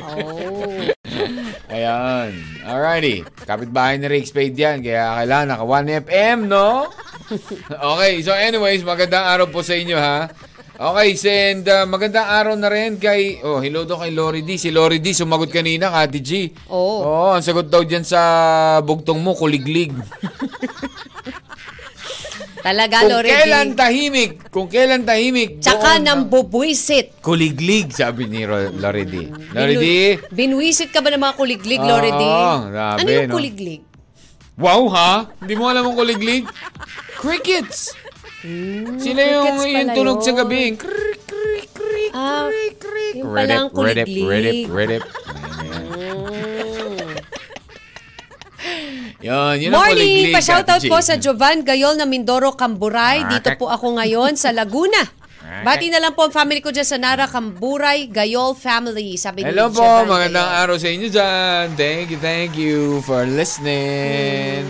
Oh. 0.01 0.73
Ayan. 1.75 2.33
Alrighty. 2.65 3.21
Kapitbahay 3.45 4.01
ni 4.01 4.09
Rick 4.09 4.33
Spade 4.33 4.57
yan. 4.57 4.81
Kaya 4.81 5.21
kailangan 5.21 5.53
naka 5.53 5.65
1FM, 5.69 6.49
no? 6.49 6.89
okay. 7.93 8.25
So 8.25 8.33
anyways, 8.33 8.81
magandang 8.81 9.21
araw 9.21 9.53
po 9.53 9.61
sa 9.61 9.77
inyo, 9.77 10.01
ha? 10.01 10.25
Okay, 10.75 11.13
send 11.13 11.69
uh, 11.69 11.85
magandang 11.85 12.25
araw 12.27 12.57
na 12.57 12.73
rin 12.73 12.97
kay, 12.97 13.39
oh, 13.45 13.61
hello 13.61 13.85
daw 13.85 14.01
kay 14.01 14.09
Lori 14.09 14.41
D. 14.41 14.57
Si 14.57 14.73
Lori 14.73 14.97
D, 14.97 15.13
sumagot 15.13 15.53
kanina, 15.53 15.93
Kati 15.93 16.19
G. 16.25 16.51
Oo. 16.73 17.05
Oo, 17.05 17.29
ang 17.37 17.45
sagot 17.45 17.69
daw 17.69 17.85
dyan 17.85 18.01
sa 18.01 18.19
bugtong 18.81 19.21
mo, 19.21 19.37
kuliglig. 19.37 19.93
Talaga, 22.65 22.97
kung 22.97 23.09
Lori 23.13 23.29
kailan 23.29 23.67
tahimik, 23.77 24.31
kung 24.49 24.65
kailan 24.65 25.05
tahimik, 25.05 25.61
Tsaka 25.61 26.01
nang 26.01 26.25
bubuisit. 26.25 27.13
kuliglig, 27.21 27.93
sabi 27.93 28.25
ni 28.25 28.41
D, 29.05 29.15
Binu- 29.53 30.33
Binwisit 30.33 30.89
ka 30.89 31.05
ba 31.05 31.13
ng 31.13 31.21
mga 31.21 31.35
kuliglig, 31.37 31.77
Lori 31.77 32.09
D? 32.09 32.23
Oo, 32.25 32.73
grabe, 32.73 32.97
ano 32.97 33.09
yung 33.11 33.29
no? 33.29 33.35
kuliglig? 33.37 33.81
Wow 34.57 34.89
ha? 34.89 35.29
Hindi 35.37 35.53
mo 35.53 35.69
alam 35.69 35.85
ang 35.85 35.93
kuliglig? 35.93 36.49
Crickets! 37.15 37.93
Sila 38.97 39.21
yung, 39.21 39.45
crickets 39.45 39.61
pala 39.63 39.77
yung 39.77 39.89
tunog 39.93 40.19
sa 40.21 40.31
yun. 40.33 40.37
gabi. 40.41 40.61
Krik, 40.73 41.21
krik, 41.23 41.69
krik, 41.69 42.11
Ah, 42.13 42.49
krik, 42.49 42.75
krik. 42.81 43.13
yung 43.13 43.29
pala 43.29 43.53
ang 43.61 43.69
Redip, 43.69 44.09
kuliglig. 44.09 44.25
redip, 44.25 44.57
redip, 44.65 45.03
redip. 45.03 45.03
Yan, 45.61 46.64
yun 49.25 49.73
ang 49.73 49.81
Morning! 49.81 50.29
Pa-shoutout 50.29 50.85
po 50.85 50.97
sa 51.01 51.17
Jovan 51.17 51.65
Gayol 51.65 51.97
na 51.97 52.05
Mindoro, 52.05 52.53
Camburay. 52.53 53.25
Ah, 53.25 53.29
Dito 53.33 53.49
po 53.57 53.73
ako 53.73 53.97
ngayon 53.97 54.37
sa 54.37 54.53
Laguna. 54.53 55.01
Bati 55.45 55.89
na 55.89 55.97
lang 55.97 56.13
po 56.13 56.25
ang 56.25 56.33
family 56.33 56.57
ko 56.57 56.69
dyan 56.69 56.85
sa 56.85 56.97
Nara, 56.97 57.25
Camburay, 57.25 58.05
Gayol 58.05 58.53
family. 58.53 59.17
Sabi 59.17 59.41
ni 59.41 59.49
Hello 59.49 59.69
po, 59.69 59.81
Jovan 59.81 60.09
magandang 60.09 60.45
Gayol. 60.45 60.61
araw 60.61 60.75
sa 60.77 60.89
inyo 60.89 61.07
dyan. 61.07 61.65
Thank 61.73 62.05
you, 62.11 62.19
thank 62.21 62.51
you 62.53 62.77
for 63.01 63.25
listening. 63.25 64.65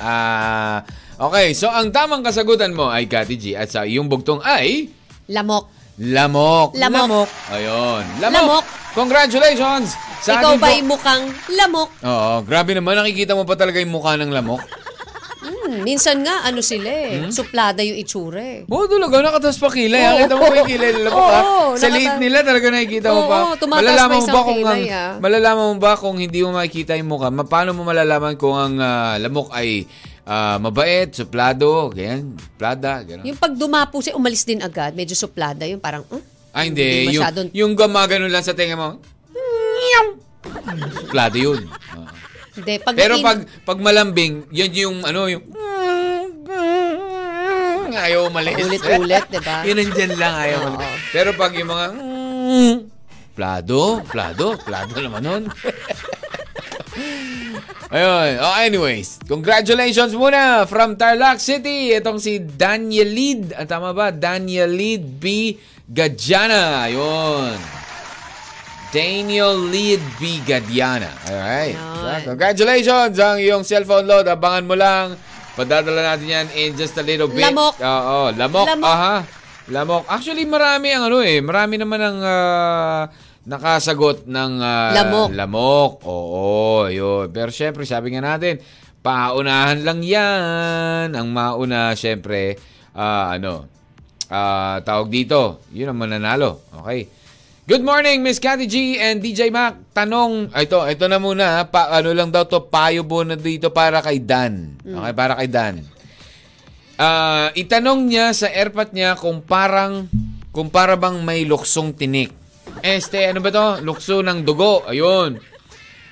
Ah, 0.00 0.82
okay, 1.20 1.52
so 1.52 1.68
ang 1.68 1.92
tamang 1.92 2.24
kasagutan 2.24 2.72
mo 2.72 2.88
ay 2.88 3.06
Kati 3.06 3.36
G 3.36 3.54
at 3.54 3.68
sa 3.68 3.84
iyong 3.84 4.08
bugtong 4.08 4.40
ay 4.40 4.90
Lamok. 5.30 5.70
lamok. 6.00 6.74
Lamok. 6.74 7.28
Ayun, 7.52 8.02
Lamok. 8.18 8.64
Congratulations 8.96 10.09
sa 10.20 10.36
Ikaw 10.36 10.52
ating 10.52 10.60
ba'y 10.60 10.78
mukhang 10.82 11.24
lamok? 11.50 11.88
Oo, 12.00 12.32
grabe 12.42 12.72
naman. 12.72 12.94
Nakikita 12.94 13.32
mo 13.32 13.42
pa 13.42 13.54
talaga 13.54 13.80
yung 13.80 13.90
mukha 13.90 14.14
ng 14.14 14.28
lamok. 14.30 14.60
Hmm, 15.40 15.80
minsan 15.80 16.20
nga, 16.20 16.44
ano 16.44 16.60
sila 16.60 16.84
eh. 16.86 17.24
Suplada 17.30 17.80
yung 17.80 17.96
itsura 17.96 18.38
eh. 18.38 18.60
Oo, 18.66 18.84
talaga. 18.84 19.22
Nakatas 19.22 19.56
pa 19.56 19.68
kilay. 19.68 19.98
Oo. 19.98 20.12
Nakita 20.18 20.34
mo 20.34 20.42
pa 20.42 20.54
yung 20.54 20.68
kilay 20.68 20.90
ng 20.90 21.04
lamok, 21.06 21.24
ha? 21.26 21.40
Oo, 21.46 21.64
Sa 21.72 21.86
nakata- 21.86 21.96
liit 21.96 22.14
nila 22.18 22.38
talaga 22.42 22.66
nakikita 22.68 23.08
mo 23.08 23.18
Oo, 23.18 23.28
pa. 23.28 23.38
tumataas 23.56 23.80
malalaman 23.80 24.04
pa 24.06 24.12
mo 24.12 24.20
isang 24.20 24.34
ba 24.34 24.40
kung 24.42 24.58
kilay, 24.58 24.82
ang, 24.82 24.92
ah. 24.92 25.12
malalaman 25.18 25.64
mo 25.64 25.76
ba 25.78 25.92
kung 25.94 26.16
hindi 26.16 26.38
mo 26.40 26.50
makikita 26.52 26.92
yung 26.94 27.08
mukha? 27.08 27.28
Ma- 27.30 27.46
Paano 27.46 27.70
mo 27.72 27.82
malalaman 27.82 28.34
kung 28.36 28.52
ang 28.52 28.74
ah, 28.76 29.16
lamok 29.16 29.48
ay 29.50 29.88
ah, 30.22 30.58
mabait, 30.58 31.08
suplado, 31.10 31.88
ganyan, 31.88 32.28
plada, 32.54 33.00
gano'n? 33.00 33.24
Yung 33.24 33.38
pag 33.38 33.52
dumapo 33.52 33.98
siya, 33.98 34.14
umalis 34.14 34.44
din 34.44 34.60
agad. 34.60 34.92
Medyo 34.92 35.14
suplada 35.14 35.64
yung 35.64 35.80
parang, 35.80 36.04
hmm? 36.04 36.22
Ah, 36.50 36.62
hindi. 36.62 36.82
Hindi 37.06 37.14
Yung, 37.14 37.22
masyadong- 37.22 37.50
yung 37.54 37.72
gumagano 37.74 38.26
lang 38.26 38.42
sa 38.42 38.52
tenga 38.52 38.74
mo. 38.74 38.98
Suplado 40.94 41.36
yun. 41.36 41.60
Oo. 41.96 42.08
Hindi, 42.50 42.74
pag 42.82 42.94
Pero 42.98 43.14
pag 43.22 43.38
pag 43.62 43.78
malambing, 43.78 44.44
yan 44.50 44.72
yung 44.74 44.96
ano 45.06 45.30
yung 45.30 45.44
ayaw 47.90 48.30
umalis. 48.30 48.54
Ulit-ulit, 48.58 49.24
di 49.30 49.40
ba? 49.42 49.62
yun 49.66 49.76
nandyan 49.78 50.12
lang 50.18 50.34
ayaw 50.34 50.58
umalis. 50.74 51.02
Pero 51.14 51.30
pag 51.34 51.52
yung 51.54 51.70
mga 51.70 51.86
plado, 53.34 54.02
plado, 54.06 54.46
plado 54.60 54.94
naman 54.98 55.22
nun. 55.22 55.44
Ayun. 57.90 58.38
Oh, 58.38 58.54
anyways, 58.54 59.18
congratulations 59.26 60.14
muna 60.14 60.62
from 60.70 60.94
Tarlac 60.94 61.42
City. 61.42 61.90
Itong 61.90 62.22
si 62.22 62.38
Daniel 62.38 63.10
Lead. 63.10 63.50
Ah, 63.58 63.66
tama 63.66 63.90
ba? 63.90 64.14
Daniel 64.14 64.70
Lead 64.70 65.18
B. 65.18 65.58
Gadiana. 65.90 66.86
Ayun. 66.86 67.79
Daniel 68.90 69.54
Lead 69.70 70.02
B. 70.18 70.42
Gadiana. 70.42 71.14
Alright. 71.30 71.78
Yan. 71.78 72.20
Congratulations 72.26 73.14
ang 73.22 73.38
iyong 73.38 73.62
cellphone 73.62 74.02
load. 74.02 74.26
Abangan 74.26 74.66
mo 74.66 74.74
lang. 74.74 75.14
Padadala 75.54 76.14
natin 76.14 76.26
yan 76.26 76.46
in 76.58 76.74
just 76.74 76.98
a 76.98 77.04
little 77.06 77.30
bit. 77.30 77.46
Lamok. 77.46 77.78
Oo, 77.78 78.34
lamok. 78.34 78.66
Lamok. 78.66 78.90
Aha. 78.90 79.16
Lamok. 79.70 80.04
Actually, 80.10 80.42
marami 80.42 80.90
ang 80.90 81.06
ano 81.06 81.22
eh. 81.22 81.38
Marami 81.38 81.78
naman 81.78 82.02
ang 82.02 82.18
ah, 82.18 83.02
nakasagot 83.46 84.26
ng 84.26 84.52
ah, 84.58 84.90
Lamok. 84.90 85.28
lamok. 85.38 85.92
Oo, 86.10 86.90
yun. 86.90 87.30
Pero 87.30 87.54
syempre, 87.54 87.86
sabi 87.86 88.10
nga 88.10 88.26
natin, 88.26 88.58
paunahan 89.06 89.86
lang 89.86 90.02
yan. 90.02 91.14
Ang 91.14 91.30
mauna, 91.30 91.94
syempre, 91.94 92.58
ah, 92.98 93.38
ano, 93.38 93.70
ah, 94.26 94.82
tawag 94.82 95.06
dito. 95.14 95.62
Yun 95.70 95.94
ang 95.94 95.98
mananalo. 96.02 96.66
Okay. 96.82 97.19
Good 97.70 97.86
morning, 97.86 98.26
Miss 98.26 98.42
Cathy 98.42 98.66
G 98.66 98.98
and 98.98 99.22
DJ 99.22 99.46
Mac. 99.54 99.94
Tanong, 99.94 100.50
ah, 100.50 100.66
ito, 100.66 100.82
ito 100.90 101.06
na 101.06 101.22
muna. 101.22 101.62
ha. 101.62 101.70
Pa, 101.70 101.86
ano 101.94 102.10
lang 102.10 102.34
daw 102.34 102.42
to, 102.42 102.66
payo 102.66 103.06
muna 103.06 103.38
dito 103.38 103.70
para 103.70 104.02
kay 104.02 104.18
Dan. 104.18 104.74
Okay, 104.82 105.12
para 105.14 105.38
kay 105.38 105.46
Dan. 105.46 105.86
Ah, 106.98 107.54
itanong 107.54 108.10
niya 108.10 108.34
sa 108.34 108.50
airpot 108.50 108.90
niya 108.90 109.14
kung 109.14 109.46
parang 109.46 110.10
kung 110.50 110.66
para 110.66 110.98
bang 110.98 111.22
may 111.22 111.46
luksong 111.46 111.94
tinik. 111.94 112.34
Este, 112.82 113.22
ano 113.30 113.38
ba 113.38 113.54
to? 113.54 113.86
Lukso 113.86 114.18
ng 114.18 114.42
dugo. 114.42 114.82
Ayun. 114.90 115.38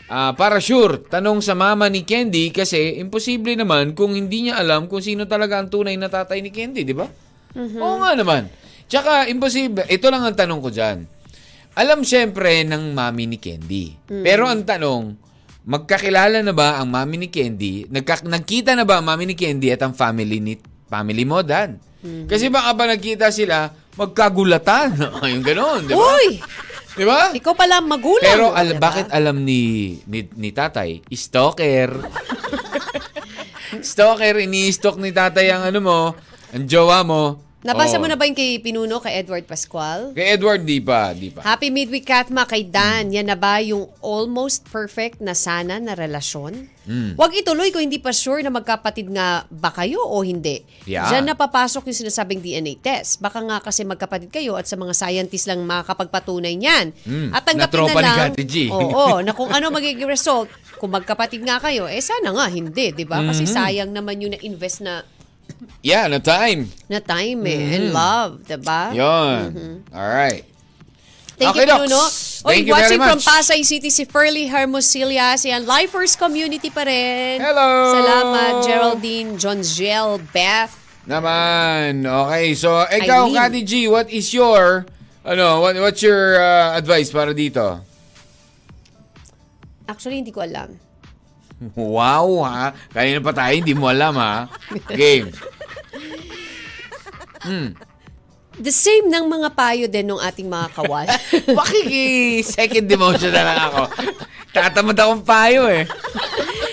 Ah, 0.06 0.38
para 0.38 0.62
sure, 0.62 1.11
tanong 1.11 1.42
sa 1.42 1.59
mama 1.59 1.90
ni 1.90 2.06
Candy 2.06 2.54
kasi 2.54 3.02
imposible 3.02 3.59
naman 3.59 3.98
kung 3.98 4.14
hindi 4.14 4.46
niya 4.46 4.62
alam 4.62 4.86
kung 4.86 5.02
sino 5.02 5.26
talaga 5.26 5.59
ang 5.59 5.66
tunay 5.66 5.98
na 5.98 6.06
tatay 6.06 6.38
ni 6.38 6.54
Candy, 6.54 6.86
di 6.86 6.94
ba? 6.94 7.11
Oo 7.59 7.98
nga 7.98 8.14
naman. 8.14 8.46
Tsaka, 8.86 9.26
imposible. 9.26 9.82
Ito 9.90 10.06
lang 10.06 10.22
ang 10.22 10.38
tanong 10.38 10.62
ko 10.62 10.70
dyan. 10.70 11.17
Alam 11.78 12.02
syempre 12.02 12.66
ng 12.66 12.90
mami 12.90 13.30
ni 13.30 13.38
Candy. 13.38 13.94
Pero 14.02 14.50
ang 14.50 14.66
tanong, 14.66 15.14
magkakilala 15.62 16.42
na 16.42 16.50
ba 16.50 16.82
ang 16.82 16.90
mami 16.90 17.22
ni 17.22 17.28
Candy? 17.30 17.86
Nagka- 17.86 18.26
nagkita 18.26 18.74
na 18.74 18.82
ba 18.82 18.98
ang 18.98 19.06
mami 19.06 19.30
ni 19.30 19.38
Candy 19.38 19.70
at 19.70 19.86
ang 19.86 19.94
family 19.94 20.42
ni 20.42 20.58
family 20.90 21.22
mo, 21.22 21.38
Dan? 21.46 21.78
Kasi 22.26 22.50
baka 22.50 22.74
ba 22.74 22.90
nagkita 22.90 23.30
sila, 23.30 23.70
magkagulatan. 23.94 24.98
Yung 25.34 25.44
ganon, 25.46 25.86
di 25.86 25.94
ba? 25.94 26.02
Uy! 26.18 26.42
Di 26.98 27.06
ba? 27.06 27.30
Ikaw 27.30 27.54
pala 27.54 27.78
magulang. 27.78 28.26
Pero 28.26 28.50
al- 28.50 28.74
Diba? 28.74 28.82
bakit 28.82 29.06
alam 29.14 29.46
ni, 29.46 29.94
ni, 30.10 30.26
ni 30.34 30.50
tatay? 30.50 31.06
Stalker. 31.06 31.94
Stalker, 33.86 34.34
ini-stalk 34.34 34.98
ni 34.98 35.14
tatay 35.14 35.54
ang 35.54 35.62
ano 35.62 35.78
mo, 35.78 35.98
ang 36.50 36.64
jowa 36.66 37.06
mo. 37.06 37.38
Nabasa 37.68 38.00
Oo. 38.00 38.02
mo 38.02 38.06
na 38.08 38.16
ba 38.16 38.24
yung 38.24 38.32
kay 38.32 38.64
Pinuno, 38.64 38.96
kay 38.96 39.20
Edward 39.20 39.44
Pascual? 39.44 40.16
Kay 40.16 40.40
Edward, 40.40 40.64
di 40.64 40.80
pa, 40.80 41.12
di 41.12 41.28
pa. 41.28 41.44
Happy 41.44 41.68
midweek, 41.68 42.08
Katma, 42.08 42.48
kay 42.48 42.64
Dan. 42.64 43.12
Yan 43.12 43.28
na 43.28 43.36
ba 43.36 43.60
yung 43.60 43.92
almost 44.00 44.64
perfect 44.64 45.20
na 45.20 45.36
sana 45.36 45.76
na 45.76 45.92
relasyon? 45.92 46.64
Hmm. 46.88 47.12
Huwag 47.20 47.36
ituloy 47.36 47.68
kung 47.68 47.84
hindi 47.84 48.00
pa 48.00 48.16
sure 48.16 48.40
na 48.40 48.48
magkapatid 48.48 49.12
nga 49.12 49.44
ba 49.52 49.68
kayo 49.68 50.00
o 50.00 50.24
hindi. 50.24 50.64
Yeah. 50.88 51.12
Diyan 51.12 51.28
napapasok 51.28 51.92
yung 51.92 51.98
sinasabing 52.00 52.40
DNA 52.40 52.80
test. 52.80 53.20
Baka 53.20 53.44
nga 53.44 53.60
kasi 53.60 53.84
magkapatid 53.84 54.32
kayo 54.32 54.56
at 54.56 54.64
sa 54.64 54.80
mga 54.80 54.96
scientists 54.96 55.44
lang 55.44 55.60
makakapagpatunay 55.68 56.56
niyan. 56.56 56.96
Hmm. 57.04 57.28
At 57.36 57.44
tanggapin 57.44 57.92
na 57.92 57.92
ni 57.92 58.08
lang. 58.08 58.32
G. 58.40 58.54
Oo, 58.72 59.20
na 59.20 59.36
kung 59.36 59.52
ano 59.52 59.68
magiging 59.68 60.08
result. 60.08 60.48
Kung 60.80 60.96
magkapatid 60.96 61.44
nga 61.44 61.60
kayo, 61.60 61.84
eh 61.84 62.00
sana 62.00 62.32
nga 62.32 62.48
hindi, 62.48 62.96
di 62.96 63.04
ba? 63.04 63.20
Mm-hmm. 63.20 63.28
Kasi 63.34 63.44
sayang 63.50 63.90
naman 63.90 64.22
yung 64.22 64.32
na-invest 64.32 64.80
na 64.80 65.02
Yeah, 65.82 66.06
na 66.06 66.18
time. 66.18 66.70
na 66.88 66.98
time 66.98 67.46
eh, 67.46 67.76
and 67.78 67.92
love, 67.92 68.46
di 68.46 68.56
ba? 68.59 68.90
Yon. 68.94 69.82
Alright. 69.90 70.44
Thank 71.38 71.54
Okay, 71.54 71.70
you. 71.70 71.86
Pinuno. 71.86 72.02
Thank 72.42 72.66
you 72.66 72.74
very 72.74 72.98
watching 72.98 72.98
from 72.98 73.18
much. 73.22 73.26
Pasay 73.30 73.62
City, 73.62 73.90
si 73.94 74.02
Ferly 74.02 74.50
Hermosillas. 74.50 75.46
Yan, 75.46 75.62
Lifers 75.66 76.18
Community 76.18 76.66
pa 76.66 76.82
rin. 76.82 77.38
Hello. 77.38 77.94
Salamat, 77.94 78.52
Geraldine, 78.66 79.38
John 79.38 79.62
Gel, 79.62 80.18
Beth. 80.34 80.74
Naman. 81.06 82.02
Okay, 82.02 82.59
so 82.59 82.82
ikaw. 82.90 83.30
Kati 83.30 83.62
G, 83.62 83.86
what 83.86 84.11
is 84.11 84.34
your, 84.34 84.82
ano, 85.22 85.62
what, 85.62 85.78
what's 85.78 86.02
your 86.02 86.42
uh, 86.42 86.74
advice 86.74 87.14
para 87.14 87.30
dito? 87.30 87.86
Actually, 89.86 90.20
hindi 90.20 90.34
ko 90.34 90.42
alam. 90.42 90.74
Wow, 91.72 92.44
ha? 92.44 92.70
Kanina 92.88 93.18
pa 93.18 93.32
tayo, 93.32 93.50
hindi 93.52 93.74
mo 93.74 93.86
alam, 93.86 94.14
ha? 94.14 94.46
Game. 94.88 95.34
The 98.59 98.70
same 98.70 99.06
ng 99.06 99.24
mga 99.24 99.48
payo 99.54 99.86
din 99.86 100.06
ng 100.06 100.18
ating 100.18 100.46
mga 100.46 100.68
kawal. 100.72 101.06
Pakiki 101.59 102.06
second 102.42 102.86
demotion 102.86 103.30
na 103.30 103.42
lang 103.44 103.59
ako. 103.64 103.82
Tatamad 104.50 104.94
akong 104.94 105.22
payo, 105.22 105.66
eh. 105.66 105.86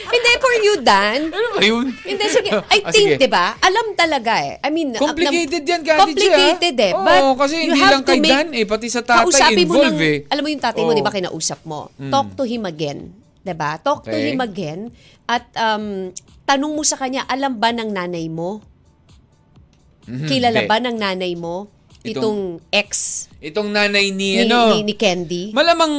hindi, 0.08 0.32
for 0.40 0.56
you, 0.60 0.74
Dan. 0.80 1.30
Ano 1.30 1.48
ba 1.52 1.62
yun? 1.62 1.86
Hindi, 1.92 2.26
sige. 2.28 2.50
I 2.50 2.80
Ah, 2.82 2.90
think, 2.90 3.10
sige. 3.12 3.22
di 3.22 3.30
ba? 3.30 3.54
Alam 3.60 3.94
talaga 3.94 4.38
eh. 4.40 4.58
I 4.60 4.70
mean, 4.70 4.94
Complicated 4.94 5.62
yan, 5.62 5.82
Kati 5.82 5.86
G, 5.86 5.94
ha? 5.94 6.02
Complicated 6.02 6.76
eh. 6.80 6.92
Oo, 6.94 7.04
But 7.04 7.14
kasi 7.40 7.56
you 7.60 7.70
hindi 7.70 7.80
have 7.80 7.92
lang 7.92 8.02
to 8.02 8.08
kay 8.08 8.20
make- 8.20 8.34
Dan, 8.34 8.48
eh, 8.52 8.66
pati 8.66 8.88
sa 8.88 9.02
tatay 9.02 9.22
Kausapin 9.24 9.58
mo 9.60 9.62
involved, 9.78 9.98
ng- 9.98 10.02
eh. 10.04 10.18
Alam 10.30 10.42
mo 10.42 10.50
yung 10.50 10.64
tatay 10.64 10.82
mo, 10.82 10.90
Oo. 10.90 10.98
di 10.98 11.06
ba, 11.06 11.12
kinausap 11.12 11.60
mo? 11.64 11.90
Talk 12.08 12.34
to 12.34 12.46
him 12.46 12.66
again. 12.66 13.25
Di 13.46 13.54
ba? 13.54 13.78
Talk 13.78 14.04
to 14.04 14.10
Okay. 14.10 14.34
him 14.34 14.42
again. 14.42 14.90
At 15.24 15.46
um, 15.56 16.10
tanong 16.44 16.74
mo 16.74 16.82
sa 16.82 16.98
kanya, 16.98 17.24
alam 17.26 17.56
ba 17.56 17.70
ng 17.70 17.88
nanay 17.88 18.26
mo? 18.26 18.58
Kilala 20.06 20.66
Hindi. 20.66 20.70
ba 20.70 20.78
ng 20.80 20.98
nanay 20.98 21.34
mo? 21.34 21.70
Itong- 22.02 22.14
Itong, 22.14 22.42
ex 22.70 22.90
Itong 23.40 23.70
nanay 23.70 24.10
ni, 24.10 24.38
ni, 24.38 24.46
ano, 24.46 24.78
ni, 24.78 24.86
ni 24.86 24.94
Candy? 24.94 25.50
malamang 25.52 25.94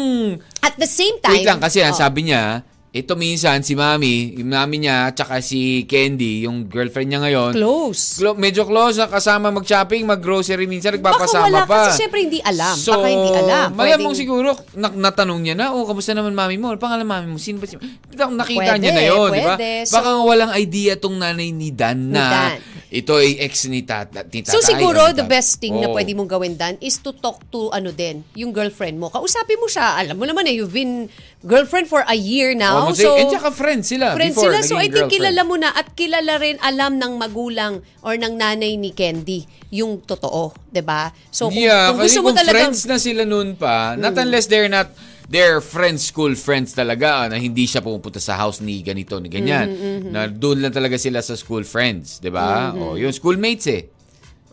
At 0.61 0.74
the 0.76 0.86
same 0.86 1.18
time... 1.18 1.34
Wait 1.34 1.47
lang, 1.47 1.59
kasi 1.59 1.82
ang 1.82 1.90
Oh. 1.90 1.99
sabi 1.99 2.26
niya, 2.26 2.62
ito 2.97 3.12
minsan 3.12 3.61
si 3.61 3.72
Mami, 3.72 4.32
yung 4.34 4.49
Mami 4.49 4.76
niya, 4.78 5.11
tsaka 5.11 5.38
si 5.38 5.84
Candy, 5.84 6.42
yung 6.42 6.64
girlfriend 6.64 7.07
niya 7.07 7.20
ngayon. 7.20 7.53
Close. 7.53 8.18
Clo- 8.18 8.34
medyo 8.34 8.62
close 8.62 8.97
na 8.97 9.07
kasama 9.07 9.51
mag-shopping, 9.51 10.03
mag-grocery 10.03 10.64
minsan, 10.64 10.97
Baka 10.97 11.28
nagpapasama 11.28 11.47
wala, 11.47 11.62
pa. 11.62 11.76
kasi 11.86 12.01
syempre 12.01 12.20
hindi 12.20 12.40
alam. 12.40 12.72
So, 12.74 12.97
Baka 12.97 13.09
hindi 13.09 13.30
alam. 13.34 13.68
malamang 13.70 14.01
Pwedeng- 14.09 14.16
siguro, 14.16 14.49
na- 14.72 14.97
natanong 14.97 15.40
niya 15.40 15.55
na, 15.55 15.66
oh, 15.70 15.84
kamusta 15.84 16.11
naman 16.11 16.32
mami 16.32 16.57
mo? 16.57 16.68
Ano 16.68 16.78
pangalan 16.78 17.05
mami 17.05 17.28
mo? 17.28 17.36
Sino 17.36 17.59
ba 17.59 17.66
si... 17.66 17.76
Nakita 17.76 18.72
Pwede, 18.72 18.80
niya 18.80 18.92
na 18.92 19.03
yun, 19.05 19.28
di 19.28 19.40
ba? 19.40 19.55
pwede. 19.55 19.70
Baka 19.86 20.09
So- 20.11 20.24
walang 20.24 20.53
idea 20.55 20.97
tong 20.97 21.16
nanay 21.16 21.51
ni 21.51 21.68
Dan 21.68 22.09
na 22.09 22.24
Dan. 22.24 22.59
Ito 22.87 23.18
ay 23.18 23.43
ex 23.43 23.66
ni, 23.66 23.82
tata, 23.82 24.22
ni 24.30 24.47
tatay. 24.47 24.55
So 24.55 24.62
siguro 24.62 25.03
o 25.03 25.11
ni 25.11 25.18
the 25.18 25.26
best 25.26 25.59
thing 25.59 25.74
na 25.74 25.91
Oo. 25.91 25.95
pwede 25.99 26.14
mong 26.14 26.30
gawin 26.30 26.55
dan 26.55 26.78
is 26.78 27.03
to 27.03 27.11
talk 27.11 27.43
to 27.51 27.66
ano 27.74 27.91
din, 27.91 28.22
yung 28.39 28.55
girlfriend 28.55 29.03
mo. 29.03 29.11
Kausapin 29.11 29.59
mo 29.59 29.66
siya. 29.66 29.99
Alam 29.99 30.22
mo 30.22 30.24
naman 30.24 30.47
eh, 30.47 30.55
you've 30.55 30.70
been 30.70 31.11
girlfriend 31.43 31.91
for 31.91 32.07
a 32.07 32.14
year 32.14 32.55
now. 32.55 32.87
Oh, 32.87 32.95
so 32.95 33.18
and 33.18 33.26
tsaka 33.30 33.51
friends 33.51 33.91
sila 33.91 34.14
friends 34.14 34.39
before 34.39 34.55
sila. 34.55 34.62
So 34.62 34.74
I 34.78 34.87
naging 34.87 35.11
think 35.11 35.18
kilala 35.18 35.43
mo 35.43 35.59
na 35.59 35.74
at 35.74 35.99
kilala 35.99 36.39
rin 36.39 36.57
alam 36.62 36.99
ng 36.99 37.12
magulang 37.18 37.82
or 38.07 38.14
ng 38.14 38.34
nanay 38.39 38.78
ni 38.78 38.95
Candy 38.95 39.47
yung 39.74 39.99
totoo, 40.07 40.55
'di 40.70 40.82
ba? 40.87 41.11
So 41.34 41.51
kung, 41.51 41.59
yeah, 41.59 41.91
kung 41.91 42.07
gusto 42.07 42.22
mo 42.22 42.30
kung 42.30 42.39
talagang 42.39 42.70
friends 42.70 42.87
na 42.87 42.99
sila 43.03 43.22
noon 43.26 43.59
pa, 43.59 43.99
not 43.99 44.14
unless 44.14 44.47
they're 44.47 44.70
not 44.70 44.95
they're 45.27 45.59
friends, 45.59 46.07
school 46.07 46.35
friends 46.39 46.72
talaga, 46.72 47.27
na 47.27 47.37
hindi 47.37 47.66
siya 47.66 47.83
pumupunta 47.83 48.22
sa 48.22 48.39
house 48.39 48.62
ni 48.62 48.81
ganito, 48.81 49.18
ni 49.18 49.27
ganyan. 49.27 49.66
Na 50.11 50.31
doon 50.31 50.62
lang 50.62 50.72
talaga 50.74 50.95
sila 50.97 51.18
sa 51.20 51.35
school 51.35 51.66
friends, 51.66 52.22
di 52.22 52.31
ba? 52.31 52.70
O, 52.72 52.95
yun, 52.95 53.11
schoolmates 53.11 53.66
eh. 53.66 53.83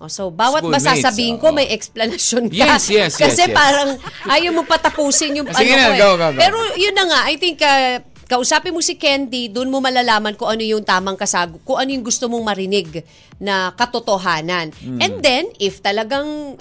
Oh, 0.03 0.11
so, 0.11 0.27
bawat 0.33 0.67
Schoolmates, 0.67 0.83
masasabihin 0.83 1.39
ko, 1.39 1.53
oo. 1.53 1.55
may 1.55 1.71
explanation 1.71 2.51
ka. 2.51 2.59
Yes, 2.59 2.91
yes, 2.91 3.15
yes, 3.21 3.23
Kasi 3.23 3.47
yes. 3.47 3.55
parang 3.55 3.95
ayaw 4.27 4.51
mo 4.51 4.67
patapusin 4.67 5.31
yung 5.39 5.47
Sige 5.55 5.71
ano 5.71 5.79
na, 5.79 5.87
ko 5.87 5.93
eh. 5.93 5.99
go, 6.01 6.09
go, 6.19 6.27
go. 6.35 6.39
Pero 6.43 6.57
yun 6.75 6.91
na 6.91 7.05
nga, 7.07 7.19
I 7.31 7.39
think 7.39 7.63
uh, 7.63 8.03
kausapin 8.27 8.75
mo 8.75 8.83
si 8.83 8.99
Candy, 8.99 9.47
doon 9.47 9.71
mo 9.71 9.79
malalaman 9.79 10.35
kung 10.35 10.51
ano 10.51 10.59
yung 10.59 10.83
tamang 10.83 11.15
kasago, 11.15 11.61
kung 11.63 11.79
ano 11.79 11.87
yung 11.95 12.03
gusto 12.03 12.27
mong 12.27 12.43
marinig 12.43 12.99
na 13.39 13.71
katotohanan. 13.79 14.75
Hmm. 14.75 14.99
And 14.99 15.23
then, 15.23 15.47
if 15.55 15.79
talagang... 15.79 16.59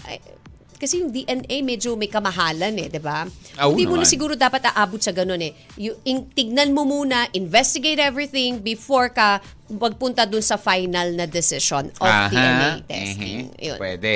kasi 0.82 0.98
yung 0.98 1.14
DNA 1.14 1.62
medyo 1.62 1.94
may 1.94 2.10
kamahalan 2.10 2.74
eh, 2.74 2.90
'di 2.90 2.98
ba? 2.98 3.22
Oo 3.62 3.70
Hindi 3.70 3.86
mo 3.86 3.94
na 3.94 4.02
siguro 4.02 4.34
dapat 4.34 4.66
aabot 4.66 4.98
sa 4.98 5.14
ganun 5.14 5.38
eh. 5.38 5.54
You, 5.78 5.94
in, 6.02 6.26
tignan 6.34 6.74
mo 6.74 6.82
muna, 6.82 7.30
investigate 7.30 8.02
everything 8.02 8.58
before 8.58 9.14
ka 9.14 9.38
magpunta 9.70 10.26
dun 10.26 10.42
sa 10.42 10.58
final 10.58 11.14
na 11.14 11.30
decision 11.30 11.86
of 12.02 12.10
Aha, 12.10 12.26
DNA 12.28 12.70
testing. 12.84 13.46
ehe, 13.54 13.70
Yun. 13.70 13.78
Pwede. 13.78 14.14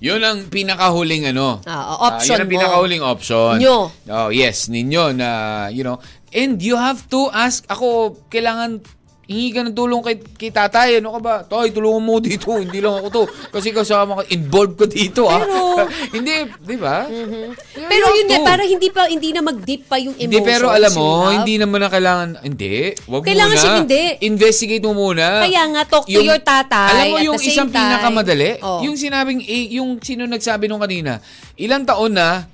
Yun 0.00 0.20
ang 0.20 0.38
pinakahuling 0.48 1.28
ano. 1.30 1.60
Ah, 1.64 2.12
option 2.12 2.36
yun 2.36 2.40
ang 2.44 2.48
mo. 2.48 2.54
pinakahuling 2.56 3.02
option. 3.04 3.52
Nyo. 3.60 3.92
Oh, 4.08 4.28
yes, 4.28 4.68
ninyo 4.68 5.12
na, 5.16 5.28
you 5.68 5.84
know. 5.84 6.00
And 6.32 6.60
you 6.60 6.76
have 6.76 7.08
to 7.08 7.32
ask, 7.32 7.64
ako, 7.64 8.18
kailangan 8.28 8.84
hingi 9.26 9.50
ka 9.50 9.60
ng 9.60 9.74
tulong 9.74 10.00
kay, 10.00 10.16
kay 10.38 10.50
tatay. 10.50 10.98
Ano 10.98 11.10
ka 11.10 11.20
ba? 11.20 11.34
Tay, 11.42 11.70
tulungan 11.70 11.98
mo 11.98 12.18
dito. 12.18 12.54
Hindi 12.62 12.78
lang 12.78 12.94
ako 12.96 13.08
to. 13.10 13.22
Kasi 13.50 13.70
kasama 13.70 14.18
ka, 14.18 14.30
involved 14.30 14.74
ko 14.74 14.86
dito. 14.86 15.26
ah. 15.26 15.42
Pero- 15.42 15.90
hindi, 16.16 16.34
di 16.62 16.76
ba? 16.76 17.04
You 17.06 17.52
Pero 17.84 18.04
yun 18.08 18.26
nga, 18.28 18.40
para 18.46 18.62
hindi 18.62 18.88
pa 18.88 19.06
hindi 19.06 19.30
na 19.30 19.42
mag-deep 19.42 19.84
pa 19.84 19.98
yung 19.98 20.14
emotions. 20.14 20.32
Hindi, 20.32 20.40
pero 20.42 20.66
alam 20.68 20.92
mo, 20.92 21.08
hindi 21.28 21.54
naman 21.56 21.78
na 21.78 21.88
kailangan, 21.88 22.28
hindi, 22.40 22.94
wag 23.04 23.22
Kailangan 23.22 23.52
muna. 23.52 23.60
siya 23.60 23.72
hindi. 23.76 24.02
Investigate 24.22 24.82
mo 24.82 24.92
muna. 24.96 25.42
Kaya 25.42 25.62
nga, 25.68 25.82
talk 25.84 26.04
to 26.06 26.16
your 26.16 26.38
tatay 26.38 26.90
Alam 26.92 27.06
mo 27.12 27.18
yung 27.24 27.38
isang 27.38 27.68
time. 27.68 27.76
pinakamadali, 27.76 28.50
Oh. 28.58 28.80
yung 28.80 28.94
sinabing, 28.94 29.42
eh, 29.42 29.76
yung 29.76 29.98
sino 29.98 30.24
nagsabi 30.24 30.64
nung 30.64 30.80
kanina, 30.80 31.18
ilang 31.54 31.82
taon 31.82 32.14
na, 32.14 32.46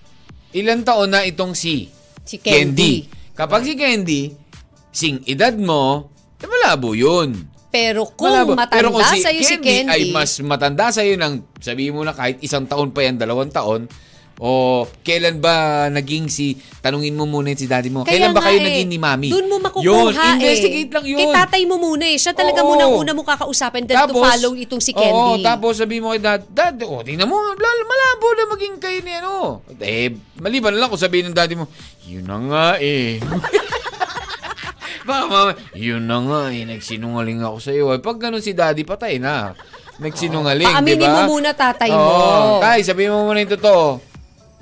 ilang 0.50 0.80
taon 0.80 1.08
na 1.08 1.22
itong 1.22 1.52
si 1.52 1.88
Si 2.22 2.36
Candy. 2.36 3.06
Kapag 3.32 3.62
si 3.62 3.74
Candy, 3.74 4.30
sing 4.88 5.24
edad 5.24 5.54
mo, 5.54 6.11
eh, 6.42 6.50
malabo 6.50 6.92
yun. 6.92 7.48
Pero 7.72 8.04
kung 8.12 8.28
Malabo. 8.28 8.52
matanda 8.52 8.76
Pero 8.76 8.88
kung 8.92 9.06
si 9.08 9.24
sa'yo 9.24 9.40
si 9.40 9.56
Candy, 9.56 9.88
Candy, 9.88 9.92
ay 9.96 10.02
mas 10.12 10.36
matanda 10.44 10.92
sa'yo 10.92 11.16
ng, 11.16 11.56
sabihin 11.56 11.96
mo 11.96 12.04
na 12.04 12.12
kahit 12.12 12.36
isang 12.44 12.68
taon 12.68 12.92
pa 12.92 13.00
yan, 13.00 13.16
dalawang 13.16 13.48
taon, 13.48 13.88
o 14.42 14.84
kailan 15.06 15.40
ba 15.40 15.86
naging 15.88 16.28
si, 16.28 16.58
tanungin 16.84 17.16
mo 17.16 17.24
muna 17.24 17.54
si 17.54 17.64
daddy 17.64 17.88
mo, 17.88 18.04
Kaya 18.04 18.18
kailan 18.18 18.36
ba 18.36 18.42
kayo 18.44 18.58
eh, 18.60 18.66
naging 18.68 18.90
ni 18.90 18.98
mami? 19.00 19.28
Doon 19.32 19.46
mo 19.48 19.56
makukuha 19.62 19.86
Yun, 19.86 20.12
eh. 20.12 20.34
investigate 20.36 20.90
lang 20.92 21.04
yun. 21.06 21.18
Kay 21.20 21.28
tatay 21.30 21.62
mo 21.64 21.76
muna 21.78 22.04
eh. 22.04 22.18
Siya 22.18 22.34
talaga 22.34 22.60
Oo. 22.60 22.68
muna 22.74 22.82
ang 22.90 22.96
una 22.96 23.12
mo 23.14 23.22
kakausapin 23.22 23.86
then 23.86 23.96
to 24.04 24.18
follow 24.18 24.52
itong 24.52 24.82
si 24.82 24.92
Oo, 24.92 25.00
Candy. 25.00 25.46
tapos 25.46 25.78
sabi 25.78 26.02
mo 26.02 26.10
kay 26.12 26.20
dad, 26.20 26.42
dad, 26.50 26.76
oh, 26.84 27.00
tingnan 27.00 27.24
mo, 27.24 27.38
malabo 27.38 28.28
na 28.34 28.44
maging 28.52 28.76
kayo 28.82 28.98
ni 29.00 29.12
ano. 29.16 29.62
Eh, 29.78 30.10
maliban 30.42 30.74
lang 30.76 30.92
kung 30.92 31.00
sabihin 31.00 31.32
ng 31.32 31.36
daddy 31.36 31.56
mo, 31.56 31.70
yun 32.04 32.26
na 32.26 32.36
nga 32.36 32.66
eh. 32.82 33.16
Baka 35.02 35.22
mama, 35.26 35.52
yun 35.74 36.04
na 36.06 36.18
nga 36.22 36.40
eh, 36.54 36.62
nagsinungaling 36.66 37.42
ako 37.42 37.56
sa 37.58 37.70
iyo. 37.74 37.90
Pag 37.98 38.18
ganun 38.18 38.44
si 38.44 38.54
daddy, 38.54 38.86
patay 38.86 39.18
na. 39.18 39.52
Nagsinungaling, 39.98 40.66
di 40.66 40.72
ba? 40.72 40.78
Paaminin 40.78 41.10
mo 41.10 41.22
muna 41.38 41.50
tatay 41.52 41.90
mo. 41.90 42.00
Oo, 42.00 42.62
tay, 42.62 42.80
sabihin 42.86 43.12
mo 43.12 43.28
muna 43.28 43.42
yung 43.42 43.54
totoo. 43.58 44.12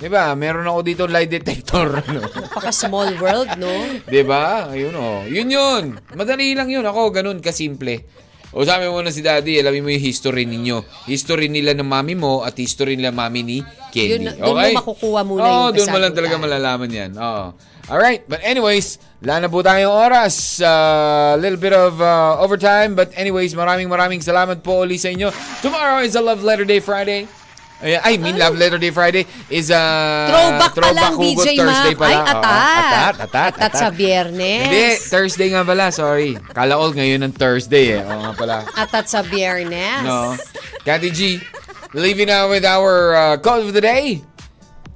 Di 0.01 0.09
ba? 0.09 0.33
Meron 0.33 0.65
ako 0.65 0.79
dito 0.81 1.03
lie 1.05 1.29
detector. 1.29 1.93
Ano? 2.01 2.25
Napaka 2.25 2.73
small 2.73 3.13
world, 3.21 3.53
no? 3.61 3.69
Di 4.09 4.25
ba? 4.25 4.73
Ayun 4.73 4.97
oh. 4.97 5.21
Yun 5.29 5.49
yun. 5.53 5.83
Madali 6.17 6.57
lang 6.57 6.73
yun. 6.73 6.81
Ako, 6.81 7.13
ganun 7.13 7.37
kasimple. 7.37 8.09
O 8.51 8.67
sabi 8.67 8.89
mo 8.89 8.99
na 8.99 9.13
si 9.13 9.23
daddy, 9.23 9.61
alamin 9.61 9.85
mo 9.85 9.89
yung 9.93 10.03
history 10.03 10.43
ninyo. 10.43 11.07
History 11.07 11.47
nila 11.47 11.71
ng 11.77 11.87
mami 11.87 12.17
mo 12.17 12.41
at 12.43 12.57
history 12.57 12.97
nila 12.99 13.13
mami 13.13 13.45
ni 13.45 13.57
Candy. 13.93 14.27
Yun, 14.27 14.35
doon 14.35 14.41
mo 14.41 14.59
okay? 14.59 14.73
makukuha 14.75 15.21
muna 15.23 15.41
Oo, 15.45 15.65
yung 15.69 15.75
doon 15.77 15.87
mo 15.87 15.99
lang 16.01 16.13
talaga 16.17 16.35
malalaman 16.35 16.89
yan. 16.91 17.11
Oo. 17.15 17.45
Alright, 17.91 18.23
but 18.23 18.39
anyways, 18.39 19.03
wala 19.19 19.43
na 19.43 19.47
po 19.51 19.59
tayong 19.59 19.91
oras. 19.91 20.63
A 20.63 21.35
little 21.35 21.59
bit 21.59 21.75
of 21.75 21.99
uh, 21.99 22.39
overtime. 22.39 22.95
But 22.95 23.11
anyways, 23.19 23.51
maraming 23.51 23.91
maraming 23.91 24.23
salamat 24.23 24.63
po 24.63 24.87
ulit 24.87 25.03
sa 25.03 25.11
inyo. 25.11 25.27
Tomorrow 25.59 25.99
is 26.07 26.15
a 26.15 26.23
Love 26.23 26.39
Letter 26.39 26.63
Day 26.63 26.79
Friday. 26.79 27.27
Ay, 27.83 28.15
I 28.15 28.21
mean, 28.21 28.37
Love 28.39 28.55
Letter 28.55 28.79
Day 28.79 28.95
Friday 28.95 29.27
is 29.51 29.73
a 29.73 29.83
Throwback 30.29 30.73
pa 30.77 30.89
lang, 30.93 31.17
Hugot 31.17 31.43
DJ 31.43 31.59
Thursday 31.59 31.93
Mac. 31.97 32.05
Ay, 32.07 32.13
lang. 32.13 32.23
Oo, 32.23 32.31
atat. 32.31 32.45
atat, 32.45 33.15
atat, 33.25 33.53
Atat 33.57 33.71
sa 33.73 33.87
biyernes. 33.89 34.63
Hindi, 34.69 34.85
Thursday 35.11 35.47
nga 35.51 35.63
pala, 35.65 35.85
sorry. 35.91 36.37
Kala 36.53 36.77
ko 36.77 36.85
ngayon 36.93 37.19
ng 37.25 37.33
Thursday 37.33 37.99
eh. 37.99 38.05
Oo 38.05 38.21
nga 38.21 38.33
pala. 38.37 38.55
Atat 38.77 39.05
sa 39.09 39.19
biyernes. 39.25 40.05
No. 40.05 40.37
Kati 40.85 41.09
G, 41.09 41.41
leaving 41.97 42.29
now 42.29 42.47
with 42.47 42.63
our 42.63 43.17
uh, 43.17 43.35
call 43.41 43.65
of 43.65 43.73
the 43.73 43.81
day. 43.83 44.21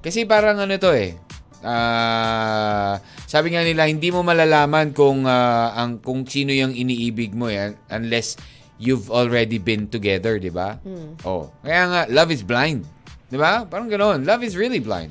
Kasi 0.06 0.24
parang 0.30 0.62
ano 0.62 0.78
to 0.78 0.94
eh. 0.94 1.25
Ah, 1.66 2.94
sabi 3.26 3.52
nga 3.52 3.62
nila 3.62 3.86
hindi 3.86 4.08
mo 4.08 4.22
malalaman 4.22 4.94
kung 4.94 5.26
ah, 5.26 5.74
ang 5.74 5.98
kung 5.98 6.24
sino 6.24 6.50
yung 6.50 6.72
iniibig 6.72 7.34
mo 7.34 7.50
eh 7.50 7.74
unless 7.90 8.38
you've 8.78 9.10
already 9.10 9.58
been 9.58 9.88
together, 9.88 10.38
'di 10.38 10.52
ba? 10.52 10.78
Oh. 11.24 11.50
Kaya 11.60 11.84
nga 11.88 12.02
love 12.08 12.30
is 12.30 12.42
blind. 12.42 12.86
'Di 13.28 13.36
ba? 13.36 13.66
Parang 13.66 13.88
ganoon. 13.88 14.22
Love 14.22 14.44
is 14.44 14.54
really 14.54 14.80
blind. 14.80 15.10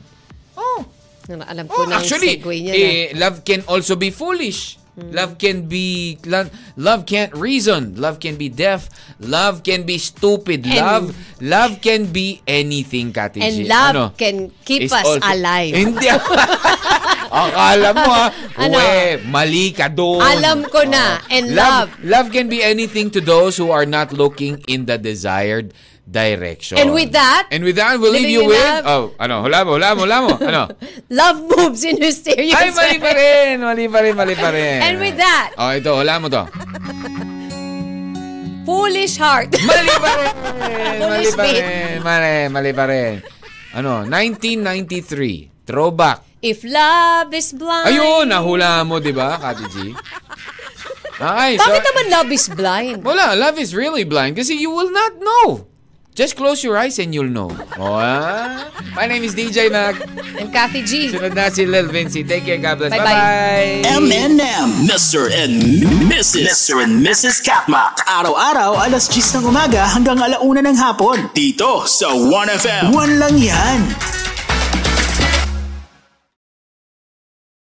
Oh. 0.54 0.86
Alam 1.24 1.64
ko 1.66 1.82
Oh, 1.82 1.88
na 1.88 1.98
actually, 1.98 2.36
yung 2.36 2.44
segue 2.44 2.56
niya. 2.60 2.72
na. 2.72 2.78
eh, 2.78 3.04
love 3.16 3.40
can 3.42 3.64
also 3.64 3.96
be 3.96 4.12
foolish. 4.12 4.76
Love 4.94 5.42
can 5.42 5.66
be 5.66 6.18
love, 6.22 6.54
love 6.78 7.02
can't 7.02 7.34
reason. 7.34 7.98
Love 7.98 8.22
can 8.22 8.38
be 8.38 8.46
deaf. 8.48 8.86
Love 9.18 9.66
can 9.66 9.82
be 9.82 9.98
stupid. 9.98 10.62
And- 10.62 10.78
love 10.78 11.04
love 11.42 11.72
can 11.82 12.14
be 12.14 12.42
anything, 12.46 13.10
Kati 13.10 13.42
And 13.42 13.54
G. 13.58 13.66
love 13.66 13.90
Ano? 13.90 14.04
can 14.14 14.54
keep 14.62 14.86
us 14.86 14.94
also- 14.94 15.18
alive. 15.26 15.74
Hindi. 15.74 16.06
Akala 17.34 17.90
mo 17.90 18.06
ha. 18.06 18.26
Ano? 18.54 18.78
Uwe, 18.78 19.18
mali 19.26 19.74
ka 19.74 19.90
doon. 19.90 20.22
Alam 20.22 20.62
ko 20.70 20.86
na. 20.86 21.18
Oh. 21.18 21.34
And 21.34 21.44
love. 21.50 21.90
love. 21.90 21.90
Love 22.06 22.26
can 22.30 22.46
be 22.46 22.62
anything 22.62 23.10
to 23.10 23.18
those 23.18 23.58
who 23.58 23.74
are 23.74 23.86
not 23.86 24.14
looking 24.14 24.62
in 24.70 24.86
the 24.86 24.94
desired 24.94 25.74
direction. 26.04 26.78
And 26.78 26.92
with 26.92 27.12
that, 27.12 27.48
And 27.50 27.64
with 27.64 27.76
that, 27.76 27.98
we'll 27.98 28.12
leave 28.12 28.28
you 28.28 28.46
with... 28.46 28.60
love. 28.60 28.84
Oh, 28.84 29.02
ano? 29.18 29.42
Hula 29.42 29.64
mo, 29.64 29.70
hula 29.76 29.88
mo, 29.96 30.00
hula 30.04 30.18
mo. 30.20 30.30
Ano? 30.36 30.62
Love 31.10 31.38
moves 31.48 31.82
in 31.84 31.96
mysterious 31.98 32.54
Ay, 32.54 32.70
mali 32.70 32.98
pa 33.00 33.10
rin. 33.16 33.60
Mali 33.60 33.88
pa 33.88 33.98
rin, 34.04 34.14
mali 34.16 34.34
pa 34.36 34.48
rin. 34.52 34.78
And 34.84 35.00
with 35.00 35.16
that- 35.16 35.56
Oh, 35.56 35.72
ito, 35.72 35.90
wala 35.96 36.20
mo 36.20 36.28
to. 36.28 36.44
Foolish 38.64 39.20
heart. 39.20 39.52
Mali 39.68 39.92
pa 39.92 40.10
rin. 40.16 40.32
mali 41.04 41.28
pa 41.36 41.44
rin. 41.44 42.00
Mali, 42.00 42.34
mali 42.48 42.72
pa 42.72 42.84
rin. 42.88 43.20
Ano, 43.76 44.08
1993. 44.08 45.68
Throwback. 45.68 46.24
If 46.40 46.64
love 46.64 47.32
is 47.36 47.52
blind. 47.52 47.92
Ayun, 47.92 48.32
nahula 48.32 48.80
mo, 48.84 49.04
di 49.04 49.12
ba, 49.12 49.36
Kati 49.36 49.66
G? 49.68 49.76
Okay, 51.14 51.56
so... 51.56 51.64
Bakit 51.64 51.82
naman 51.88 52.04
love 52.08 52.30
is 52.32 52.46
blind? 52.52 52.98
Wala, 53.04 53.36
love 53.36 53.56
is 53.60 53.72
really 53.76 54.04
blind 54.04 54.36
kasi 54.36 54.56
you 54.56 54.72
will 54.72 54.92
not 54.92 55.16
know. 55.20 55.68
Just 56.14 56.36
close 56.38 56.62
your 56.62 56.78
eyes 56.78 57.02
and 57.02 57.10
you'll 57.10 57.26
know. 57.26 57.50
Oh, 57.74 57.98
ah? 57.98 58.70
My 58.94 59.10
name 59.10 59.26
is 59.26 59.34
DJ 59.34 59.66
Mac. 59.66 59.98
And 60.38 60.54
Kathy 60.54 60.86
G. 60.86 61.10
Sunod 61.10 61.34
na 61.34 61.50
si 61.50 61.66
Lil 61.66 61.90
Vinci. 61.90 62.22
Take 62.22 62.46
care, 62.46 62.62
God 62.62 62.78
bless. 62.78 62.94
Bye-bye. 62.94 63.82
M&M. 63.82 64.86
Mr. 64.86 65.26
and 65.26 65.58
Mrs. 66.06 66.46
Mr. 66.46 66.86
and 66.86 67.02
Mrs. 67.02 67.42
Katmak. 67.42 67.98
Araw-araw, 68.06 68.78
alas 68.86 69.10
10 69.10 69.42
ng 69.42 69.50
umaga 69.50 69.90
hanggang 69.90 70.22
alauna 70.22 70.62
ng 70.62 70.78
hapon. 70.78 71.34
Dito 71.34 71.82
sa 71.90 72.14
1FM. 72.14 72.94
One 72.94 73.18
lang 73.18 73.34
yan. 73.34 73.82